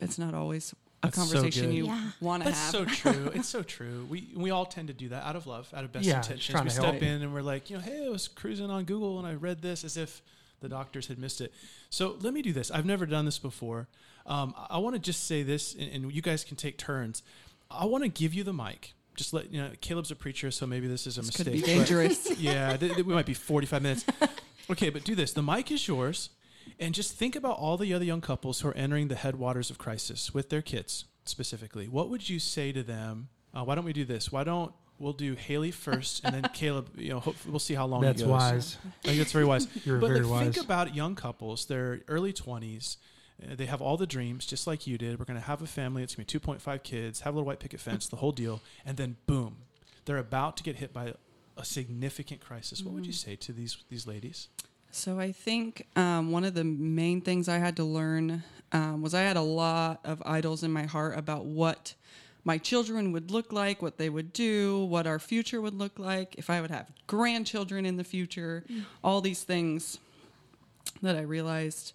it's 0.00 0.18
not 0.18 0.34
always 0.34 0.72
a 0.72 1.06
That's 1.06 1.16
conversation 1.16 1.66
good. 1.68 1.76
you 1.76 1.86
Yeah. 1.86 2.10
want 2.20 2.42
to 2.42 2.50
have. 2.50 2.72
That's 2.72 2.72
so 2.72 2.84
true. 3.12 3.30
It's 3.32 3.48
so 3.48 3.62
true. 3.62 4.06
We 4.10 4.32
we 4.34 4.50
all 4.50 4.66
tend 4.66 4.88
to 4.88 4.94
do 4.94 5.10
that 5.10 5.22
out 5.24 5.36
of 5.36 5.46
love, 5.46 5.72
out 5.72 5.84
of 5.84 5.92
best 5.92 6.04
Yeah, 6.06 6.16
intentions. 6.16 6.60
We 6.64 6.70
step 6.70 6.84
help. 6.84 7.02
in 7.02 7.22
and 7.22 7.32
we're 7.32 7.40
like, 7.42 7.70
you 7.70 7.76
know, 7.76 7.82
hey, 7.82 8.04
I 8.04 8.08
was 8.08 8.26
cruising 8.26 8.68
on 8.68 8.82
Google 8.84 9.18
and 9.20 9.28
I 9.28 9.34
read 9.34 9.62
this 9.62 9.84
as 9.84 9.96
if 9.96 10.22
the 10.58 10.68
doctors 10.68 11.06
had 11.06 11.18
missed 11.20 11.40
it. 11.40 11.52
So 11.88 12.16
let 12.20 12.34
me 12.34 12.42
do 12.42 12.52
this. 12.52 12.72
I've 12.72 12.84
never 12.84 13.06
done 13.06 13.24
this 13.26 13.38
before. 13.38 13.86
Um, 14.26 14.54
I 14.68 14.78
want 14.78 14.94
to 14.96 15.00
just 15.00 15.24
say 15.28 15.44
this, 15.44 15.74
and, 15.74 15.88
and 15.92 16.12
you 16.12 16.20
guys 16.20 16.42
can 16.44 16.56
take 16.56 16.76
turns. 16.78 17.22
I 17.70 17.84
want 17.86 18.02
to 18.02 18.08
give 18.10 18.34
you 18.34 18.42
the 18.44 18.52
mic. 18.52 18.92
Just 19.16 19.32
let 19.32 19.52
you 19.52 19.60
know, 19.60 19.70
Caleb's 19.80 20.10
a 20.10 20.16
preacher, 20.16 20.50
so 20.50 20.66
maybe 20.66 20.86
this 20.86 21.06
is 21.06 21.18
a 21.18 21.20
This 21.20 21.28
mistake. 21.38 21.46
could 21.46 21.52
be 21.52 21.60
dangerous. 21.62 22.30
yeah, 22.38 22.76
th- 22.76 22.94
th- 22.94 23.04
we 23.06 23.12
might 23.14 23.26
be 23.26 23.34
45 23.34 23.82
minutes. 23.82 24.04
Okay, 24.70 24.88
but 24.88 25.02
do 25.02 25.16
this. 25.16 25.32
The 25.32 25.42
mic 25.42 25.72
is 25.72 25.88
yours. 25.88 26.30
And 26.78 26.94
just 26.94 27.16
think 27.16 27.34
about 27.34 27.58
all 27.58 27.76
the 27.76 27.92
other 27.92 28.04
young 28.04 28.20
couples 28.20 28.60
who 28.60 28.68
are 28.68 28.74
entering 28.74 29.08
the 29.08 29.16
headwaters 29.16 29.68
of 29.68 29.78
crisis 29.78 30.32
with 30.32 30.48
their 30.48 30.62
kids 30.62 31.06
specifically. 31.24 31.88
What 31.88 32.08
would 32.08 32.28
you 32.28 32.38
say 32.38 32.70
to 32.70 32.84
them? 32.84 33.30
Uh, 33.52 33.64
why 33.64 33.74
don't 33.74 33.84
we 33.84 33.92
do 33.92 34.04
this? 34.04 34.30
Why 34.30 34.44
don't 34.44 34.72
we'll 35.00 35.12
do 35.12 35.34
Haley 35.34 35.72
first 35.72 36.24
and 36.24 36.32
then 36.36 36.42
Caleb? 36.54 36.90
You 36.96 37.08
know, 37.14 37.18
hope, 37.20 37.34
we'll 37.48 37.58
see 37.58 37.74
how 37.74 37.86
long 37.86 38.02
That's 38.02 38.20
it 38.22 38.26
goes. 38.26 38.30
wise. 38.30 38.78
I 39.02 39.08
think 39.08 39.18
that's 39.18 39.32
very 39.32 39.44
wise. 39.44 39.66
You're 39.84 39.98
but 39.98 40.06
very 40.06 40.20
like, 40.20 40.52
think 40.52 40.64
about 40.64 40.94
young 40.94 41.16
couples. 41.16 41.66
They're 41.66 42.02
early 42.06 42.32
20s. 42.32 42.96
Uh, 43.42 43.54
They 43.54 43.66
have 43.66 43.80
all 43.82 43.96
the 43.96 44.06
dreams, 44.06 44.46
just 44.46 44.66
like 44.66 44.86
you 44.86 44.98
did. 44.98 45.18
We're 45.18 45.24
going 45.24 45.38
to 45.38 45.46
have 45.46 45.62
a 45.62 45.66
family. 45.66 46.02
It's 46.02 46.14
going 46.14 46.26
to 46.26 46.38
be 46.40 46.52
2.5 46.52 46.82
kids, 46.82 47.20
have 47.20 47.34
a 47.34 47.36
little 47.36 47.46
white 47.46 47.60
picket 47.60 47.80
fence, 47.80 48.08
the 48.08 48.16
whole 48.16 48.32
deal. 48.32 48.60
And 48.84 48.96
then, 48.96 49.16
boom, 49.26 49.56
they're 50.04 50.18
about 50.18 50.56
to 50.58 50.62
get 50.62 50.76
hit 50.76 50.92
by 50.92 51.14
a 51.56 51.64
significant 51.64 52.40
crisis. 52.40 52.82
What 52.82 52.94
would 52.94 53.06
you 53.06 53.12
say 53.12 53.36
to 53.36 53.52
these 53.52 53.76
these 53.90 54.06
ladies? 54.06 54.48
So 54.92 55.20
I 55.20 55.30
think 55.30 55.86
um, 55.94 56.32
one 56.32 56.44
of 56.44 56.54
the 56.54 56.64
main 56.64 57.20
things 57.20 57.48
I 57.48 57.58
had 57.58 57.76
to 57.76 57.84
learn 57.84 58.42
um, 58.72 59.02
was 59.02 59.14
I 59.14 59.20
had 59.22 59.36
a 59.36 59.42
lot 59.42 60.00
of 60.04 60.22
idols 60.26 60.62
in 60.64 60.72
my 60.72 60.84
heart 60.84 61.16
about 61.16 61.44
what 61.44 61.94
my 62.44 62.58
children 62.58 63.12
would 63.12 63.30
look 63.30 63.52
like, 63.52 63.82
what 63.82 63.98
they 63.98 64.08
would 64.08 64.32
do, 64.32 64.84
what 64.84 65.06
our 65.06 65.18
future 65.18 65.60
would 65.60 65.74
look 65.74 65.98
like, 65.98 66.34
if 66.36 66.48
I 66.50 66.60
would 66.60 66.70
have 66.70 66.90
grandchildren 67.06 67.84
in 67.86 67.98
the 67.98 68.04
future, 68.04 68.64
all 69.04 69.20
these 69.20 69.42
things 69.44 69.98
that 71.02 71.14
I 71.16 71.20
realized, 71.22 71.92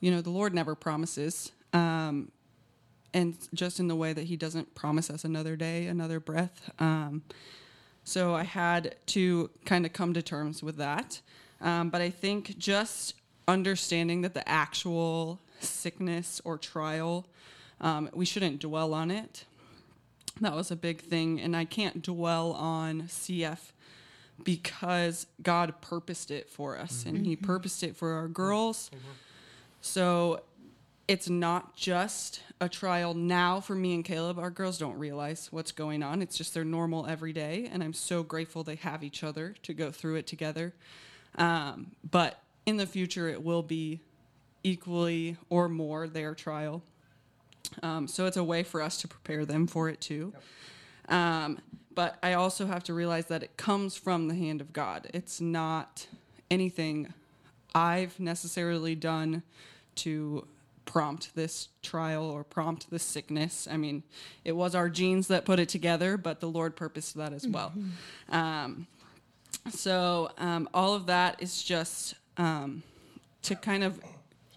you 0.00 0.10
know, 0.10 0.20
the 0.20 0.30
Lord 0.30 0.54
never 0.54 0.74
promises. 0.74 1.52
Um, 1.72 2.32
and 3.12 3.36
just 3.54 3.80
in 3.80 3.88
the 3.88 3.96
way 3.96 4.12
that 4.12 4.24
He 4.24 4.36
doesn't 4.36 4.74
promise 4.74 5.10
us 5.10 5.24
another 5.24 5.56
day, 5.56 5.86
another 5.86 6.20
breath. 6.20 6.70
Um, 6.78 7.22
so 8.04 8.34
I 8.34 8.44
had 8.44 8.96
to 9.06 9.50
kind 9.64 9.84
of 9.84 9.92
come 9.92 10.14
to 10.14 10.22
terms 10.22 10.62
with 10.62 10.76
that. 10.76 11.20
Um, 11.60 11.90
but 11.90 12.00
I 12.00 12.10
think 12.10 12.56
just 12.58 13.14
understanding 13.46 14.22
that 14.22 14.34
the 14.34 14.48
actual 14.48 15.40
sickness 15.60 16.40
or 16.44 16.56
trial, 16.56 17.26
um, 17.80 18.08
we 18.14 18.24
shouldn't 18.24 18.60
dwell 18.60 18.94
on 18.94 19.10
it. 19.10 19.44
That 20.40 20.54
was 20.54 20.70
a 20.70 20.76
big 20.76 21.02
thing. 21.02 21.40
And 21.40 21.54
I 21.54 21.64
can't 21.66 22.02
dwell 22.02 22.52
on 22.52 23.02
CF 23.02 23.58
because 24.42 25.26
God 25.42 25.74
purposed 25.82 26.30
it 26.30 26.48
for 26.48 26.78
us 26.78 27.04
and 27.04 27.26
He 27.26 27.36
purposed 27.36 27.82
it 27.82 27.94
for 27.96 28.12
our 28.12 28.28
girls. 28.28 28.90
So 29.80 30.42
it's 31.08 31.28
not 31.28 31.74
just 31.74 32.42
a 32.60 32.68
trial 32.68 33.14
now 33.14 33.60
for 33.60 33.74
me 33.74 33.94
and 33.94 34.04
Caleb. 34.04 34.38
Our 34.38 34.50
girls 34.50 34.78
don't 34.78 34.98
realize 34.98 35.48
what's 35.50 35.72
going 35.72 36.02
on. 36.02 36.22
It's 36.22 36.36
just 36.36 36.54
their 36.54 36.64
normal 36.64 37.06
every 37.06 37.32
day. 37.32 37.68
And 37.72 37.82
I'm 37.82 37.94
so 37.94 38.22
grateful 38.22 38.62
they 38.62 38.76
have 38.76 39.02
each 39.02 39.24
other 39.24 39.54
to 39.62 39.74
go 39.74 39.90
through 39.90 40.16
it 40.16 40.26
together. 40.26 40.74
Um, 41.36 41.92
but 42.08 42.42
in 42.66 42.76
the 42.76 42.86
future, 42.86 43.28
it 43.28 43.42
will 43.42 43.62
be 43.62 44.00
equally 44.62 45.36
or 45.48 45.68
more 45.68 46.06
their 46.06 46.34
trial. 46.34 46.82
Um, 47.82 48.06
so 48.06 48.26
it's 48.26 48.36
a 48.36 48.44
way 48.44 48.62
for 48.62 48.82
us 48.82 48.98
to 48.98 49.08
prepare 49.08 49.44
them 49.44 49.66
for 49.66 49.88
it 49.88 50.00
too. 50.00 50.32
Um, 51.08 51.58
but 51.94 52.18
I 52.22 52.34
also 52.34 52.66
have 52.66 52.84
to 52.84 52.94
realize 52.94 53.26
that 53.26 53.42
it 53.42 53.56
comes 53.56 53.96
from 53.96 54.28
the 54.28 54.34
hand 54.34 54.60
of 54.60 54.72
God. 54.72 55.08
It's 55.12 55.40
not 55.40 56.06
anything 56.50 57.12
I've 57.74 58.18
necessarily 58.20 58.94
done 58.94 59.42
to 59.96 60.46
prompt 60.86 61.34
this 61.36 61.68
trial 61.82 62.24
or 62.24 62.42
prompt 62.42 62.90
this 62.90 63.02
sickness. 63.02 63.68
I 63.70 63.76
mean, 63.76 64.02
it 64.44 64.52
was 64.52 64.74
our 64.74 64.88
genes 64.88 65.28
that 65.28 65.44
put 65.44 65.58
it 65.60 65.68
together, 65.68 66.16
but 66.16 66.40
the 66.40 66.48
Lord 66.48 66.74
purposed 66.74 67.16
that 67.16 67.32
as 67.32 67.46
well. 67.46 67.72
Um, 68.28 68.86
so 69.68 70.30
um, 70.38 70.68
all 70.74 70.94
of 70.94 71.06
that 71.06 71.40
is 71.40 71.62
just 71.62 72.14
um, 72.36 72.82
to 73.42 73.54
kind 73.54 73.84
of 73.84 74.00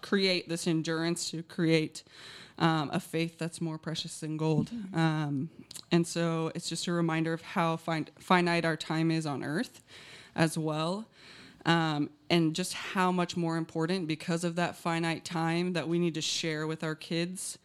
create 0.02 0.48
this 0.48 0.66
endurance, 0.66 1.30
to 1.30 1.42
create 1.44 2.02
um, 2.58 2.90
a 2.92 3.00
faith 3.00 3.38
that's 3.38 3.60
more 3.60 3.78
precious 3.78 4.20
than 4.20 4.36
gold. 4.36 4.70
Um, 4.94 5.50
and 5.92 6.06
so 6.06 6.50
it's 6.54 6.68
just 6.68 6.86
a 6.88 6.92
reminder 6.92 7.32
of 7.32 7.42
how 7.42 7.76
fin- 7.76 8.08
finite 8.18 8.64
our 8.64 8.76
time 8.76 9.10
is 9.10 9.26
on 9.26 9.44
earth 9.44 9.82
as 10.34 10.58
well. 10.58 11.06
Um, 11.66 12.10
and 12.28 12.54
just 12.54 12.74
how 12.74 13.10
much 13.10 13.36
more 13.36 13.56
important 13.56 14.06
because 14.06 14.44
of 14.44 14.56
that 14.56 14.76
finite 14.76 15.24
time 15.24 15.72
that 15.72 15.88
we 15.88 15.98
need 15.98 16.14
to 16.14 16.20
share 16.20 16.66
with 16.66 16.84
our 16.84 16.94
kids 16.94 17.58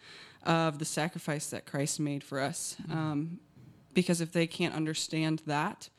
of 0.43 0.79
the 0.79 0.85
sacrifice 0.85 1.49
that 1.49 1.65
Christ 1.65 1.99
made 1.99 2.23
for 2.23 2.39
us. 2.39 2.77
Um, 2.89 3.39
because 3.93 4.21
if 4.21 4.31
they 4.31 4.47
can't 4.47 4.73
understand 4.73 5.41
that, 5.45 5.89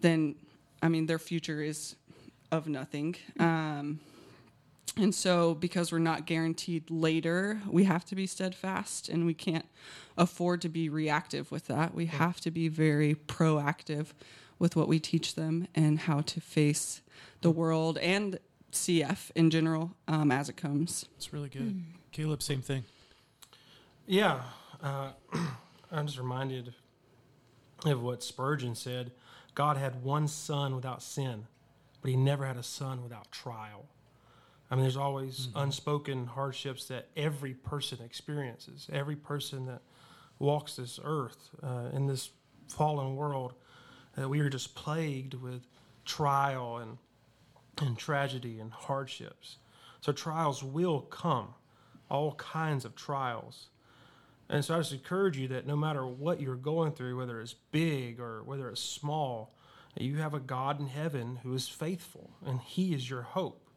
then 0.00 0.36
I 0.80 0.88
mean 0.88 1.06
their 1.06 1.18
future 1.18 1.60
is 1.62 1.96
of 2.52 2.68
nothing. 2.68 3.16
Um, 3.40 4.00
And 4.98 5.14
so, 5.14 5.54
because 5.54 5.92
we're 5.92 5.98
not 5.98 6.24
guaranteed 6.24 6.90
later, 6.90 7.60
we 7.68 7.84
have 7.84 8.04
to 8.06 8.14
be 8.14 8.26
steadfast 8.26 9.10
and 9.10 9.26
we 9.26 9.34
can't 9.34 9.66
afford 10.16 10.62
to 10.62 10.70
be 10.70 10.88
reactive 10.88 11.50
with 11.50 11.66
that. 11.66 11.94
We 11.94 12.06
have 12.06 12.40
to 12.40 12.50
be 12.50 12.68
very 12.68 13.14
proactive 13.14 14.14
with 14.58 14.76
what 14.76 14.88
we 14.88 14.98
teach 14.98 15.34
them 15.34 15.68
and 15.74 16.00
how 16.00 16.20
to 16.22 16.40
face 16.40 17.02
the 17.42 17.50
world 17.50 17.98
and 17.98 18.38
CF 18.72 19.30
in 19.34 19.50
general 19.50 19.92
um, 20.08 20.30
as 20.30 20.48
it 20.48 20.56
comes. 20.56 21.06
It's 21.16 21.32
really 21.32 21.48
good. 21.48 21.82
Caleb, 22.12 22.42
same 22.42 22.62
thing. 22.62 22.84
Yeah, 24.06 24.42
uh, 24.82 25.10
I'm 25.92 26.06
just 26.06 26.18
reminded 26.18 26.74
of 27.84 28.02
what 28.02 28.22
Spurgeon 28.22 28.74
said. 28.74 29.12
God 29.54 29.76
had 29.76 30.02
one 30.02 30.28
son 30.28 30.74
without 30.74 31.02
sin, 31.02 31.46
but 32.00 32.10
he 32.10 32.16
never 32.16 32.46
had 32.46 32.56
a 32.56 32.62
son 32.62 33.02
without 33.02 33.30
trial. 33.30 33.86
I 34.70 34.74
mean, 34.74 34.82
there's 34.82 34.96
always 34.96 35.48
unspoken 35.54 36.26
hardships 36.26 36.86
that 36.86 37.08
every 37.16 37.54
person 37.54 37.98
experiences. 38.04 38.88
Every 38.92 39.16
person 39.16 39.66
that 39.66 39.82
walks 40.38 40.76
this 40.76 40.98
earth 41.02 41.50
uh, 41.62 41.90
in 41.92 42.06
this 42.06 42.30
fallen 42.68 43.16
world, 43.16 43.54
uh, 44.20 44.28
we 44.28 44.40
are 44.40 44.48
just 44.48 44.74
plagued 44.74 45.34
with 45.34 45.62
trial 46.04 46.78
and 46.78 46.98
and 47.82 47.98
tragedy 47.98 48.58
and 48.58 48.72
hardships. 48.72 49.56
So 50.00 50.12
trials 50.12 50.62
will 50.62 51.02
come, 51.02 51.54
all 52.10 52.32
kinds 52.34 52.84
of 52.84 52.94
trials. 52.94 53.68
And 54.48 54.64
so 54.64 54.74
I 54.74 54.78
just 54.78 54.92
encourage 54.92 55.36
you 55.36 55.48
that 55.48 55.66
no 55.66 55.76
matter 55.76 56.06
what 56.06 56.40
you're 56.40 56.54
going 56.54 56.92
through, 56.92 57.16
whether 57.16 57.40
it's 57.40 57.54
big 57.72 58.20
or 58.20 58.42
whether 58.44 58.68
it's 58.70 58.80
small, 58.80 59.52
you 59.96 60.16
have 60.16 60.34
a 60.34 60.40
God 60.40 60.78
in 60.78 60.86
heaven 60.86 61.40
who 61.42 61.54
is 61.54 61.68
faithful 61.68 62.30
and 62.44 62.60
He 62.60 62.94
is 62.94 63.08
your 63.08 63.22
hope. 63.22 63.68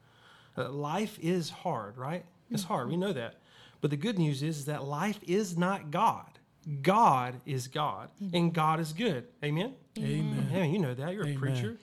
Uh, 0.58 0.70
life 0.70 1.18
is 1.22 1.50
hard, 1.50 1.98
right? 1.98 2.26
It's 2.52 2.64
hard. 2.64 2.90
We 2.90 2.98
know 2.98 3.14
that. 3.14 3.36
But 3.82 3.92
the 3.92 3.98
good 3.98 4.20
news 4.20 4.44
is 4.44 4.66
that 4.66 4.84
life 4.84 5.20
is 5.26 5.58
not 5.58 5.92
God. 5.92 6.39
God 6.82 7.42
is 7.46 7.68
God, 7.68 8.10
and 8.34 8.54
God 8.54 8.80
is 8.80 8.94
good. 8.94 9.28
Amen? 9.44 9.74
Amen. 9.98 10.50
Yeah, 10.54 10.64
you 10.64 10.80
know 10.80 10.94
that. 10.94 11.14
You're 11.14 11.28
a 11.28 11.34
preacher. 11.34 11.78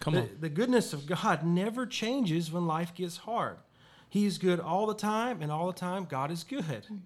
Come 0.00 0.14
the, 0.14 0.20
on. 0.20 0.30
the 0.40 0.48
goodness 0.48 0.92
of 0.92 1.06
God 1.06 1.44
never 1.44 1.86
changes 1.86 2.52
when 2.52 2.66
life 2.66 2.94
gets 2.94 3.18
hard. 3.18 3.56
He 4.08 4.26
is 4.26 4.38
good 4.38 4.60
all 4.60 4.86
the 4.86 4.94
time, 4.94 5.42
and 5.42 5.50
all 5.50 5.66
the 5.66 5.72
time, 5.72 6.04
God 6.04 6.30
is 6.30 6.44
good. 6.44 6.84
Hmm. 6.86 6.96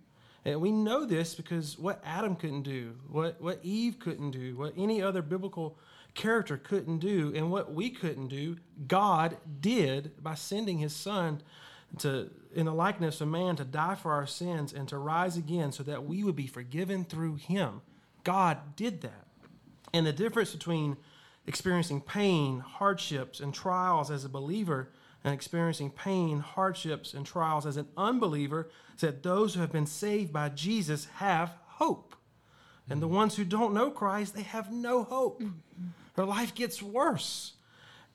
And 0.45 0.61
we 0.61 0.73
know 0.73 1.07
this 1.07 1.35
because 1.35 1.79
what 1.79 2.03
Adam 2.05 2.37
couldn't 2.37 2.63
do, 2.63 2.97
what, 3.09 3.41
what 3.41 3.61
Eve 3.63 3.99
couldn't 3.99 4.33
do, 4.33 4.57
what 4.57 4.75
any 4.77 5.01
other 5.01 5.23
biblical 5.23 5.79
character 6.15 6.59
couldn't 6.59 6.99
do, 6.99 7.33
and 7.35 7.51
what 7.51 7.73
we 7.73 7.91
couldn't 7.91 8.29
do, 8.29 8.57
God 8.87 9.39
did 9.61 10.23
by 10.23 10.35
sending 10.35 10.79
his 10.79 10.95
son 10.95 11.43
to 11.99 12.31
in 12.55 12.67
the 12.67 12.75
likeness 12.75 13.21
of 13.21 13.29
man 13.29 13.57
to 13.57 13.65
die 13.65 13.95
for 13.95 14.13
our 14.13 14.27
sins 14.27 14.73
and 14.73 14.89
to 14.89 14.99
rise 14.99 15.37
again 15.37 15.73
so 15.73 15.83
that 15.83 16.05
we 16.05 16.23
would 16.25 16.37
be 16.37 16.47
forgiven 16.47 17.05
through 17.05 17.37
him. 17.37 17.83
God 18.23 18.77
did 18.77 19.03
that. 19.03 19.27
And 19.93 20.07
the 20.07 20.13
difference 20.13 20.53
between 20.53 20.97
experiencing 21.47 22.01
pain, 22.01 22.61
hardships, 22.61 23.41
and 23.41 23.53
trials 23.53 24.11
as 24.11 24.25
a 24.25 24.29
believer 24.29 24.91
and 25.23 25.33
experiencing 25.33 25.91
pain, 25.91 26.41
hardships, 26.41 27.15
and 27.15 27.25
trials 27.25 27.67
as 27.67 27.77
an 27.77 27.89
unbeliever 27.97 28.69
is 28.95 29.01
that 29.01 29.23
those 29.23 29.55
who 29.55 29.61
have 29.61 29.73
been 29.73 29.87
saved 29.87 30.33
by 30.33 30.49
Jesus 30.49 31.07
have 31.17 31.55
hope. 31.67 32.15
And 32.89 33.01
the 33.01 33.09
mm. 33.09 33.13
ones 33.13 33.37
who 33.37 33.45
don't 33.45 33.75
know 33.75 33.91
Christ, 33.91 34.35
they 34.35 34.43
have 34.43 34.71
no 34.71 35.03
hope. 35.03 35.43
Their 36.17 36.27
life 36.27 36.55
gets 36.55 36.83
worse. 36.83 37.55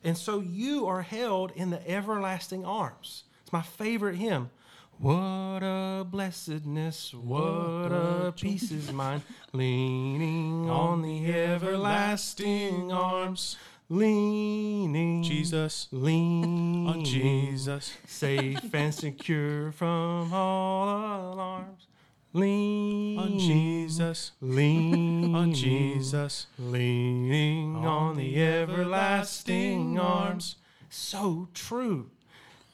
And 0.03 0.17
so 0.17 0.39
you 0.39 0.85
are 0.87 1.01
held 1.01 1.51
in 1.55 1.71
the 1.71 1.89
everlasting 1.89 2.63
arms. 2.63 3.23
It's 3.49 3.53
my 3.53 3.63
favorite 3.63 4.17
hymn. 4.17 4.51
What 4.99 5.63
a 5.63 6.05
blessedness, 6.07 7.15
what 7.15 7.91
a 7.91 8.31
peace 8.37 8.69
is 8.69 8.93
mine, 8.93 9.23
leaning 9.53 10.69
on 10.85 11.01
the 11.01 11.33
everlasting 11.33 12.91
arms, 12.91 13.57
leaning, 13.89 15.23
Jesus. 15.23 15.87
leaning 15.91 16.87
On 16.89 17.03
Jesus. 17.03 17.97
safe 18.05 18.59
and 18.75 18.93
secure 18.93 19.71
from 19.71 20.31
all 20.31 21.33
alarms, 21.33 21.87
leaning 22.33 23.17
On 23.17 23.39
Jesus. 23.39 24.33
leaning 24.41 25.33
On 25.33 25.51
Jesus. 25.51 26.45
leaning 26.59 27.77
on 27.77 28.15
the 28.15 28.43
everlasting 28.43 29.97
arms. 29.97 30.57
So 30.91 31.47
true. 31.55 32.11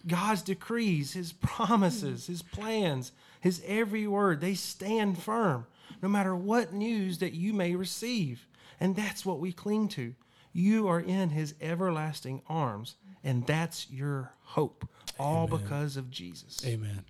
God's 0.07 0.41
decrees, 0.41 1.13
His 1.13 1.33
promises, 1.33 2.27
His 2.27 2.41
plans, 2.41 3.11
His 3.41 3.61
every 3.65 4.07
word, 4.07 4.41
they 4.41 4.53
stand 4.53 5.21
firm 5.21 5.65
no 6.01 6.09
matter 6.09 6.35
what 6.35 6.73
news 6.73 7.19
that 7.19 7.33
you 7.33 7.53
may 7.53 7.75
receive. 7.75 8.47
And 8.79 8.95
that's 8.95 9.25
what 9.25 9.39
we 9.39 9.51
cling 9.51 9.87
to. 9.89 10.15
You 10.51 10.87
are 10.87 10.99
in 10.99 11.29
His 11.29 11.55
everlasting 11.61 12.41
arms, 12.47 12.95
and 13.23 13.45
that's 13.45 13.89
your 13.89 14.33
hope, 14.41 14.87
all 15.19 15.47
because 15.47 15.97
of 15.97 16.09
Jesus. 16.09 16.65
Amen. 16.65 17.05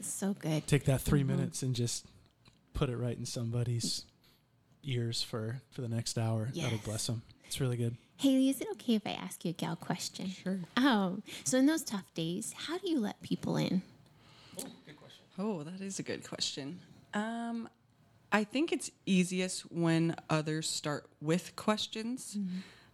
So 0.00 0.34
good. 0.34 0.66
Take 0.66 0.84
that 0.86 1.00
3 1.00 1.20
mm-hmm. 1.20 1.28
minutes 1.28 1.62
and 1.62 1.74
just 1.74 2.06
put 2.72 2.88
it 2.88 2.96
right 2.96 3.16
in 3.16 3.26
somebody's 3.26 4.06
ears 4.82 5.22
for 5.22 5.60
for 5.70 5.82
the 5.82 5.88
next 5.88 6.16
hour. 6.16 6.48
That'll 6.54 6.78
bless 6.78 7.06
them. 7.06 7.22
It's 7.44 7.60
really 7.60 7.76
good. 7.76 7.96
Haley, 8.20 8.50
is 8.50 8.60
it 8.60 8.68
okay 8.72 8.96
if 8.96 9.06
I 9.06 9.12
ask 9.12 9.46
you 9.46 9.50
a 9.52 9.54
gal 9.54 9.76
question? 9.76 10.28
Sure. 10.28 10.58
Um, 10.76 11.22
so 11.42 11.56
in 11.56 11.64
those 11.64 11.82
tough 11.82 12.12
days, 12.12 12.52
how 12.54 12.76
do 12.76 12.90
you 12.90 13.00
let 13.00 13.22
people 13.22 13.56
in? 13.56 13.80
Oh, 14.58 14.64
good 14.84 14.98
question. 14.98 15.24
Oh, 15.38 15.62
that 15.62 15.80
is 15.80 15.98
a 15.98 16.02
good 16.02 16.28
question. 16.28 16.80
Um, 17.14 17.66
I 18.30 18.44
think 18.44 18.72
it's 18.72 18.90
easiest 19.06 19.62
when 19.72 20.16
others 20.28 20.68
start 20.68 21.08
with 21.22 21.56
questions. 21.56 22.36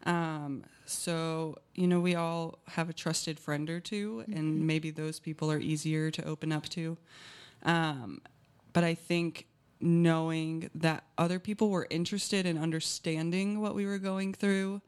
Um, 0.05 0.63
so, 0.85 1.59
you 1.75 1.89
know, 1.89 1.99
we 1.99 2.15
all 2.15 2.61
have 2.69 2.89
a 2.89 2.93
trusted 2.93 3.41
friend 3.41 3.69
or 3.69 3.81
2 3.81 4.27
and 4.33 4.65
maybe 4.65 4.93
those 4.93 5.19
people 5.19 5.51
are 5.51 5.59
easier 5.59 6.13
to 6.13 6.25
open 6.25 6.53
up 6.53 6.69
to. 6.69 6.97
Um, 7.65 8.21
but 8.73 8.85
I 8.85 8.95
think 8.95 9.49
knowing 9.81 10.71
that 10.77 11.03
other 11.19 11.41
people 11.41 11.71
were 11.71 11.89
interested 11.91 12.47
in 12.47 12.59
understanding 12.59 13.61
what 13.61 13.75
we 13.75 13.87
were 13.87 13.99
going 13.99 14.33
through 14.33 14.81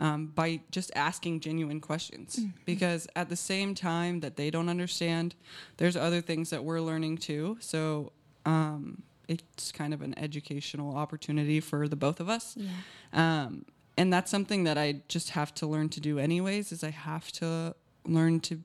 um, 0.00 0.26
by 0.28 0.60
just 0.70 0.90
asking 0.96 1.40
genuine 1.40 1.80
questions. 1.80 2.40
Because 2.64 3.06
at 3.14 3.28
the 3.28 3.36
same 3.36 3.74
time 3.74 4.20
that 4.20 4.36
they 4.36 4.50
don't 4.50 4.68
understand, 4.68 5.36
there's 5.76 5.96
other 5.96 6.20
things 6.22 6.50
that 6.50 6.64
we're 6.64 6.80
learning 6.80 7.18
too. 7.18 7.58
So 7.60 8.12
um, 8.46 9.02
it's 9.28 9.70
kind 9.70 9.94
of 9.94 10.00
an 10.00 10.18
educational 10.18 10.96
opportunity 10.96 11.60
for 11.60 11.86
the 11.86 11.96
both 11.96 12.18
of 12.18 12.28
us. 12.28 12.56
Yeah. 12.56 12.70
Um, 13.12 13.66
and 13.98 14.10
that's 14.10 14.30
something 14.30 14.64
that 14.64 14.78
I 14.78 15.02
just 15.08 15.30
have 15.30 15.54
to 15.56 15.66
learn 15.66 15.90
to 15.90 16.00
do 16.00 16.18
anyways 16.18 16.72
is 16.72 16.82
I 16.82 16.90
have 16.90 17.30
to 17.32 17.74
learn 18.06 18.40
to 18.40 18.60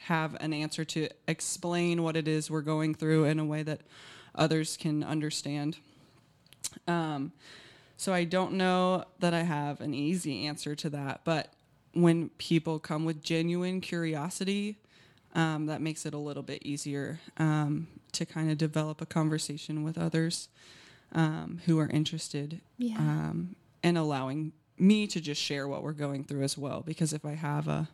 have 0.00 0.34
an 0.40 0.54
answer 0.54 0.84
to 0.84 1.08
explain 1.28 2.02
what 2.02 2.16
it 2.16 2.26
is 2.26 2.50
we're 2.50 2.62
going 2.62 2.94
through 2.94 3.24
in 3.24 3.38
a 3.38 3.44
way 3.44 3.62
that 3.62 3.82
others 4.34 4.78
can 4.78 5.04
understand. 5.04 5.76
Um, 6.88 7.32
so 7.96 8.12
I 8.12 8.24
don't 8.24 8.52
know 8.54 9.04
that 9.20 9.32
I 9.34 9.42
have 9.42 9.80
an 9.80 9.94
easy 9.94 10.46
answer 10.46 10.74
to 10.76 10.90
that, 10.90 11.20
but 11.24 11.52
when 11.92 12.28
people 12.38 12.78
come 12.78 13.04
with 13.04 13.22
genuine 13.22 13.80
curiosity, 13.80 14.76
um, 15.34 15.66
that 15.66 15.80
makes 15.80 16.04
it 16.06 16.12
a 16.14 16.18
little 16.18 16.42
bit 16.42 16.62
easier 16.64 17.20
um, 17.38 17.86
to 18.12 18.26
kind 18.26 18.50
of 18.50 18.58
develop 18.58 19.00
a 19.00 19.06
conversation 19.06 19.82
with 19.82 19.96
others 19.98 20.48
um, 21.12 21.60
who 21.66 21.78
are 21.78 21.88
interested 21.88 22.60
Yeah. 22.78 22.98
um, 22.98 23.56
and 23.82 23.96
allowing 23.96 24.52
me 24.78 25.06
to 25.06 25.20
just 25.20 25.40
share 25.40 25.66
what 25.68 25.82
we're 25.82 25.92
going 25.92 26.24
through 26.24 26.42
as 26.42 26.58
well. 26.58 26.82
Because 26.84 27.12
if 27.14 27.24
I 27.24 27.32
have 27.32 27.66
a 27.68 27.88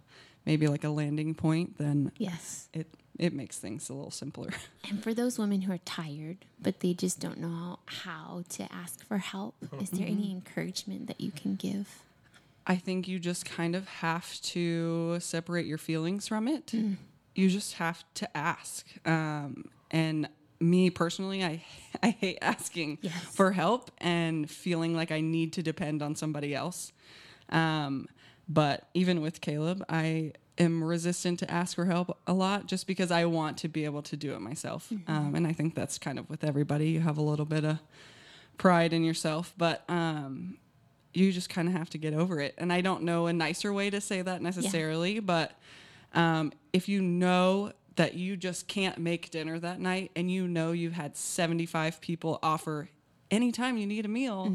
maybe 0.44 0.66
like 0.66 0.82
a 0.84 0.88
landing 0.88 1.34
point, 1.34 1.78
then 1.78 2.10
Yes. 2.18 2.68
it 2.72 2.88
it 3.22 3.32
makes 3.32 3.58
things 3.58 3.88
a 3.88 3.94
little 3.94 4.10
simpler. 4.10 4.50
And 4.90 5.00
for 5.02 5.14
those 5.14 5.38
women 5.38 5.62
who 5.62 5.72
are 5.72 5.78
tired, 5.78 6.38
but 6.60 6.80
they 6.80 6.92
just 6.92 7.20
don't 7.20 7.38
know 7.38 7.78
how 7.86 8.42
to 8.50 8.70
ask 8.72 9.02
for 9.06 9.18
help, 9.18 9.54
is 9.80 9.90
there 9.90 10.06
any 10.08 10.30
encouragement 10.32 11.06
that 11.06 11.20
you 11.20 11.30
can 11.30 11.54
give? 11.54 12.02
I 12.66 12.76
think 12.76 13.06
you 13.08 13.18
just 13.20 13.44
kind 13.46 13.74
of 13.76 13.86
have 13.88 14.40
to 14.54 15.18
separate 15.20 15.66
your 15.66 15.78
feelings 15.78 16.26
from 16.28 16.48
it. 16.48 16.74
You 17.34 17.48
just 17.48 17.74
have 17.74 18.02
to 18.14 18.36
ask. 18.36 18.84
Um, 19.06 19.66
and 19.92 20.28
me 20.60 20.90
personally, 20.90 21.44
I 21.44 21.62
I 22.02 22.10
hate 22.10 22.38
asking 22.42 22.98
Yes. 23.02 23.14
for 23.34 23.52
help 23.52 23.90
and 23.98 24.50
feeling 24.50 24.94
like 24.96 25.12
I 25.12 25.20
need 25.20 25.52
to 25.54 25.62
depend 25.62 26.02
on 26.02 26.16
somebody 26.16 26.54
else. 26.54 26.92
Um, 27.50 28.08
but 28.48 28.88
even 28.94 29.20
with 29.22 29.40
Caleb, 29.40 29.84
I 29.88 30.32
am 30.58 30.84
resistant 30.84 31.38
to 31.40 31.50
ask 31.50 31.74
for 31.74 31.86
help 31.86 32.18
a 32.26 32.32
lot 32.32 32.66
just 32.66 32.86
because 32.86 33.10
I 33.10 33.24
want 33.24 33.56
to 33.58 33.68
be 33.68 33.84
able 33.84 34.02
to 34.02 34.16
do 34.16 34.34
it 34.34 34.40
myself. 34.40 34.92
Um, 35.06 35.34
and 35.34 35.46
I 35.46 35.52
think 35.52 35.74
that's 35.74 35.98
kind 35.98 36.18
of 36.18 36.28
with 36.28 36.44
everybody. 36.44 36.90
You 36.90 37.00
have 37.00 37.18
a 37.18 37.22
little 37.22 37.46
bit 37.46 37.64
of 37.64 37.78
pride 38.58 38.92
in 38.92 39.02
yourself, 39.04 39.54
but 39.56 39.82
um, 39.88 40.58
you 41.14 41.32
just 41.32 41.48
kind 41.48 41.68
of 41.68 41.74
have 41.74 41.88
to 41.90 41.98
get 41.98 42.14
over 42.14 42.38
it. 42.40 42.54
And 42.58 42.72
I 42.72 42.80
don't 42.82 43.02
know 43.02 43.26
a 43.26 43.32
nicer 43.32 43.72
way 43.72 43.90
to 43.90 44.00
say 44.00 44.22
that 44.22 44.42
necessarily, 44.42 45.20
but 45.20 45.52
Um, 46.14 46.52
if 46.74 46.90
you 46.90 47.00
know 47.00 47.72
that 47.96 48.12
you 48.14 48.36
just 48.36 48.68
can't 48.68 48.98
make 48.98 49.30
dinner 49.30 49.58
that 49.58 49.80
night 49.80 50.10
and 50.14 50.30
you 50.30 50.46
know 50.46 50.72
you've 50.72 50.92
had 50.92 51.16
75 51.16 52.02
people 52.02 52.38
offer 52.42 52.90
anytime 53.30 53.78
you 53.78 53.86
need 53.86 54.04
a 54.04 54.08
meal, 54.08 54.52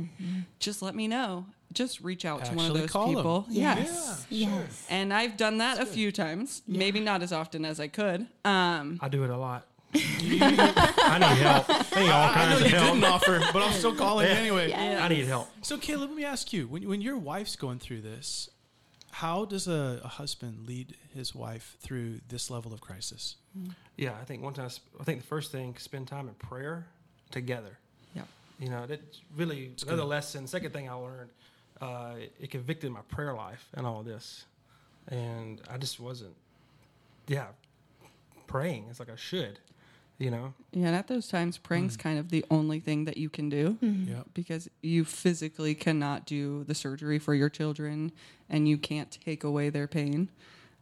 just 0.59 0.83
let 0.83 0.93
me 0.93 1.07
know. 1.07 1.47
Just 1.73 2.01
reach 2.01 2.25
out 2.25 2.45
to 2.45 2.53
one 2.55 2.65
of 2.71 2.73
those 2.73 2.89
call 2.89 3.09
'em. 3.09 3.15
people. 3.15 3.45
Yes. 3.49 4.25
Yeah, 4.29 4.49
sure. 4.49 4.59
Yes. 4.61 4.87
And 4.89 5.13
I've 5.13 5.37
done 5.37 5.57
that 5.59 5.79
a 5.79 5.85
few 5.85 6.11
times, 6.11 6.61
maybe 6.67 6.99
not 6.99 7.21
as 7.21 7.31
often 7.33 7.65
as 7.65 7.79
I 7.79 7.87
could. 7.87 8.27
Um, 8.45 8.99
I 9.01 9.09
do 9.09 9.23
it 9.23 9.29
a 9.29 9.37
lot. 9.37 9.67
I 9.93 9.97
need 10.29 10.39
help. 10.41 11.69
I 11.69 12.01
need 12.01 12.09
all 12.09 12.29
I 12.29 12.33
kinds 12.33 12.49
know 12.59 12.65
of 12.65 12.71
you 12.71 12.77
help. 12.77 12.93
didn't 12.93 13.03
offer, 13.05 13.39
but 13.53 13.61
I'm 13.63 13.71
still 13.73 13.95
calling 13.95 14.27
anyway. 14.27 14.73
I 14.73 15.07
need 15.07 15.25
help. 15.25 15.49
So, 15.61 15.77
Caleb, 15.77 16.09
let 16.09 16.17
me 16.17 16.25
ask 16.25 16.51
you: 16.53 16.67
when 16.67 16.87
when 16.87 17.01
your 17.01 17.17
wife's 17.17 17.55
going 17.55 17.79
through 17.79 18.01
this, 18.01 18.49
how 19.11 19.45
does 19.45 19.67
a, 19.67 20.01
a 20.03 20.07
husband 20.07 20.67
lead 20.67 20.95
his 21.13 21.33
wife 21.35 21.77
through 21.81 22.19
this 22.29 22.49
level 22.49 22.73
of 22.73 22.81
crisis? 22.81 23.35
Yeah, 23.97 24.13
I 24.21 24.25
think 24.25 24.43
one 24.43 24.53
time, 24.53 24.69
I 24.99 25.03
think 25.03 25.21
the 25.21 25.27
first 25.27 25.51
thing, 25.51 25.75
spend 25.79 26.07
time 26.07 26.27
in 26.27 26.35
prayer 26.35 26.85
together. 27.31 27.77
yeah. 28.15 28.23
You 28.59 28.69
know, 28.69 28.85
that's 28.87 29.21
really 29.35 29.71
another 29.87 30.03
lesson. 30.03 30.47
Second 30.47 30.71
thing 30.73 30.87
I 30.89 30.93
learned, 30.93 31.29
uh, 31.81 32.15
it 32.39 32.49
convicted 32.51 32.91
my 32.91 33.01
prayer 33.09 33.33
life 33.33 33.67
and 33.73 33.85
all 33.85 34.03
this, 34.03 34.45
and 35.07 35.61
I 35.69 35.77
just 35.77 35.99
wasn't, 35.99 36.35
yeah, 37.27 37.47
praying. 38.47 38.87
It's 38.89 38.99
like 38.99 39.09
I 39.09 39.15
should, 39.15 39.59
you 40.17 40.31
know. 40.31 40.53
Yeah, 40.71 40.87
and 40.87 40.95
at 40.95 41.07
those 41.07 41.27
times, 41.27 41.57
praying's 41.57 41.97
kind 41.97 42.17
of 42.19 42.29
the 42.29 42.43
only 42.49 42.79
thing 42.79 43.05
that 43.05 43.17
you 43.17 43.29
can 43.29 43.49
do 43.49 43.77
Yeah. 43.81 44.23
because 44.33 44.69
you 44.81 45.05
physically 45.05 45.75
cannot 45.75 46.25
do 46.25 46.63
the 46.63 46.75
surgery 46.75 47.19
for 47.19 47.33
your 47.33 47.49
children 47.49 48.11
and 48.49 48.67
you 48.67 48.77
can't 48.77 49.11
take 49.23 49.43
away 49.43 49.69
their 49.69 49.87
pain. 49.87 50.29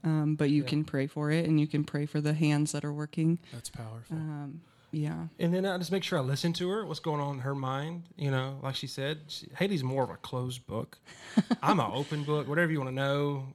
Um, 0.03 0.35
but 0.35 0.51
you 0.51 0.61
can 0.61 0.83
pray 0.83 1.07
for 1.07 1.31
it 1.31 1.47
and 1.47 1.59
you 1.59 1.65
can 1.65 1.83
pray 1.83 2.05
for 2.05 2.21
the 2.21 2.33
hands 2.33 2.73
that 2.73 2.85
are 2.85 2.93
working. 2.93 3.39
That's 3.51 3.69
powerful. 3.69 4.15
Um, 4.15 4.61
yeah. 4.95 5.27
And 5.39 5.53
then 5.53 5.65
I 5.65 5.77
just 5.77 5.91
make 5.91 6.03
sure 6.03 6.17
I 6.17 6.21
listen 6.21 6.53
to 6.53 6.69
her, 6.69 6.85
what's 6.85 7.01
going 7.01 7.19
on 7.19 7.35
in 7.35 7.41
her 7.41 7.53
mind. 7.53 8.03
You 8.15 8.31
know, 8.31 8.59
like 8.63 8.75
she 8.75 8.87
said, 8.87 9.19
she, 9.27 9.47
Haley's 9.57 9.83
more 9.83 10.03
of 10.03 10.09
a 10.09 10.15
closed 10.15 10.65
book. 10.65 10.97
I'm 11.61 11.81
an 11.81 11.91
open 11.93 12.23
book. 12.23 12.47
Whatever 12.47 12.71
you 12.71 12.79
want 12.79 12.91
to 12.91 12.95
know, 12.95 13.47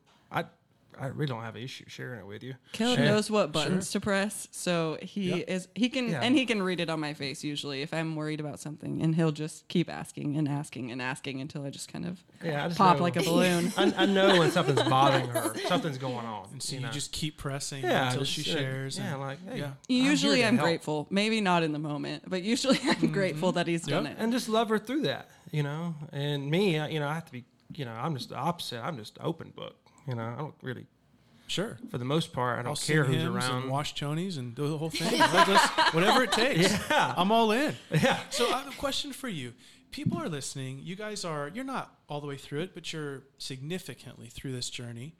I 1.01 1.05
I 1.05 1.07
really 1.09 1.26
don't 1.26 1.42
have 1.42 1.57
an 1.57 1.62
issue 1.62 1.84
sharing 1.88 2.20
it 2.20 2.26
with 2.26 2.42
you. 2.42 2.55
Caleb 2.72 2.96
Sure. 2.98 3.05
knows 3.07 3.30
what 3.30 3.53
buttons 3.53 3.90
to 3.92 4.01
press, 4.01 4.48
so 4.51 4.98
he 5.03 5.30
Yep. 5.38 5.48
is 5.48 5.68
he 5.74 5.88
can 5.88 6.09
Yeah. 6.11 6.20
and 6.22 6.36
he 6.36 6.44
can 6.46 6.62
read 6.62 6.78
it 6.80 6.88
on 6.90 7.01
my 7.01 7.14
face 7.14 7.42
usually 7.42 7.82
if 7.82 7.92
I'm 7.94 8.14
worried 8.16 8.38
about 8.38 8.61
something, 8.61 9.01
and 9.03 9.14
he'll 9.14 9.32
just 9.32 9.66
keep 9.68 9.88
asking 9.90 10.36
and 10.36 10.46
asking 10.48 10.90
and 10.92 11.01
asking 11.03 11.40
until 11.40 11.64
I 11.64 11.70
just 11.70 11.90
kind 11.92 12.05
of 12.07 12.22
Yeah, 12.44 12.66
just 12.68 12.78
pop 12.78 12.98
know- 12.98 13.03
like 13.03 13.16
a 13.16 13.22
balloon. 13.22 13.72
I, 13.76 13.92
I 13.96 14.07
know 14.07 14.38
when 14.38 14.51
something's 14.51 14.82
bothering 14.88 15.28
her, 15.28 15.55
something's 15.66 15.98
going 15.98 16.26
on. 16.26 16.48
and 16.53 16.62
so 16.62 16.76
you, 16.76 16.80
know? 16.82 16.90
just 16.90 17.12
keep 17.12 17.36
pressing 17.38 17.82
yeah, 17.82 18.07
until 18.09 18.20
just, 18.20 18.32
she 18.32 18.42
shares. 18.42 18.98
Yeah, 18.98 19.12
and- 19.12 19.20
like 19.20 19.38
hey, 19.51 19.59
yeah. 19.59 19.72
Usually 19.88 20.36
here 20.36 20.44
to 20.44 20.48
I'm 20.48 20.57
grateful, 20.59 21.07
maybe 21.11 21.40
not 21.40 21.62
in 21.62 21.72
the 21.72 21.78
moment, 21.78 22.24
but 22.28 22.42
usually 22.42 22.78
I'm 22.84 22.94
mm-hmm. 22.96 23.07
grateful 23.12 23.53
that 23.53 23.66
he's 23.66 23.82
done 23.82 24.05
Yep. 24.05 24.12
it. 24.18 24.18
and 24.22 24.32
just 24.32 24.48
love 24.48 24.68
her 24.68 24.78
through 24.78 25.03
that, 25.03 25.28
you 25.51 25.62
know. 25.62 25.94
And 26.12 26.51
me, 26.51 26.74
you 26.92 27.01
know, 27.01 27.09
I 27.09 27.14
have 27.14 27.24
to 27.26 27.32
be, 27.32 27.44
you 27.74 27.84
know, 27.84 27.92
I'm 27.92 28.14
just 28.16 28.28
the 28.28 28.36
opposite. 28.36 28.80
I'm 28.80 28.96
just 28.98 29.16
open 29.20 29.51
book. 29.57 29.76
You 30.09 30.14
know, 30.14 30.22
I 30.24 30.36
don't 30.38 30.55
really, 30.62 30.86
Sure. 31.46 31.78
for 31.90 31.98
the 31.98 32.05
most 32.05 32.32
part, 32.32 32.59
I 32.59 32.62
don't 32.62 32.70
I'll 32.70 32.76
care 32.76 33.05
who's 33.05 33.24
around. 33.24 33.62
and 33.62 33.70
wash 33.70 33.94
chonies 33.94 34.38
and 34.38 34.55
do 34.55 34.68
the 34.68 34.78
whole 34.78 34.90
thing. 34.90 35.18
Whatever 35.92 36.22
it 36.24 36.32
takes. 36.32 36.70
Yeah. 36.90 37.14
I'm 37.16 37.30
all 37.32 37.51
in. 37.53 37.74
yeah, 37.90 38.20
So 38.30 38.46
I 38.53 38.59
have 38.62 38.72
a 38.72 38.76
question 38.76 39.12
for 39.12 39.28
you. 39.28 39.53
People 39.90 40.18
are 40.18 40.28
listening. 40.28 40.80
You 40.82 40.94
guys 40.94 41.24
are, 41.24 41.51
you're 41.53 41.64
not 41.64 41.92
all 42.09 42.20
the 42.20 42.26
way 42.28 42.36
through 42.36 42.61
it, 42.61 42.74
but 42.74 42.92
you're 42.92 43.24
significantly 43.38 44.28
through 44.28 44.53
this 44.53 44.70
journey. 44.70 45.14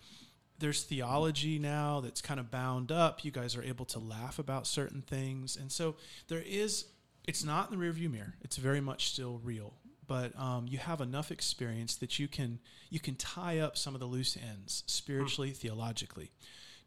There's 0.61 0.83
theology 0.85 1.59
now 1.59 2.01
that's 2.01 2.21
kind 2.21 2.39
of 2.39 2.51
bound 2.51 2.93
up. 2.93 3.25
You 3.25 3.31
guys 3.33 3.57
are 3.57 3.63
able 3.65 3.85
to 3.87 3.99
laugh 3.99 4.39
about 4.39 4.67
certain 4.67 5.03
things. 5.03 5.57
And 5.57 5.73
so 5.73 5.97
there 6.29 6.43
is, 6.47 6.85
it's 7.27 7.43
not 7.45 7.73
in 7.73 7.79
the 7.79 7.85
rearview 7.85 8.11
mirror. 8.13 8.35
It's 8.43 8.57
very 8.59 8.81
much 8.81 9.11
still 9.11 9.41
real. 9.43 9.73
But 10.11 10.37
um, 10.37 10.67
you 10.69 10.79
have 10.79 11.01
enough 11.01 11.31
experience 11.31 11.95
that 11.95 12.19
you 12.19 12.27
can 12.27 12.59
you 12.89 12.99
can 12.99 13.15
tie 13.15 13.61
up 13.61 13.77
some 13.77 13.95
of 13.95 14.01
the 14.01 14.07
loose 14.07 14.37
ends 14.37 14.83
spiritually, 14.89 15.51
theologically. 15.51 16.33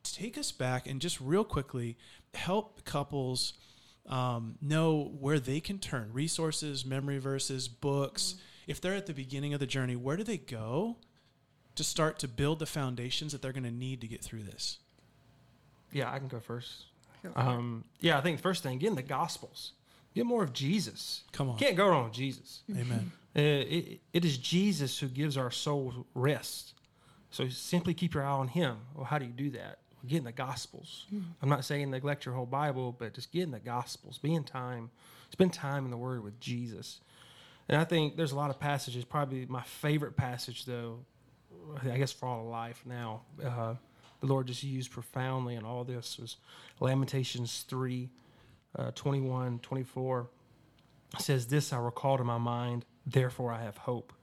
Take 0.03 0.38
us 0.38 0.51
back 0.51 0.88
and 0.88 0.99
just 0.99 1.21
real 1.21 1.45
quickly 1.45 1.97
help 2.34 2.84
couples 2.84 3.53
um, 4.09 4.55
know 4.61 5.13
where 5.21 5.39
they 5.39 5.61
can 5.61 5.80
turn 5.80 6.09
resources, 6.11 6.86
memory 6.86 7.17
verses, 7.17 7.69
books. 7.69 8.36
If 8.67 8.82
they're 8.82 8.93
at 8.93 9.05
the 9.05 9.13
beginning 9.13 9.53
of 9.53 9.61
the 9.61 9.67
journey, 9.67 9.95
where 9.95 10.17
do 10.17 10.26
they 10.26 10.36
go 10.38 10.97
to 11.76 11.84
start 11.86 12.19
to 12.19 12.28
build 12.28 12.59
the 12.59 12.65
foundations 12.65 13.32
that 13.32 13.41
they're 13.41 13.53
going 13.53 13.63
to 13.63 13.71
need 13.71 14.01
to 14.01 14.07
get 14.07 14.21
through 14.21 14.43
this? 14.43 14.80
yeah, 15.93 16.11
I 16.11 16.19
can 16.19 16.28
go 16.28 16.41
first. 16.41 16.88
Um, 17.38 17.86
yeah, 18.01 18.17
I 18.17 18.21
think 18.21 18.36
the 18.36 18.43
first 18.43 18.63
thing, 18.63 18.80
get 18.80 18.89
in 18.89 18.95
the 18.95 19.01
Gospels. 19.01 19.71
Get 20.16 20.26
more 20.26 20.43
of 20.43 20.53
Jesus. 20.53 21.24
Come 21.32 21.49
on. 21.49 21.57
Can't 21.57 21.76
go 21.76 21.88
wrong 21.88 22.05
with 22.05 22.14
Jesus. 22.14 22.61
Amen. 22.70 23.11
Uh, 23.36 23.41
it, 23.41 24.01
it 24.14 24.26
is 24.26 24.38
Jesus 24.38 24.99
who 24.99 25.07
gives 25.07 25.38
our 25.38 25.49
souls 25.49 25.95
rest. 26.14 26.74
So 27.32 27.49
simply 27.49 27.95
keep 27.95 28.14
your 28.14 28.24
eye 28.24 28.32
on 28.32 28.47
Him. 28.47 28.78
Well, 28.95 29.05
how 29.05 29.18
do 29.18 29.26
you 29.26 29.32
do 29.32 29.49
that? 29.51 29.80
Well, 29.95 30.07
get 30.07 30.18
in 30.20 30.24
the 30.24 30.32
Gospels. 30.32 31.07
I'm 31.41 31.49
not 31.49 31.66
saying 31.66 31.89
neglect 31.89 32.26
your 32.26 32.36
whole 32.36 32.45
Bible, 32.45 32.95
but 32.97 33.14
just 33.14 33.32
get 33.32 33.43
in 33.43 33.51
the 33.51 33.59
Gospels. 33.59 34.20
Be 34.20 34.36
in 34.36 34.43
time. 34.43 34.91
Spend 35.32 35.51
time 35.51 35.86
in 35.86 35.91
the 35.91 35.97
Word 35.97 36.24
with 36.24 36.39
Jesus. 36.39 36.99
And 37.68 37.80
I 37.80 37.86
think 37.86 38.18
there's 38.18 38.34
a 38.34 38.36
lot 38.36 38.51
of 38.51 38.59
passages. 38.59 39.03
Probably 39.03 39.47
my 39.47 39.64
favorite 39.64 40.16
passage, 40.16 40.66
though, 40.66 40.99
I 41.82 41.97
guess 41.97 42.11
for 42.11 42.28
all 42.28 42.41
of 42.41 42.47
life 42.47 42.84
now, 42.86 43.22
uh, 43.43 43.76
the 44.20 44.28
Lord 44.28 44.47
just 44.47 44.64
used 44.64 44.91
profoundly 44.91 45.55
in 45.55 45.66
all 45.66 45.84
this 45.84 46.20
was 46.20 46.38
Lamentations 46.80 47.66
3, 47.68 48.09
uh, 48.78 48.91
21, 48.95 49.59
24 49.59 50.28
says, 51.19 51.47
This 51.47 51.71
I 51.74 51.78
recall 51.78 52.17
to 52.17 52.24
my 52.24 52.38
mind, 52.38 52.86
therefore 53.05 53.51
I 53.51 53.63
have 53.63 53.78
hope. 53.78 54.13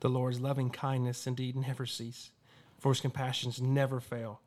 The 0.00 0.08
Lord's 0.08 0.40
loving 0.40 0.70
kindness 0.70 1.26
indeed 1.26 1.56
never 1.56 1.84
cease, 1.86 2.30
for 2.78 2.92
his 2.92 3.00
compassions 3.00 3.60
never 3.60 4.00
fail. 4.00 4.40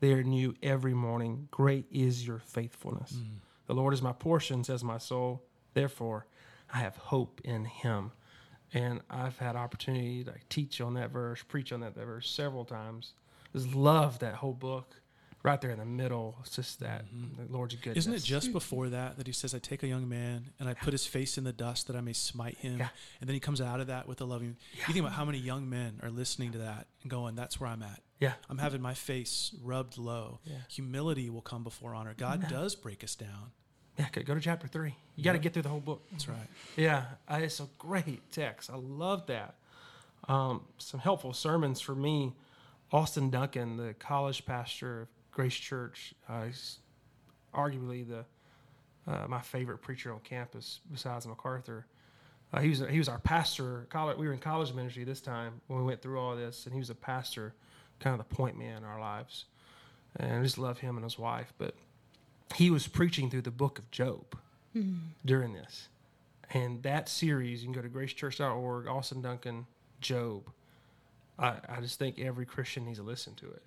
They 0.00 0.12
are 0.12 0.22
new 0.22 0.54
every 0.62 0.94
morning. 0.94 1.48
Great 1.50 1.86
is 1.90 2.26
your 2.26 2.38
faithfulness. 2.38 3.16
The 3.66 3.74
Lord 3.74 3.94
is 3.94 4.02
my 4.02 4.12
portion, 4.12 4.62
says 4.64 4.84
my 4.84 4.98
soul. 4.98 5.42
Therefore, 5.74 6.26
I 6.72 6.78
have 6.78 6.96
hope 6.96 7.40
in 7.44 7.64
him. 7.64 8.12
And 8.74 9.00
I've 9.08 9.38
had 9.38 9.56
opportunity 9.56 10.22
to 10.24 10.34
teach 10.50 10.80
on 10.80 10.94
that 10.94 11.10
verse, 11.10 11.42
preach 11.42 11.72
on 11.72 11.80
that 11.80 11.94
verse 11.94 12.28
several 12.28 12.64
times. 12.66 13.14
Just 13.54 13.74
love 13.74 14.18
that 14.18 14.34
whole 14.34 14.52
book. 14.52 15.00
Right 15.44 15.60
there 15.60 15.70
in 15.70 15.78
the 15.78 15.84
middle, 15.84 16.36
it's 16.40 16.56
just 16.56 16.80
that 16.80 17.04
mm-hmm. 17.06 17.46
the 17.46 17.52
Lord's 17.52 17.74
goodness. 17.76 17.98
Isn't 17.98 18.14
it 18.14 18.24
just 18.24 18.48
hmm. 18.48 18.52
before 18.52 18.88
that 18.88 19.18
that 19.18 19.26
he 19.26 19.32
says, 19.32 19.54
I 19.54 19.60
take 19.60 19.84
a 19.84 19.86
young 19.86 20.08
man 20.08 20.50
and 20.58 20.68
I 20.68 20.74
put 20.74 20.92
his 20.92 21.06
face 21.06 21.38
in 21.38 21.44
the 21.44 21.52
dust 21.52 21.86
that 21.86 21.96
I 21.96 22.00
may 22.00 22.12
smite 22.12 22.58
him? 22.58 22.78
Yeah. 22.78 22.88
And 23.20 23.28
then 23.28 23.34
he 23.34 23.40
comes 23.40 23.60
out 23.60 23.80
of 23.80 23.86
that 23.86 24.08
with 24.08 24.20
a 24.20 24.24
loving. 24.24 24.56
You 24.74 24.92
think 24.92 24.98
about 24.98 25.12
how 25.12 25.24
many 25.24 25.38
young 25.38 25.70
men 25.70 26.00
are 26.02 26.10
listening 26.10 26.52
to 26.52 26.58
that 26.58 26.88
and 27.02 27.10
going, 27.10 27.36
That's 27.36 27.60
where 27.60 27.70
I'm 27.70 27.82
at. 27.82 28.00
Yeah. 28.18 28.32
I'm 28.50 28.58
having 28.58 28.82
my 28.82 28.94
face 28.94 29.54
rubbed 29.62 29.96
low. 29.96 30.40
Yeah. 30.44 30.56
Humility 30.70 31.30
will 31.30 31.40
come 31.40 31.62
before 31.62 31.94
honor. 31.94 32.14
God 32.16 32.48
does 32.48 32.74
break 32.74 33.04
us 33.04 33.14
down. 33.14 33.52
Yeah, 33.98 34.06
go 34.12 34.22
go 34.22 34.34
to 34.34 34.40
chapter 34.40 34.68
three. 34.68 34.94
You 35.16 35.24
got 35.24 35.32
to 35.32 35.38
get 35.38 35.52
through 35.52 35.62
the 35.62 35.68
whole 35.68 35.80
book. 35.80 36.02
That's 36.12 36.24
mm-hmm. 36.24 36.34
right. 36.34 36.48
Yeah, 36.76 37.04
uh, 37.28 37.40
it's 37.42 37.58
a 37.58 37.66
great 37.78 38.30
text. 38.30 38.70
I 38.70 38.76
love 38.76 39.26
that. 39.26 39.56
Um, 40.28 40.62
some 40.78 41.00
helpful 41.00 41.32
sermons 41.32 41.80
for 41.80 41.94
me. 41.94 42.32
Austin 42.92 43.28
Duncan, 43.28 43.76
the 43.76 43.94
college 43.94 44.46
pastor 44.46 45.02
of 45.02 45.08
Grace 45.38 45.54
Church, 45.54 46.14
uh, 46.28 46.46
he's 46.46 46.80
arguably 47.54 48.04
the 48.04 48.24
uh, 49.06 49.28
my 49.28 49.40
favorite 49.40 49.78
preacher 49.78 50.12
on 50.12 50.18
campus 50.24 50.80
besides 50.90 51.28
MacArthur. 51.28 51.86
Uh, 52.52 52.58
he 52.58 52.70
was 52.70 52.82
he 52.90 52.98
was 52.98 53.08
our 53.08 53.20
pastor. 53.20 53.86
College, 53.88 54.18
we 54.18 54.26
were 54.26 54.32
in 54.32 54.40
college 54.40 54.74
ministry 54.74 55.04
this 55.04 55.20
time 55.20 55.60
when 55.68 55.78
we 55.78 55.84
went 55.84 56.02
through 56.02 56.18
all 56.18 56.34
this, 56.34 56.64
and 56.66 56.72
he 56.72 56.80
was 56.80 56.90
a 56.90 56.94
pastor, 56.96 57.54
kind 58.00 58.20
of 58.20 58.28
the 58.28 58.34
point 58.34 58.58
man 58.58 58.78
in 58.78 58.84
our 58.84 58.98
lives. 58.98 59.44
And 60.16 60.40
I 60.40 60.42
just 60.42 60.58
love 60.58 60.78
him 60.78 60.96
and 60.96 61.04
his 61.04 61.20
wife. 61.20 61.52
But 61.56 61.76
he 62.56 62.68
was 62.68 62.88
preaching 62.88 63.30
through 63.30 63.42
the 63.42 63.52
book 63.52 63.78
of 63.78 63.88
Job 63.92 64.36
during 65.24 65.52
this. 65.52 65.86
And 66.52 66.82
that 66.82 67.08
series, 67.08 67.62
you 67.62 67.72
can 67.72 67.80
go 67.80 67.82
to 67.82 67.88
gracechurch.org, 67.88 68.88
Austin 68.88 69.22
Duncan, 69.22 69.66
Job. 70.00 70.50
I, 71.38 71.54
I 71.68 71.80
just 71.80 71.98
think 71.98 72.18
every 72.18 72.46
Christian 72.46 72.84
needs 72.84 72.98
to 72.98 73.04
listen 73.04 73.34
to 73.36 73.46
it. 73.46 73.62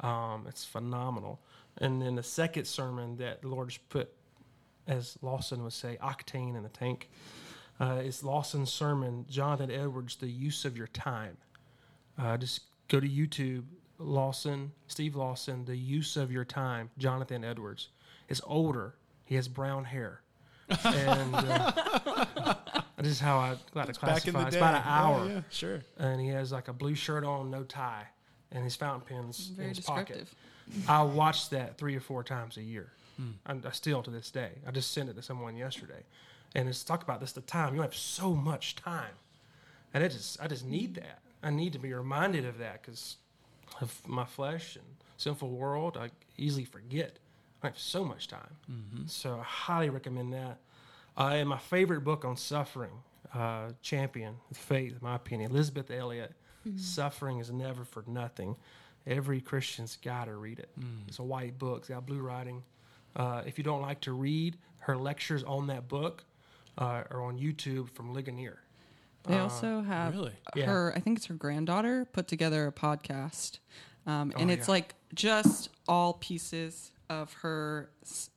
Um, 0.00 0.46
it's 0.48 0.64
phenomenal. 0.64 1.40
And 1.78 2.00
then 2.00 2.14
the 2.14 2.22
second 2.22 2.66
sermon 2.66 3.16
that 3.16 3.42
the 3.42 3.48
Lord 3.48 3.70
has 3.70 3.78
put, 3.88 4.12
as 4.86 5.18
Lawson 5.22 5.62
would 5.64 5.72
say, 5.72 5.98
octane 6.02 6.56
in 6.56 6.62
the 6.62 6.68
tank, 6.68 7.10
uh, 7.80 8.00
is 8.04 8.22
Lawson's 8.22 8.72
sermon, 8.72 9.26
Jonathan 9.28 9.70
Edwards, 9.70 10.16
The 10.16 10.28
Use 10.28 10.64
of 10.64 10.76
Your 10.76 10.86
Time. 10.88 11.36
Uh, 12.18 12.36
just 12.36 12.62
go 12.88 13.00
to 13.00 13.08
YouTube, 13.08 13.64
Lawson, 13.98 14.72
Steve 14.86 15.16
Lawson, 15.16 15.64
The 15.64 15.76
Use 15.76 16.16
of 16.16 16.30
Your 16.30 16.44
Time, 16.44 16.90
Jonathan 16.98 17.44
Edwards. 17.44 17.88
Is 18.28 18.40
older. 18.46 18.94
He 19.24 19.34
has 19.34 19.48
brown 19.48 19.84
hair. 19.84 20.22
and 20.84 21.34
uh, 21.34 22.82
this 23.04 23.12
is 23.12 23.20
how 23.20 23.38
I 23.38 23.50
like 23.50 23.58
to 23.58 23.74
Back 23.74 23.88
in 23.88 23.94
classify. 23.94 24.40
the 24.40 24.46
It's 24.46 24.54
day. 24.56 24.60
about 24.60 24.74
an 24.74 24.82
oh, 24.84 24.90
hour, 24.90 25.26
Yeah, 25.26 25.32
yeah, 25.34 25.40
sure. 25.50 25.80
and 25.98 26.20
he 26.20 26.28
has 26.28 26.52
like 26.52 26.68
a 26.68 26.72
blue 26.72 26.94
shirt 26.94 27.24
on, 27.24 27.50
no 27.50 27.62
tie, 27.62 28.06
and 28.50 28.64
his 28.64 28.76
fountain 28.76 29.06
pens 29.08 29.48
in 29.50 29.56
Very 29.56 29.68
his 29.68 29.80
pocket. 29.80 30.06
descriptive. 30.18 30.88
I 30.88 31.02
watch 31.02 31.50
that 31.50 31.76
three 31.76 31.94
or 31.94 32.00
four 32.00 32.24
times 32.24 32.56
a 32.56 32.62
year. 32.62 32.92
Hmm. 33.16 33.30
I, 33.46 33.68
I 33.68 33.70
still 33.72 34.02
to 34.02 34.10
this 34.10 34.30
day. 34.30 34.52
I 34.66 34.70
just 34.70 34.92
sent 34.92 35.08
it 35.08 35.14
to 35.16 35.22
someone 35.22 35.56
yesterday, 35.56 36.02
and 36.54 36.68
it's 36.68 36.82
talk 36.82 37.02
about 37.02 37.20
this 37.20 37.32
the 37.32 37.42
time. 37.42 37.74
You 37.74 37.82
have 37.82 37.94
so 37.94 38.34
much 38.34 38.74
time, 38.76 39.14
and 39.92 40.02
it 40.02 40.10
just 40.10 40.40
I 40.42 40.46
just 40.48 40.64
need 40.64 40.94
that. 40.96 41.20
I 41.42 41.50
need 41.50 41.74
to 41.74 41.78
be 41.78 41.92
reminded 41.92 42.44
of 42.46 42.58
that 42.58 42.80
because 42.82 43.16
of 43.80 44.00
my 44.08 44.24
flesh 44.24 44.76
and 44.76 44.84
sinful 45.18 45.50
world. 45.50 45.96
I 45.98 46.08
easily 46.38 46.64
forget. 46.64 47.18
I 47.62 47.68
have 47.68 47.78
so 47.78 48.04
much 48.04 48.28
time, 48.28 48.56
mm-hmm. 48.70 49.06
so 49.06 49.38
I 49.40 49.42
highly 49.44 49.90
recommend 49.90 50.32
that. 50.32 50.58
Uh, 51.16 51.30
and 51.34 51.48
my 51.48 51.58
favorite 51.58 52.02
book 52.02 52.24
on 52.24 52.36
suffering, 52.36 52.90
uh, 53.34 53.70
Champion 53.82 54.36
of 54.50 54.56
Faith, 54.56 54.92
in 54.92 54.98
my 55.00 55.14
opinion, 55.16 55.50
Elisabeth 55.52 55.90
Elliot. 55.90 56.32
Suffering 56.76 57.40
is 57.40 57.50
never 57.52 57.84
for 57.84 58.02
nothing. 58.06 58.56
Every 59.06 59.42
Christian's 59.42 59.98
got 60.02 60.24
to 60.26 60.34
read 60.36 60.58
it. 60.58 60.70
It's 61.06 61.18
a 61.18 61.22
white 61.22 61.58
book. 61.58 61.80
It's 61.80 61.88
got 61.90 62.06
blue 62.06 62.20
writing. 62.20 62.62
Uh, 63.14 63.42
if 63.46 63.58
you 63.58 63.64
don't 63.64 63.82
like 63.82 64.00
to 64.02 64.12
read, 64.12 64.56
her 64.78 64.96
lectures 64.96 65.44
on 65.44 65.66
that 65.66 65.88
book 65.88 66.24
uh, 66.78 67.02
are 67.10 67.22
on 67.22 67.38
YouTube 67.38 67.90
from 67.90 68.14
Ligonier. 68.14 68.60
They 69.24 69.38
also 69.38 69.82
have 69.82 70.14
really? 70.14 70.32
Yeah. 70.56 70.66
her. 70.66 70.92
I 70.96 71.00
think 71.00 71.18
it's 71.18 71.26
her 71.26 71.34
granddaughter 71.34 72.06
put 72.06 72.28
together 72.28 72.66
a 72.66 72.72
podcast, 72.72 73.58
um, 74.06 74.32
and 74.38 74.50
Oh, 74.50 74.54
it's 74.54 74.68
yeah. 74.68 74.72
like 74.72 74.94
just 75.14 75.68
all 75.86 76.14
pieces 76.14 76.92
of 77.10 77.32
her 77.34 77.90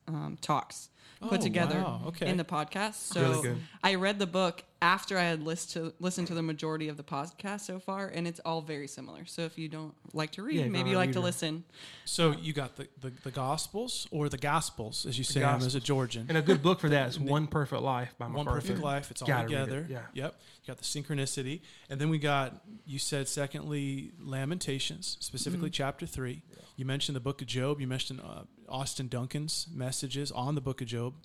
um, 0.07 0.37
talks 0.41 0.89
put 1.21 1.39
Oh, 1.39 1.43
together 1.43 1.79
wow. 1.81 2.01
Okay. 2.07 2.27
in 2.27 2.37
the 2.37 2.43
podcast. 2.43 2.95
So 2.95 3.21
Really. 3.41 3.57
I 3.83 3.95
read 3.95 4.19
the 4.19 4.27
book 4.27 4.63
after 4.81 5.17
I 5.17 5.23
had 5.23 5.43
list 5.43 5.71
to 5.71 5.93
listened 5.99 6.27
to 6.27 6.35
the 6.35 6.43
majority 6.43 6.87
of 6.87 6.97
the 6.97 7.03
podcast 7.03 7.61
so 7.61 7.79
far, 7.79 8.07
and 8.07 8.27
it's 8.27 8.39
all 8.45 8.61
very 8.61 8.87
similar. 8.87 9.25
So 9.25 9.41
if 9.43 9.57
you 9.57 9.69
don't 9.69 9.93
like 10.13 10.31
to 10.33 10.43
read, 10.43 10.57
Yeah, 10.57 10.67
maybe 10.67 10.91
you 10.91 10.95
a 10.95 10.99
like 10.99 11.11
to 11.13 11.19
listen. 11.19 11.63
So 12.05 12.31
you 12.31 12.53
got 12.53 12.75
the, 12.75 12.87
the, 13.01 13.11
the 13.23 13.31
Gospels 13.31 14.07
or 14.11 14.29
the 14.29 14.37
Gospels, 14.37 15.05
as 15.05 15.17
you 15.17 15.23
say, 15.23 15.43
I'm 15.43 15.61
as 15.61 15.75
a 15.75 15.79
Georgian. 15.79 16.27
And 16.29 16.37
a 16.37 16.41
good 16.41 16.61
book 16.61 16.79
for 16.79 16.89
that 16.89 17.09
is 17.09 17.19
One 17.19 17.47
Perfect 17.47 17.81
Life 17.81 18.13
by 18.17 18.27
One 18.27 18.45
Perfect 18.45 18.79
Life. 18.79 19.09
It's 19.09 19.21
all 19.21 19.27
Gotta 19.27 19.47
read 19.47 19.53
it, 19.53 19.65
together. 19.65 19.87
Yeah. 19.89 20.01
Yep. 20.13 20.35
You 20.63 20.67
got 20.67 20.77
the 20.77 20.83
synchronicity. 20.83 21.61
And 21.89 21.99
then 21.99 22.09
we 22.09 22.19
got, 22.19 22.61
you 22.85 22.99
said, 22.99 23.27
secondly, 23.27 24.11
Lamentations, 24.19 25.17
specifically 25.19 25.69
chapter 25.69 26.05
three. 26.05 26.43
You 26.75 26.85
mentioned 26.85 27.15
the 27.15 27.21
book 27.21 27.41
of 27.41 27.47
Job. 27.47 27.81
You 27.81 27.87
mentioned 27.87 28.21
uh, 28.21 28.43
Austin 28.69 29.07
Duncan's 29.07 29.67
messages 29.73 30.31
on 30.31 30.53
the 30.53 30.61
book 30.61 30.81
of 30.81 30.87
Job. 30.87 31.15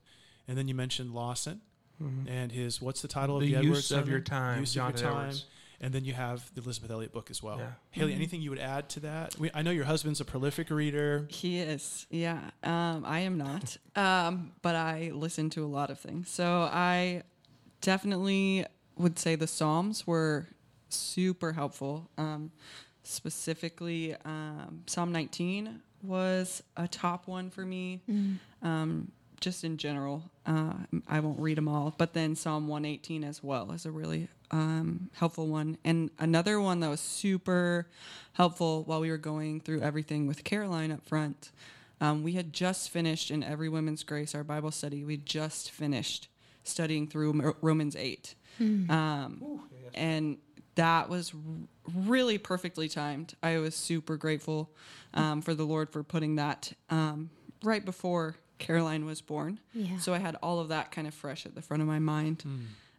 And 0.49 0.57
then 0.57 0.69
you 0.69 0.75
mentioned 0.75 1.13
Lawson 1.13 1.61
and 2.01 2.51
his, 2.53 2.81
what's 2.83 3.01
the 3.03 3.09
title 3.09 3.39
Mm-hmm. 3.41 3.47
The 3.47 3.55
of 3.55 3.63
the 3.63 3.67
Edwards 3.69 3.79
Use 3.79 3.91
of 3.93 3.97
sermon? 3.99 4.11
Your 4.11 4.21
Time, 4.21 4.61
Use 4.61 4.75
John 4.75 4.93
of 4.95 5.01
your 5.01 5.11
time. 5.11 5.21
Edwards. 5.21 5.47
And 5.81 5.93
then 5.93 6.05
you 6.05 6.13
have 6.13 6.49
the 6.55 6.61
Elisabeth 6.63 6.93
Elliot 6.93 7.13
book 7.13 7.29
as 7.29 7.43
well. 7.43 7.59
Yeah. 7.59 7.67
Haley, 7.91 8.15
anything 8.15 8.41
you 8.41 8.51
would 8.51 8.61
add 8.61 8.89
to 8.91 9.01
that? 9.01 9.37
We, 9.37 9.51
I 9.53 9.63
know 9.63 9.73
your 9.73 9.85
husband's 9.85 10.21
a 10.21 10.25
prolific 10.25 10.71
reader. 10.71 11.27
He 11.29 11.59
is, 11.59 12.07
yeah. 12.09 12.39
Um, 12.63 13.05
I 13.05 13.21
am 13.21 13.37
not, 13.37 13.77
um, 13.97 14.53
but 14.63 14.77
I 14.77 15.11
listen 15.13 15.51
to 15.51 15.65
a 15.65 15.67
lot 15.67 15.91
of 15.91 15.99
things. 15.99 16.29
So 16.31 16.69
I 16.73 17.25
definitely 17.81 18.65
would 18.97 19.19
say 19.19 19.35
the 19.35 19.49
Psalms 19.49 20.07
were 20.07 20.47
super 20.89 21.53
helpful. 21.53 22.09
Um, 22.17 22.53
specifically, 23.03 24.15
um, 24.25 24.83
Psalm 24.87 25.11
19 25.13 25.81
was 26.03 26.63
a 26.77 26.87
top 26.87 27.27
one 27.27 27.51
for 27.51 27.65
me. 27.65 28.01
Um, 28.63 29.11
just 29.43 29.65
in 29.65 29.77
general, 29.77 30.31
uh, 30.47 30.73
I 31.09 31.21
won't 31.21 31.39
read 31.39 31.59
them 31.59 31.69
all, 31.69 31.95
but 31.99 32.15
then 32.15 32.35
Psalm 32.37 32.69
118 32.69 33.25
as 33.25 33.43
well 33.43 33.73
is 33.73 33.85
a 33.85 33.91
really 33.91 34.29
um, 34.51 35.11
helpful 35.15 35.49
one. 35.49 35.77
And 35.85 36.11
another 36.19 36.61
one 36.61 36.81
that 36.81 36.89
was 36.89 37.01
super 37.01 37.89
helpful 38.35 38.85
while 38.85 39.01
we 39.01 39.11
were 39.11 39.19
going 39.19 39.61
through 39.61 39.83
everything 39.83 40.27
with 40.27 40.45
Caroline 40.45 40.93
up 40.93 41.05
front. 41.07 41.51
Um, 42.01 42.23
we 42.23 42.33
had 42.33 42.53
just 42.53 42.91
finished 42.91 43.31
in 43.31 43.43
Every 43.43 43.69
Women's 43.69 44.05
Grace, 44.05 44.35
our 44.35 44.45
Bible 44.45 44.71
study. 44.71 45.05
We 45.05 45.17
just 45.19 45.71
finished 45.71 46.29
studying 46.65 47.07
through 47.09 47.55
Romans 47.61 47.97
8. 47.97 48.35
Um, 48.91 49.61
and 49.95 50.39
that 50.77 51.09
was 51.09 51.33
really 51.95 52.39
perfectly 52.39 52.89
timed. 52.89 53.35
I 53.43 53.59
was 53.59 53.75
super 53.75 54.17
grateful 54.17 54.71
um, 55.15 55.43
for 55.43 55.55
the 55.55 55.65
Lord 55.65 55.91
for 55.91 56.03
putting 56.03 56.37
that 56.37 56.73
um, 56.91 57.31
right 57.63 57.85
before 57.85 58.37
Caroline 58.63 59.05
was 59.05 59.21
born. 59.21 59.61
Yeah. 59.75 59.99
So 59.99 60.15
I 60.15 60.19
had 60.19 60.37
all 60.43 60.61
of 60.61 60.69
that 60.69 60.91
kind 60.91 61.07
of 61.07 61.15
fresh 61.15 61.47
at 61.47 61.55
the 61.55 61.63
front 61.63 61.83
of 61.83 61.89
my 61.89 61.99
mind. 61.99 62.45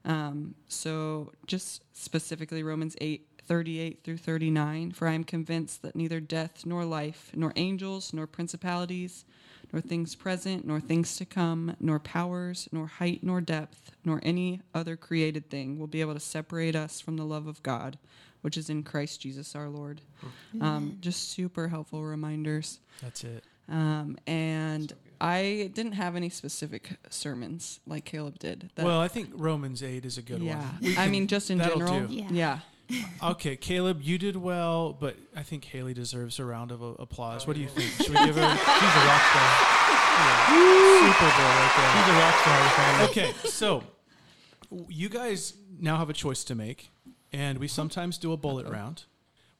Um, 0.05 0.55
so 0.67 1.31
just 1.47 1.81
specifically 1.93 2.61
Romans 2.63 2.95
8, 2.99 3.25
38 3.45 4.03
through 4.03 4.17
39. 4.17 4.91
For 4.91 5.07
I 5.07 5.13
am 5.13 5.23
convinced 5.23 5.81
that 5.81 5.95
neither 5.95 6.19
death 6.19 6.65
nor 6.65 6.85
life, 6.85 7.31
nor 7.35 7.53
angels, 7.55 8.13
nor 8.13 8.27
principalities, 8.27 9.25
nor 9.71 9.81
things 9.81 10.15
present, 10.15 10.65
nor 10.67 10.79
things 10.79 11.15
to 11.17 11.25
come, 11.25 11.75
nor 11.79 11.99
powers, 11.99 12.67
nor 12.71 12.87
height, 12.87 13.21
nor 13.23 13.41
depth, 13.41 13.91
nor 14.05 14.19
any 14.23 14.61
other 14.73 14.95
created 14.95 15.49
thing 15.49 15.79
will 15.79 15.87
be 15.87 16.01
able 16.01 16.13
to 16.13 16.19
separate 16.19 16.75
us 16.75 16.99
from 17.01 17.17
the 17.17 17.25
love 17.25 17.47
of 17.47 17.63
God, 17.63 17.97
which 18.41 18.57
is 18.57 18.69
in 18.69 18.83
Christ 18.83 19.21
Jesus 19.21 19.55
our 19.55 19.69
Lord. 19.69 20.01
Um, 20.61 20.97
just 21.01 21.31
super 21.31 21.69
helpful 21.69 22.03
reminders. 22.03 22.79
That's 23.01 23.23
it. 23.23 23.43
Um, 23.69 24.17
and 24.27 24.91
I 25.23 25.71
didn't 25.73 25.93
have 25.93 26.17
any 26.17 26.27
specific 26.27 26.97
sermons 27.09 27.79
like 27.87 28.03
Caleb 28.03 28.39
did. 28.39 28.71
That- 28.75 28.83
well, 28.83 28.99
I 28.99 29.07
think 29.07 29.29
Romans 29.33 29.81
8 29.81 30.03
is 30.05 30.17
a 30.17 30.21
good 30.21 30.41
yeah. 30.41 30.57
one. 30.57 30.77
We 30.81 30.97
I 30.97 31.07
mean, 31.07 31.27
just 31.27 31.49
in 31.49 31.59
general. 31.59 32.07
do. 32.07 32.13
Yeah. 32.13 32.27
Yeah. 32.29 32.59
Okay, 33.23 33.55
Caleb, 33.55 34.01
you 34.01 34.17
did 34.17 34.35
well, 34.35 34.91
but 34.91 35.15
I 35.35 35.41
think 35.41 35.63
Haley 35.63 35.93
deserves 35.93 36.37
a 36.37 36.45
round 36.45 36.69
of 36.71 36.81
applause. 36.81 37.47
What 37.47 37.55
do 37.55 37.61
you 37.61 37.69
oh, 37.71 37.79
think? 37.79 37.89
Should 37.93 38.09
we 38.09 38.25
give 38.25 38.35
her 38.35 38.41
She's 38.57 38.95
a 38.95 39.05
rock 39.07 39.23
star. 39.31 39.49
Super 40.99 41.31
Bowl 41.31 41.47
right 41.47 41.73
there. 41.77 41.91
She's 41.95 42.09
a 42.09 42.19
rock 42.19 42.35
star. 42.41 42.57
of 42.57 42.63
the 42.63 42.69
family. 42.69 43.13
there? 43.13 43.29
Okay, 43.29 43.49
so 43.49 43.83
you 44.89 45.07
guys 45.07 45.53
now 45.79 45.97
have 45.97 46.09
a 46.09 46.13
choice 46.13 46.43
to 46.43 46.55
make, 46.55 46.89
and 47.31 47.57
we 47.57 47.69
sometimes 47.69 48.17
do 48.17 48.33
a 48.33 48.37
bullet 48.37 48.67
round 48.67 49.05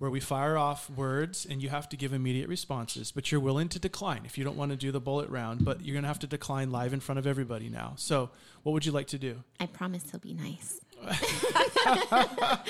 where 0.04 0.12
we 0.12 0.20
fire 0.20 0.58
off 0.58 0.89
words 0.89 1.47
and 1.49 1.64
you 1.64 1.70
have 1.70 1.88
to 1.88 1.95
give 1.95 2.12
immediate 2.12 2.49
responses, 2.49 3.10
but 3.10 3.32
you're 3.32 3.39
willing 3.39 3.70
to 3.70 3.80
decline 3.80 4.24
if 4.26 4.38
you 4.38 4.43
don't 4.43 4.58
want 4.58 4.70
to 4.70 4.76
do 4.76 4.91
the 4.91 4.99
bullet 4.99 5.30
round, 5.30 5.64
but 5.64 5.80
you're 5.80 5.93
going 5.93 6.04
to 6.04 6.10
have 6.10 6.20
to 6.20 6.28
decline 6.28 6.70
live 6.72 6.91
in 6.91 6.99
front 6.99 7.20
of 7.20 7.26
everybody 7.26 7.70
now. 7.70 7.93
So, 7.95 8.30
what 8.64 8.74
would 8.74 8.86
you 8.86 8.91
like 8.91 9.08
to 9.08 9.18
do? 9.18 9.45
I 9.62 9.66
promise 9.66 10.12
he'll 10.12 10.20
be 10.20 10.34
nice. 10.34 10.82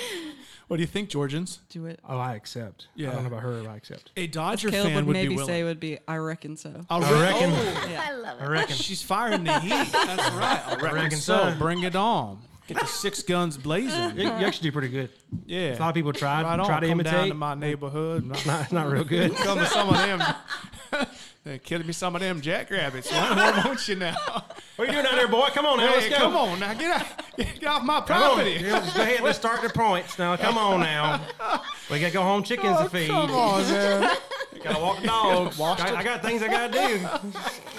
What 0.66 0.78
do 0.78 0.80
you 0.80 0.86
think, 0.86 1.10
Georgians? 1.10 1.60
Do 1.68 1.84
it. 1.84 2.00
Oh, 2.08 2.16
I 2.16 2.36
accept. 2.36 2.86
Yeah. 2.94 3.10
I 3.10 3.14
don't 3.14 3.24
know 3.24 3.28
about 3.28 3.42
her, 3.42 3.62
but 3.62 3.70
I 3.70 3.76
accept. 3.76 4.10
A 4.16 4.26
Dodger 4.26 4.70
Caleb 4.70 4.86
fan 4.86 4.96
would 4.96 5.06
would 5.08 5.12
maybe 5.12 5.28
be 5.28 5.36
willing. 5.36 5.46
say 5.46 5.62
would 5.62 5.78
be, 5.78 5.98
I 6.08 6.16
reckon 6.16 6.56
so. 6.56 6.80
I 6.88 6.96
I 6.96 7.22
reckon. 7.22 7.50
Yeah. 7.50 8.02
Oh, 8.02 8.08
I 8.10 8.12
love 8.14 8.40
it. 8.40 8.44
I 8.44 8.46
reckon. 8.46 8.76
She's 8.76 9.02
firing 9.02 9.44
the 9.44 9.60
heat. 9.60 9.68
That's 9.68 9.92
right. 9.92 10.62
I 10.66 10.74
reckon, 10.76 10.94
reckon 10.94 11.18
so. 11.18 11.50
so. 11.50 11.58
Bring 11.58 11.82
it 11.82 11.94
on. 11.94 12.38
Get 12.66 12.80
the 12.80 12.86
six 12.86 13.22
guns 13.22 13.58
blazing. 13.58 14.16
You, 14.18 14.28
actually 14.28 14.70
do 14.70 14.72
pretty 14.72 14.88
good. 14.88 15.10
Yeah. 15.44 15.76
A 15.76 15.78
lot 15.78 15.90
of 15.90 15.94
people 15.94 16.14
try 16.14 16.42
right 16.42 16.58
on. 16.58 16.64
try 16.64 16.80
to 16.80 16.88
Come 16.88 16.98
down 16.98 17.14
imitate. 17.14 17.28
to 17.32 17.34
my 17.34 17.54
neighborhood. 17.54 18.24
Not, 18.24 18.46
not, 18.46 18.72
not 18.72 18.90
real 18.90 19.04
good. 19.04 19.34
come 19.36 19.58
to 19.58 19.66
some 19.66 19.90
of 19.90 19.96
them. 19.96 20.22
They're 21.44 21.58
Killing 21.58 21.86
me 21.86 21.92
some 21.92 22.14
of 22.14 22.22
them 22.22 22.40
jackrabbits. 22.40 23.12
What 23.12 23.36
more 23.36 23.64
won't 23.64 23.86
you 23.86 23.96
now? 23.96 24.14
What 24.76 24.78
are 24.78 24.86
you 24.86 24.92
doing 24.92 25.04
out 25.04 25.14
there, 25.16 25.28
boy? 25.28 25.48
Come 25.52 25.66
on 25.66 25.76
now, 25.76 25.88
Hey, 25.88 25.96
let's 25.96 26.08
go. 26.08 26.16
come 26.16 26.36
on 26.36 26.58
now. 26.58 26.72
Get, 26.72 26.90
out, 26.90 27.06
get 27.36 27.64
off 27.66 27.82
my 27.82 28.00
Come 28.00 28.22
on. 28.22 28.34
property. 28.34 28.58
Just 28.60 28.96
go 28.96 29.02
ahead. 29.02 29.20
Let's 29.20 29.38
start 29.38 29.60
the 29.60 29.68
points 29.68 30.18
now. 30.18 30.34
Come 30.38 30.56
on 30.56 30.80
now. 30.80 31.20
We 31.90 32.00
got 32.00 32.06
to 32.06 32.12
go 32.14 32.22
home 32.22 32.44
chickens 32.44 32.78
to 32.78 32.84
oh, 32.84 32.88
feed. 32.88 33.10
Oh, 33.10 33.26
Come 33.26 33.30
on, 33.36 33.62
man. 33.62 34.16
Got 34.64 34.76
to 34.76 34.80
walk 34.82 35.00
the 35.02 35.06
dogs. 35.06 35.60
I, 35.60 35.96
I 35.96 36.02
got 36.02 36.22
things 36.22 36.42
I 36.42 36.48
got 36.48 36.72
to 36.72 36.88
do. 36.88 37.08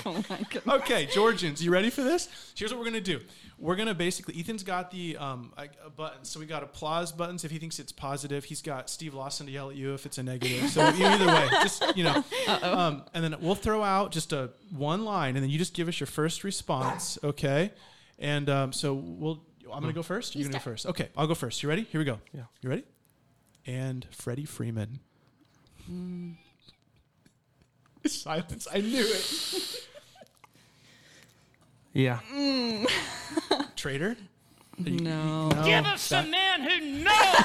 Oh. 0.05 0.75
Okay, 0.75 1.07
Georgians, 1.07 1.63
you 1.63 1.71
ready 1.71 1.89
for 1.89 2.03
this? 2.03 2.29
Here's 2.55 2.71
what 2.71 2.77
we're 2.77 2.85
gonna 2.85 3.01
do. 3.01 3.19
We're 3.65 3.75
gonna 3.75 3.95
basically. 3.95 4.39
Ethan's 4.39 4.61
got 4.61 4.91
the 4.91 5.17
um 5.17 5.51
like, 5.57 5.71
uh, 5.83 5.89
buttons, 5.89 6.29
so 6.29 6.39
we 6.39 6.45
got 6.45 6.61
applause 6.61 7.11
buttons 7.11 7.43
if 7.43 7.49
he 7.49 7.57
thinks 7.57 7.79
it's 7.79 7.91
positive. 7.91 8.43
He's 8.43 8.61
got 8.61 8.91
Steve 8.91 9.15
Lawson 9.15 9.47
to 9.47 9.51
yell 9.51 9.71
at 9.71 9.75
you 9.75 9.95
if 9.95 10.05
it's 10.05 10.19
a 10.19 10.23
negative. 10.23 10.69
So 10.69 10.81
either 10.85 11.25
way, 11.25 11.47
just 11.63 11.83
you 11.97 12.03
know. 12.03 12.23
Um, 12.61 13.03
and 13.15 13.23
then 13.23 13.35
we'll 13.41 13.55
throw 13.55 13.81
out 13.81 14.11
just 14.11 14.33
a 14.33 14.51
one 14.69 15.03
line, 15.03 15.35
and 15.35 15.43
then 15.43 15.49
you 15.49 15.57
just 15.57 15.73
give 15.73 15.87
us 15.87 15.99
your 15.99 16.05
first 16.05 16.43
response, 16.43 17.17
okay? 17.23 17.71
And 18.19 18.51
um, 18.51 18.71
so 18.71 18.93
we'll. 18.93 19.41
I'm 19.73 19.81
gonna 19.81 19.93
go 19.93 20.03
first. 20.03 20.35
You're 20.35 20.43
You 20.43 20.49
gonna 20.49 20.59
go 20.59 20.63
first. 20.63 20.85
Okay, 20.85 21.09
I'll 21.17 21.25
go 21.25 21.33
first. 21.33 21.63
You 21.63 21.69
ready? 21.69 21.87
Here 21.91 21.99
we 21.99 22.05
go. 22.05 22.19
Yeah. 22.33 22.43
You 22.61 22.69
ready? 22.69 22.83
And 23.65 24.05
Freddie 24.11 24.45
Freeman. 24.45 24.99
Silence. 28.05 28.67
I 28.71 28.81
knew 28.81 29.03
it. 29.07 29.87
Yeah. 31.95 32.19
Mm. 32.31 32.87
Traitor. 33.75 34.17
No. 34.77 35.49
Give 35.63 35.85
us 35.85 36.11
a 36.11 36.23
man 36.23 36.61
who 36.61 36.81
knows. 37.03 37.35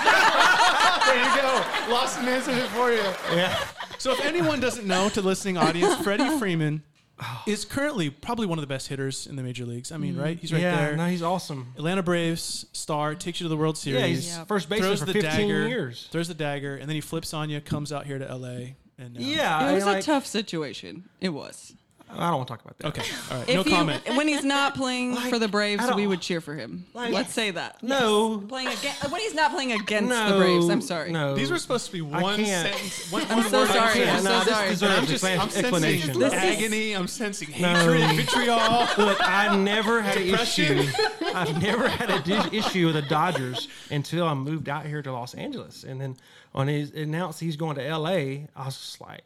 There 1.07 1.17
you 1.17 1.41
go. 1.41 1.65
Lost 1.93 2.19
answered 2.19 2.59
it 2.59 2.67
for 2.71 2.91
you. 2.91 2.99
Yeah. 3.33 3.57
So 3.99 4.11
if 4.13 4.25
anyone 4.25 4.59
doesn't 4.59 4.87
know 4.87 5.09
to 5.11 5.23
the 5.23 5.27
listening 5.29 5.57
audience, 5.57 5.95
Freddie 6.03 6.29
Freeman 6.41 6.83
oh. 7.23 7.43
is 7.47 7.65
currently 7.65 8.11
probably 8.11 8.47
one 8.47 8.59
of 8.59 8.63
the 8.63 8.67
best 8.67 8.89
hitters 8.89 9.29
in 9.29 9.37
the 9.37 9.43
major 9.45 9.65
leagues. 9.65 9.93
I 9.93 9.97
mean, 9.99 10.17
right? 10.17 10.37
He's 10.37 10.53
right 10.53 10.63
yeah. 10.63 10.77
there. 10.77 10.97
No, 10.97 11.07
he's 11.07 11.23
awesome. 11.23 11.73
Atlanta 11.77 12.03
Braves 12.03 12.67
star 12.73 13.15
takes 13.15 13.41
you 13.41 13.45
to 13.45 13.49
the 13.49 13.57
World 13.57 13.79
Series. 13.79 14.01
Yeah, 14.01 14.07
he's 14.09 14.29
Yeah. 14.29 14.45
first 14.47 14.69
baseman 14.69 14.89
throws 14.89 14.99
for 14.99 15.07
the 15.07 15.13
15 15.13 15.31
dagger, 15.31 15.69
years. 15.69 16.09
throws 16.11 16.27
the 16.27 16.35
dagger, 16.35 16.75
and 16.75 16.89
then 16.89 16.97
he 16.97 17.01
flips 17.01 17.33
on 17.33 17.49
you, 17.51 17.61
comes 17.61 17.93
out 17.93 18.05
here 18.07 18.19
to 18.19 18.25
LA, 18.35 18.75
And 18.99 19.15
now- 19.15 19.21
Yeah, 19.21 19.61
It 19.61 19.71
I 19.71 19.73
was 19.75 19.85
mean, 19.85 19.93
a 19.93 19.97
like- 19.97 20.05
tough 20.05 20.27
situation. 20.27 21.09
It 21.21 21.29
was. 21.29 21.75
I 22.13 22.29
don't 22.31 22.37
want 22.39 22.49
to 22.49 22.53
talk 22.55 22.61
about 22.65 22.79
that. 22.79 22.87
Okay. 22.89 23.03
All 23.31 23.39
right. 23.39 23.49
If 23.49 23.55
no 23.55 23.63
he- 23.63 23.71
comment. 23.71 24.03
when 24.17 24.27
he's 24.29 24.45
not 24.45 24.75
playing 24.75 25.17
for 25.17 25.39
the 25.39 25.49
Braves, 25.49 25.85
we 25.95 26.07
would 26.07 26.21
cheer 26.21 26.41
for 26.41 26.55
him. 26.55 26.85
Like- 26.95 27.13
Let's 27.13 27.33
say 27.33 27.51
that. 27.53 27.83
No. 27.83 28.39
Playing 28.49 28.69
against, 28.69 29.05
uh, 29.05 29.09
when 29.09 29.21
he's 29.21 29.35
not 29.35 29.53
playing 29.53 29.73
against 29.73 30.09
No, 30.11 30.33
the 30.33 30.39
Braves, 30.39 30.69
I'm 30.69 30.81
sorry. 30.81 31.13
No, 31.13 31.35
These 31.35 31.51
were 31.51 31.59
supposed 31.59 31.87
to 31.87 31.93
be 31.93 32.01
one 32.01 32.45
sentence. 32.45 33.11
One, 33.13 33.23
I'm 33.31 33.39
one 33.39 33.49
so 33.49 33.61
word 33.61 33.69
sorry. 33.69 34.03
answers. 34.03 34.09
I'm 34.09 34.23
so 34.25 34.31
No, 34.39 34.45
this 34.45 34.55
sorry. 34.55 34.69
deserves 34.71 34.99
I'm 34.99 35.07
just, 35.07 35.25
I'm 35.25 35.41
explanation. 35.41 36.01
sensing 36.15 36.21
This 36.21 36.33
is- 36.33 36.39
agony. 36.59 36.93
I'm 36.93 37.07
sensing 37.09 37.49
No. 37.61 37.75
hatred, 37.75 38.17
vitriol. 38.17 38.89
Look, 38.99 39.19
I 39.21 39.57
never 39.57 40.03
had 40.03 40.17
an 40.19 40.29
issue. 40.35 40.87
I've 41.35 41.63
never 41.63 41.89
had 41.89 42.11
a 42.11 42.21
di- 42.21 42.57
issue 42.59 42.87
with 42.87 42.95
the 42.97 43.03
Dodgers 43.03 43.69
until 43.91 44.27
I 44.27 44.35
moved 44.35 44.69
out 44.69 44.85
here 44.87 45.01
to 45.03 45.13
Los 45.13 45.35
Angeles, 45.35 45.85
and 45.85 46.01
then 46.01 46.17
when 46.53 46.67
he 46.69 46.91
announced 47.01 47.39
he's 47.41 47.57
going 47.57 47.77
to 47.77 47.87
L.A., 47.87 48.49
I 48.57 48.65
was 48.67 48.77
just 48.77 49.01
like, 49.01 49.23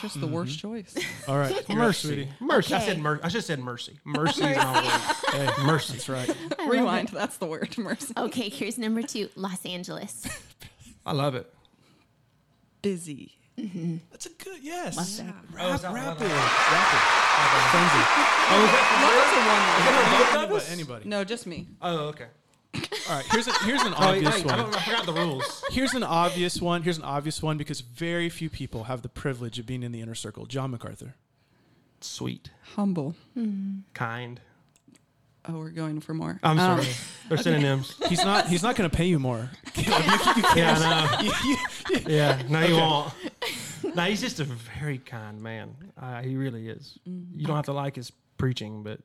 Just 0.00 0.20
the 0.20 0.26
worst 0.26 0.58
mm-hmm. 0.58 0.74
choice. 0.74 0.96
All 1.28 1.38
right. 1.38 1.50
You're 1.50 1.60
up, 1.78 1.86
mercy, 1.86 2.08
sweetie. 2.08 2.28
mercy. 2.40 2.74
I 2.74 2.76
Okay. 2.78 2.86
said 2.86 2.98
mer- 2.98 3.20
I 3.22 3.28
should 3.28 3.38
have 3.38 3.44
said 3.44 3.58
mercy. 3.60 3.98
Mercy 4.04 4.44
is 4.44 4.56
not 4.56 4.84
a 4.84 4.88
word. 4.88 5.46
Hey, 5.56 5.64
Mercy. 5.64 5.92
That's 5.94 6.08
right. 6.08 6.36
Rewind. 6.66 7.08
That's 7.08 7.36
the 7.36 7.46
word. 7.46 7.76
Mercy. 7.78 8.14
Okay, 8.16 8.48
here's 8.48 8.78
number 8.78 9.02
two 9.02 9.28
Los 9.36 9.64
Angeles. 9.66 10.26
I 11.04 11.12
love 11.12 11.34
it. 11.34 11.52
Busy. 12.82 13.32
Mm-hmm. 13.58 13.96
That's 14.10 14.26
a 14.26 14.30
good 14.30 14.58
yes. 14.62 15.18
that. 15.18 15.34
Rap, 15.52 15.74
is 15.74 15.82
that- 15.82 15.92
rapid. 15.94 16.28
Rapid. 16.28 17.00
Frenzy. 17.70 18.02
Oh, 18.48 18.64
is 18.64 18.70
that 18.72 18.86
That's 19.00 19.32
a 19.32 20.46
one. 20.46 20.60
Anybody, 20.60 20.72
anybody. 20.72 21.08
No, 21.08 21.24
just 21.24 21.46
me. 21.46 21.66
Oh, 21.82 22.08
okay. 22.08 22.26
All 23.08 23.16
right. 23.16 23.24
Here's 23.30 23.46
a, 23.46 23.52
here's 23.64 23.82
an 23.82 23.92
Oh, 23.96 24.08
obvious 24.08 24.34
wait, 24.36 24.46
I, 24.52 24.56
one. 24.56 24.64
don't, 24.70 24.76
I 24.76 24.80
forgot 24.82 25.06
the 25.06 25.12
rules. 25.12 25.64
Here's 25.70 25.94
an 25.94 26.02
obvious 26.02 26.60
one. 26.60 26.82
Here's 26.82 26.98
an 26.98 27.04
obvious 27.04 27.42
one 27.42 27.56
because 27.58 27.80
very 27.80 28.28
few 28.28 28.50
people 28.50 28.84
have 28.84 29.02
the 29.02 29.08
privilege 29.08 29.58
of 29.58 29.66
being 29.66 29.82
in 29.82 29.92
the 29.92 30.00
inner 30.00 30.14
circle. 30.14 30.46
John 30.46 30.70
MacArthur. 30.70 31.14
Sweet, 32.00 32.50
Humble. 32.74 33.14
kind. 33.94 34.40
Oh, 35.48 35.58
we're 35.58 35.70
going 35.70 36.00
for 36.00 36.12
more. 36.12 36.40
I'm 36.42 36.58
Um, 36.58 36.82
sorry. 36.82 36.94
They're 37.28 37.38
synonyms. 37.38 37.94
He's 38.08 38.24
not. 38.24 38.48
He's 38.48 38.62
not 38.64 38.74
going 38.76 38.90
to 38.90 38.94
pay 38.96 39.06
you 39.06 39.18
more. 39.18 39.48
Yeah, 39.76 40.76
I. 40.78 41.22
You- 41.22 41.32
you- 41.50 41.56
you- 41.90 42.16
Yeah, 42.16 42.42
no, 42.48 42.60
you 42.64 42.74
won't. 42.76 43.12
no, 43.94 44.02
he's 44.04 44.20
just 44.20 44.40
a 44.40 44.44
very 44.44 44.98
kind 44.98 45.40
man. 45.40 45.74
Uh, 46.00 46.20
he 46.22 46.34
really 46.36 46.68
is. 46.68 46.98
You 47.04 47.46
don't 47.46 47.56
have 47.56 47.66
to 47.66 47.72
like 47.72 47.94
his 47.96 48.10
preaching, 48.38 48.82
but 48.82 48.98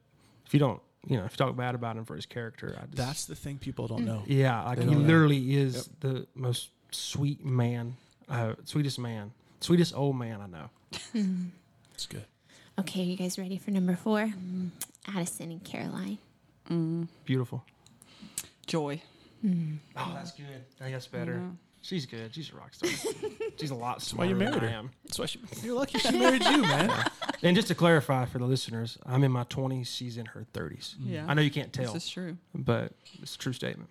if 0.46 0.54
you 0.54 0.60
don't, 0.60 0.82
you 1.08 1.18
know, 1.18 1.26
if 1.26 1.32
you 1.34 1.38
talk 1.38 1.56
bad 1.56 1.76
about 1.76 1.98
him 1.98 2.06
for 2.06 2.16
his 2.16 2.26
character, 2.26 2.76
I 2.78 2.86
just, 2.86 2.96
That's 2.96 3.26
the 3.26 3.36
thing 3.36 3.58
people 3.58 3.88
don't 3.88 4.06
know. 4.06 4.24
yeah, 4.28 4.64
like 4.64 4.80
he 4.80 4.86
don't 4.86 4.94
know. 4.94 5.00
literally 5.06 5.56
is 5.56 5.90
the 6.00 6.28
most 6.36 6.70
sweet 6.92 7.44
man, 7.46 7.96
uh, 8.30 8.54
sweetest 8.66 9.00
man, 9.00 9.32
sweetest 9.62 9.96
old 9.96 10.16
man 10.18 10.42
I 10.42 10.48
know. 10.48 10.70
It's 11.94 12.06
good. 12.08 12.26
Okay, 12.80 13.02
are 13.02 13.06
you 13.06 13.16
guys 13.18 13.38
ready 13.38 13.58
for 13.60 13.70
number 13.72 13.96
four? 13.96 14.34
Addison 15.08 15.52
and 15.52 15.64
Caroline. 15.64 16.18
Beautiful. 17.26 17.64
Joy. 18.66 19.02
Oh, 19.46 20.12
that's 20.16 20.32
good. 20.32 20.46
I 20.80 20.84
think 20.84 20.94
that's 20.96 21.08
better. 21.08 21.42
She's 21.84 22.06
good. 22.06 22.34
She's 22.36 22.52
a 22.52 22.56
rock 22.56 22.74
star. 22.74 22.90
She's 23.60 23.72
a 23.72 23.76
lot 23.76 24.04
Why 24.16 24.26
you 24.26 24.36
married 24.36 24.54
than 24.56 24.64
I 24.66 24.68
her? 24.68 24.78
am. 24.78 24.92
That's 25.06 25.18
why 25.20 25.26
she, 25.26 25.40
you're 25.64 25.76
lucky 25.76 25.98
she 26.00 26.12
married 26.18 26.44
you, 26.46 26.62
man. 26.62 26.92
And 27.44 27.56
just 27.56 27.70
to 27.70 27.76
clarify 27.76 28.26
for 28.26 28.38
the 28.38 28.46
listeners, 28.46 29.00
I'm 29.04 29.24
in 29.24 29.32
my 29.32 29.46
20s. 29.46 29.88
She's 29.88 30.18
in 30.18 30.28
her 30.28 30.46
30s. 30.54 30.94
Yeah. 31.00 31.26
I 31.28 31.34
know 31.34 31.42
you 31.42 31.50
can't 31.50 31.74
tell, 31.74 31.92
This 31.92 32.04
is 32.04 32.10
true. 32.12 32.38
but 32.54 32.92
it's 33.20 33.34
a 33.34 33.38
true 33.40 33.52
statement. 33.54 33.90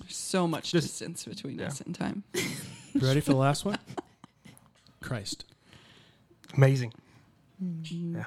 There's 0.00 0.14
so 0.14 0.46
much 0.46 0.70
Just- 0.72 0.88
distance 0.88 1.24
between 1.24 1.58
yeah. 1.58 1.68
us 1.68 1.80
in 1.80 1.94
time. 1.94 2.24
You 2.34 3.00
ready 3.00 3.20
for 3.20 3.30
the 3.30 3.38
last 3.38 3.64
one? 3.64 3.78
Christ. 5.00 5.46
Amazing. 6.54 6.92
Mm-hmm. 7.64 8.16
Yeah. 8.16 8.24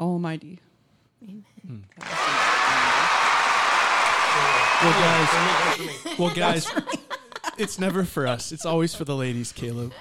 Almighty. 0.00 0.58
Amen. 1.22 1.84
Well, 4.82 4.92
guys. 4.92 6.18
Well, 6.18 6.34
guys. 6.34 6.66
It's 7.58 7.78
never 7.78 8.04
for 8.04 8.26
us. 8.26 8.52
It's 8.52 8.64
always 8.64 8.94
for 8.94 9.04
the 9.04 9.14
ladies, 9.14 9.52
Caleb. 9.52 9.92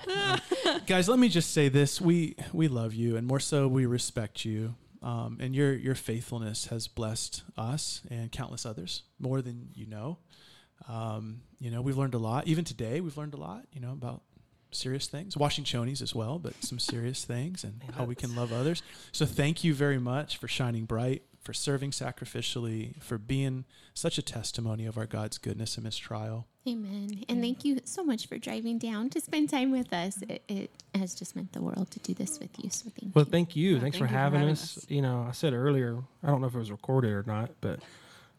guys, 0.88 1.10
let 1.10 1.20
me 1.20 1.30
just 1.30 1.52
say 1.52 1.70
this: 1.70 2.00
we 2.00 2.36
we 2.54 2.68
love 2.68 2.94
you, 2.94 3.18
and 3.18 3.28
more 3.28 3.40
so, 3.40 3.68
we 3.68 3.86
respect 3.86 4.46
you. 4.46 4.76
Um, 5.02 5.38
and 5.42 5.56
your 5.56 5.74
your 5.74 5.96
faithfulness 5.96 6.68
has 6.68 6.88
blessed 6.88 7.44
us 7.58 8.02
and 8.10 8.32
countless 8.32 8.66
others 8.66 9.04
more 9.20 9.42
than 9.42 9.70
you 9.74 9.88
know. 9.88 10.20
Um, 10.88 11.42
you 11.60 11.72
know, 11.72 11.82
we've 11.82 11.98
learned 11.98 12.14
a 12.14 12.20
lot. 12.20 12.48
Even 12.48 12.64
today, 12.64 13.02
we've 13.02 13.18
learned 13.18 13.34
a 13.34 13.38
lot. 13.38 13.66
You 13.72 13.82
know 13.82 13.92
about 13.92 14.22
serious 14.72 15.08
things, 15.08 15.36
washing 15.36 15.66
chonies 15.66 16.02
as 16.02 16.16
well, 16.16 16.40
but 16.40 16.54
some 16.64 16.80
serious 16.80 17.26
things 17.26 17.64
and 17.64 17.82
how 17.96 18.06
we 18.06 18.16
can 18.16 18.36
love 18.36 18.54
others. 18.54 18.82
So 19.12 19.26
thank 19.26 19.64
you 19.64 19.74
very 19.74 20.00
much 20.00 20.38
for 20.38 20.48
shining 20.48 20.86
bright, 20.86 21.24
for 21.42 21.54
serving 21.54 21.92
sacrificially, 21.92 23.02
for 23.02 23.18
being 23.18 23.66
such 23.94 24.18
a 24.18 24.22
testimony 24.22 24.86
of 24.86 24.98
our 24.98 25.06
God's 25.08 25.38
goodness 25.38 25.78
in 25.78 25.84
this 25.84 25.98
trial. 25.98 26.48
Amen. 26.68 27.24
And 27.28 27.42
thank 27.42 27.66
you 27.66 27.80
so 27.84 28.04
much 28.04 28.28
for 28.28 28.38
driving 28.38 28.78
down 28.78 29.10
to 29.10 29.20
spend 29.20 29.50
time 29.50 29.72
with 29.72 29.92
us. 29.92 30.22
It, 30.30 30.44
it 30.48 30.72
has 30.94 31.16
just 31.16 31.36
meant 31.36 31.54
the 31.54 31.62
world 31.62 31.90
to 31.92 32.00
do 32.00 32.14
this 32.14 32.40
with 32.40 32.52
you. 32.64 32.70
So 32.70 32.92
thank 33.00 33.16
Well, 33.16 33.26
you. 33.26 33.32
thank 33.32 33.56
you. 33.56 33.74
Yeah, 33.76 33.80
Thanks 33.82 33.98
thank 33.98 34.02
for 34.02 34.06
you 34.06 34.10
for 34.10 34.20
having, 34.20 34.40
having 34.42 34.54
us. 34.54 34.78
us. 34.78 34.86
You 34.88 35.02
know, 35.02 35.26
I 35.28 35.32
said 35.32 35.54
earlier, 35.54 35.98
I 36.24 36.28
don't 36.28 36.42
know 36.42 36.48
if 36.48 36.54
it 36.54 36.60
was 36.60 36.70
recorded 36.72 37.12
or 37.12 37.24
not, 37.26 37.50
but 37.62 37.80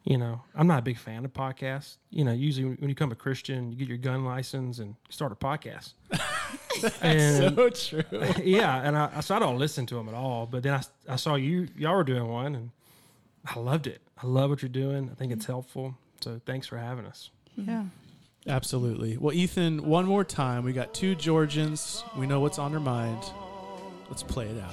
you 0.05 0.19
know, 0.19 0.41
I'm 0.55 0.67
not 0.67 0.79
a 0.81 0.83
big 0.83 0.99
fan 0.99 1.25
of 1.25 1.33
podcasts. 1.33 1.97
You 2.11 2.25
know, 2.25 2.33
usually 2.33 2.67
when 2.67 2.89
you 2.89 2.95
become 2.95 3.13
a 3.13 3.17
Christian, 3.17 3.71
you 3.73 3.79
get 3.79 3.89
your 3.89 3.99
gun 3.99 4.25
license 4.25 4.79
and 4.79 4.95
start 5.11 5.31
a 5.33 5.37
podcast. 5.37 5.93
and 7.03 7.55
So 7.57 7.71
true. 7.71 8.03
yeah, 8.43 8.83
and 8.87 8.97
I, 8.97 9.21
so 9.21 9.35
I 9.37 9.39
don't 9.39 9.59
listen 9.59 9.87
to 9.87 9.95
them 9.97 10.09
at 10.09 10.15
all. 10.15 10.47
But 10.47 10.63
then 10.63 10.75
I, 10.75 10.83
I 11.13 11.17
saw 11.17 11.35
you, 11.37 11.69
y'all 11.77 11.95
were 11.97 12.05
doing 12.05 12.27
one, 12.29 12.55
and 12.55 12.71
I 13.47 13.59
loved 13.59 13.87
it. 13.87 14.01
I 14.23 14.27
love 14.27 14.51
what 14.51 14.63
you're 14.63 14.69
doing. 14.69 15.09
I 15.11 15.15
think 15.15 15.33
it's 15.33 15.45
mm-hmm. 15.45 15.53
helpful. 15.53 15.95
So 16.21 16.41
thanks 16.47 16.67
for 16.67 16.79
having 16.79 17.07
us. 17.07 17.31
Mm-hmm. 17.59 17.71
Yeah. 17.71 17.85
Absolutely. 18.47 19.17
Well, 19.17 19.33
Ethan, 19.33 19.85
one 19.85 20.05
more 20.05 20.25
time. 20.25 20.65
We 20.65 20.73
got 20.73 20.95
two 20.95 21.15
Georgians. 21.15 22.03
We 22.17 22.27
know 22.27 22.41
what's 22.41 22.59
on 22.59 22.73
their 22.73 22.81
mind. 22.81 23.23
Let's 24.09 24.23
play 24.23 24.47
it 24.47 24.61
out. 24.61 24.73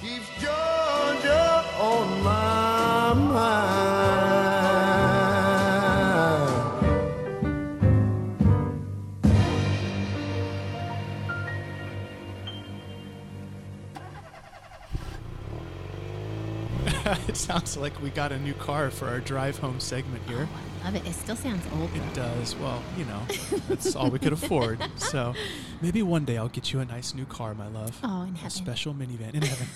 it 17.28 17.36
sounds 17.36 17.76
like 17.76 18.00
we 18.02 18.10
got 18.10 18.32
a 18.32 18.38
new 18.38 18.54
car 18.54 18.90
for 18.90 19.08
our 19.08 19.20
drive 19.20 19.58
home 19.58 19.80
segment 19.80 20.22
here. 20.28 20.48
Oh, 20.50 20.60
I 20.82 20.84
love 20.86 20.94
it. 20.96 21.06
It 21.08 21.14
still 21.14 21.36
sounds 21.36 21.64
old. 21.74 21.90
It 21.94 22.14
does. 22.14 22.56
Well, 22.56 22.82
you 22.96 23.04
know, 23.04 23.22
that's 23.68 23.94
all 23.96 24.10
we 24.10 24.18
could 24.18 24.32
afford. 24.32 24.78
So 24.96 25.34
maybe 25.82 26.02
one 26.02 26.24
day 26.24 26.36
I'll 26.36 26.48
get 26.48 26.72
you 26.72 26.80
a 26.80 26.84
nice 26.84 27.14
new 27.14 27.26
car, 27.26 27.54
my 27.54 27.68
love. 27.68 27.98
Oh, 28.02 28.22
in 28.22 28.34
heaven. 28.34 28.46
A 28.46 28.50
special 28.50 28.94
minivan 28.94 29.34
in 29.34 29.42
heaven. 29.52 29.66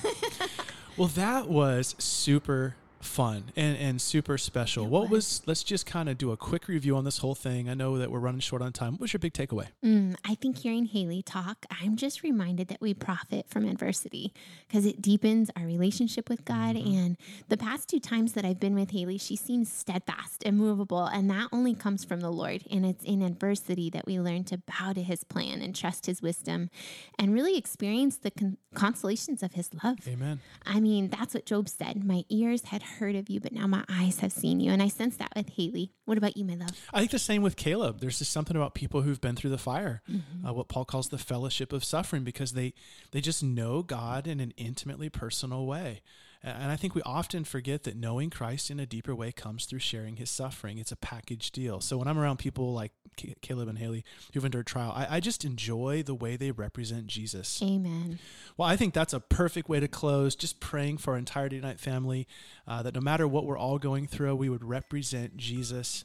well, 0.97 1.09
that 1.09 1.49
was 1.49 1.95
super 1.99 2.76
fun 3.05 3.52
and, 3.57 3.76
and 3.76 4.00
super 4.00 4.38
special. 4.38 4.86
what 4.86 5.11
was, 5.11 5.42
let's 5.46 5.62
just 5.62 5.86
kind 5.86 6.09
of 6.09 6.18
do 6.18 6.32
a 6.32 6.36
quick 6.36 6.68
review 6.68 6.96
on 6.96 7.05
this 7.05 7.18
whole 7.18 7.34
thing. 7.34 7.68
I 7.68 7.74
know 7.74 7.98
that 7.98 8.11
we're 8.11 8.18
running 8.18 8.40
short 8.40 8.62
on 8.62 8.72
time. 8.72 8.92
What 8.92 9.02
was 9.02 9.12
your 9.12 9.20
big 9.20 9.32
takeaway? 9.32 9.66
Mm, 9.84 10.16
I 10.24 10.34
think 10.34 10.59
hearing 10.59 10.86
Haley 10.86 11.22
talk, 11.22 11.66
I'm 11.82 11.96
just 11.96 12.22
reminded 12.22 12.68
that 12.68 12.80
we 12.80 12.94
profit 12.94 13.46
from 13.48 13.66
adversity 13.66 14.32
because 14.66 14.86
it 14.86 15.02
deepens 15.02 15.50
our 15.57 15.64
relationship 15.64 16.28
with 16.28 16.44
God. 16.44 16.76
And 16.76 17.16
the 17.48 17.57
past 17.57 17.88
two 17.88 18.00
times 18.00 18.32
that 18.32 18.44
I've 18.44 18.61
been 18.61 18.74
with 18.74 18.90
Haley, 18.90 19.18
she 19.18 19.36
seems 19.36 19.70
steadfast 19.70 20.42
and 20.44 20.57
movable. 20.57 21.05
And 21.05 21.30
that 21.30 21.48
only 21.52 21.74
comes 21.74 22.05
from 22.05 22.20
the 22.20 22.30
Lord. 22.30 22.64
And 22.70 22.86
it's 22.86 23.05
in 23.05 23.22
adversity 23.22 23.90
that 23.90 24.07
we 24.07 24.18
learn 24.18 24.44
to 24.44 24.59
bow 24.59 24.92
to 24.94 25.02
his 25.02 25.24
plan 25.24 25.61
and 25.61 25.74
trust 25.74 26.07
his 26.07 26.22
wisdom 26.22 26.70
and 27.18 27.34
really 27.34 27.57
experience 27.57 28.16
the 28.16 28.30
con- 28.30 28.57
consolations 28.74 29.42
of 29.42 29.52
his 29.52 29.70
love. 29.82 29.98
Amen. 30.09 30.40
I 30.64 30.80
mean, 30.80 31.09
that's 31.09 31.34
what 31.34 31.46
Job 31.46 31.68
said. 31.68 32.05
My 32.05 32.24
ears 32.28 32.64
had 32.64 32.82
heard 32.82 32.93
of 33.16 33.28
you, 33.28 33.40
but 33.40 33.53
now 33.53 33.66
my 33.66 33.84
eyes 33.88 34.20
have 34.20 34.32
seen 34.32 34.61
you. 34.61 34.70
And 34.70 34.82
I 34.82 34.88
sense 34.88 35.16
that 35.16 35.32
with 35.36 35.49
Haley. 35.51 35.92
What 36.05 36.18
about 36.18 36.36
you, 36.36 36.45
my 36.45 36.55
love? 36.55 36.70
I 36.92 36.99
think 37.01 37.11
the 37.11 37.18
same 37.18 37.42
with 37.42 37.57
Caleb. 37.57 38.01
There's 38.01 38.18
just 38.18 38.32
something 38.32 38.57
about 38.57 38.74
people 38.74 39.03
who've 39.03 39.20
been 39.20 39.36
through 39.36 39.51
the 39.51 39.59
fire, 39.59 40.03
Mm-hmm. 40.11 40.47
uh, 40.47 40.53
what 40.53 40.68
Paul 40.68 40.84
calls 40.84 41.09
the 41.09 41.18
fellowship 41.18 41.72
of 41.72 41.84
suffering, 41.84 42.24
because 42.24 42.53
they 42.53 42.72
they 43.11 43.20
just 43.20 43.42
know 43.42 43.82
God 43.82 44.26
in 44.26 44.40
an 44.40 44.53
intimately 44.57 45.09
personal 45.09 45.66
way. 45.66 46.03
And 46.45 46.70
I 46.70 46.76
think 46.76 46.95
we 46.95 47.01
often 47.03 47.45
forget 47.45 47.84
that 47.84 47.97
knowing 47.97 48.28
Christ 48.28 48.70
in 48.70 48.78
a 48.78 48.84
deeper 48.84 49.14
way 49.14 49.32
comes 49.32 49.64
through 49.64 49.78
sharing 49.78 50.16
his 50.16 50.28
suffering. 50.28 50.76
It's 50.76 50.92
a 50.92 50.97
package 50.97 51.51
deal. 51.51 51.80
So 51.80 51.97
when 51.97 52.07
I'm 52.07 52.18
around 52.18 52.36
people 52.36 52.74
like 52.74 52.92
Caleb 53.40 53.68
and 53.68 53.78
Haley 53.78 54.05
who've 54.34 54.45
endured 54.45 54.66
trial, 54.66 54.92
I, 54.95 55.16
I 55.16 55.20
just 55.20 55.45
enjoy 55.47 56.03
the 56.03 56.14
way 56.14 56.36
they 56.36 56.51
represent 56.51 57.07
Jesus. 57.07 57.62
Amen. 57.62 58.18
Well, 58.59 58.68
I 58.68 58.76
think 58.76 58.92
that's 58.92 59.14
a 59.14 59.20
perfect 59.20 59.70
way 59.70 59.80
to 59.80 59.88
close. 59.88 60.36
Just 60.36 60.61
praying 60.61 60.99
for 60.99 61.12
our 61.12 61.18
entire 61.18 61.49
Night 61.49 61.78
family 61.80 62.26
uh, 62.66 62.82
that 62.82 62.95
no 62.95 63.01
matter 63.01 63.28
what 63.28 63.45
we're 63.45 63.59
all 63.59 63.78
going 63.78 64.07
through, 64.07 64.34
we 64.34 64.49
would 64.49 64.64
represent 64.64 65.36
Jesus 65.36 66.05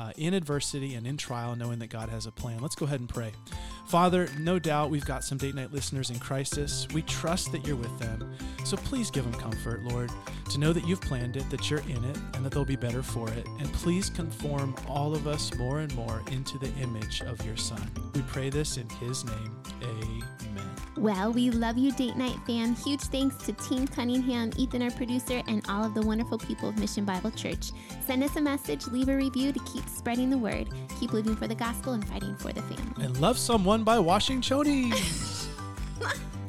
uh, 0.00 0.12
in 0.16 0.32
adversity 0.32 0.94
and 0.94 1.06
in 1.06 1.16
trial, 1.16 1.54
knowing 1.54 1.78
that 1.78 1.88
God 1.90 2.08
has 2.08 2.24
a 2.26 2.32
plan. 2.32 2.60
Let's 2.60 2.74
go 2.74 2.86
ahead 2.86 3.00
and 3.00 3.08
pray. 3.08 3.32
Father, 3.86 4.28
no 4.38 4.58
doubt 4.58 4.88
we've 4.88 5.04
got 5.04 5.24
some 5.24 5.36
date 5.36 5.54
night 5.54 5.72
listeners 5.72 6.10
in 6.10 6.18
crisis. 6.18 6.86
We 6.94 7.02
trust 7.02 7.52
that 7.52 7.66
you're 7.66 7.76
with 7.76 7.98
them. 7.98 8.34
So 8.64 8.76
please 8.78 9.10
give 9.10 9.24
them 9.24 9.38
comfort, 9.38 9.82
Lord, 9.82 10.10
to 10.50 10.58
know 10.58 10.72
that 10.72 10.86
you've 10.86 11.02
planned 11.02 11.36
it, 11.36 11.48
that 11.50 11.68
you're 11.68 11.80
in 11.80 12.02
it, 12.04 12.18
and 12.34 12.44
that 12.44 12.52
they'll 12.52 12.64
be 12.64 12.76
better 12.76 13.02
for 13.02 13.28
it. 13.30 13.46
And 13.58 13.70
please 13.74 14.08
conform 14.08 14.74
all 14.88 15.14
of 15.14 15.26
us 15.26 15.52
more 15.56 15.80
and 15.80 15.94
more 15.94 16.22
into 16.30 16.56
the 16.58 16.72
image 16.80 17.20
of 17.22 17.44
your 17.44 17.56
Son. 17.56 17.90
We 18.14 18.22
pray 18.22 18.48
this 18.48 18.78
in 18.78 18.88
his 18.88 19.24
name. 19.24 19.56
Amen. 19.82 20.69
Well, 21.00 21.32
we 21.32 21.48
love 21.48 21.78
you, 21.78 21.92
Date 21.92 22.18
Night 22.18 22.36
fam. 22.46 22.74
Huge 22.74 23.00
thanks 23.00 23.34
to 23.46 23.54
Team 23.54 23.86
Cunningham, 23.86 24.50
Ethan, 24.58 24.82
our 24.82 24.90
producer, 24.90 25.42
and 25.48 25.64
all 25.66 25.82
of 25.82 25.94
the 25.94 26.02
wonderful 26.02 26.36
people 26.36 26.68
of 26.68 26.78
Mission 26.78 27.06
Bible 27.06 27.30
Church. 27.30 27.72
Send 28.06 28.22
us 28.22 28.36
a 28.36 28.40
message, 28.42 28.86
leave 28.88 29.08
a 29.08 29.16
review 29.16 29.50
to 29.50 29.58
keep 29.60 29.88
spreading 29.88 30.28
the 30.28 30.36
word. 30.36 30.68
Keep 31.00 31.14
living 31.14 31.36
for 31.36 31.48
the 31.48 31.54
gospel 31.54 31.94
and 31.94 32.06
fighting 32.06 32.36
for 32.36 32.52
the 32.52 32.60
family. 32.60 33.02
And 33.02 33.18
love 33.18 33.38
someone 33.38 33.82
by 33.82 33.98
washing 33.98 34.42
chonies. 34.42 35.46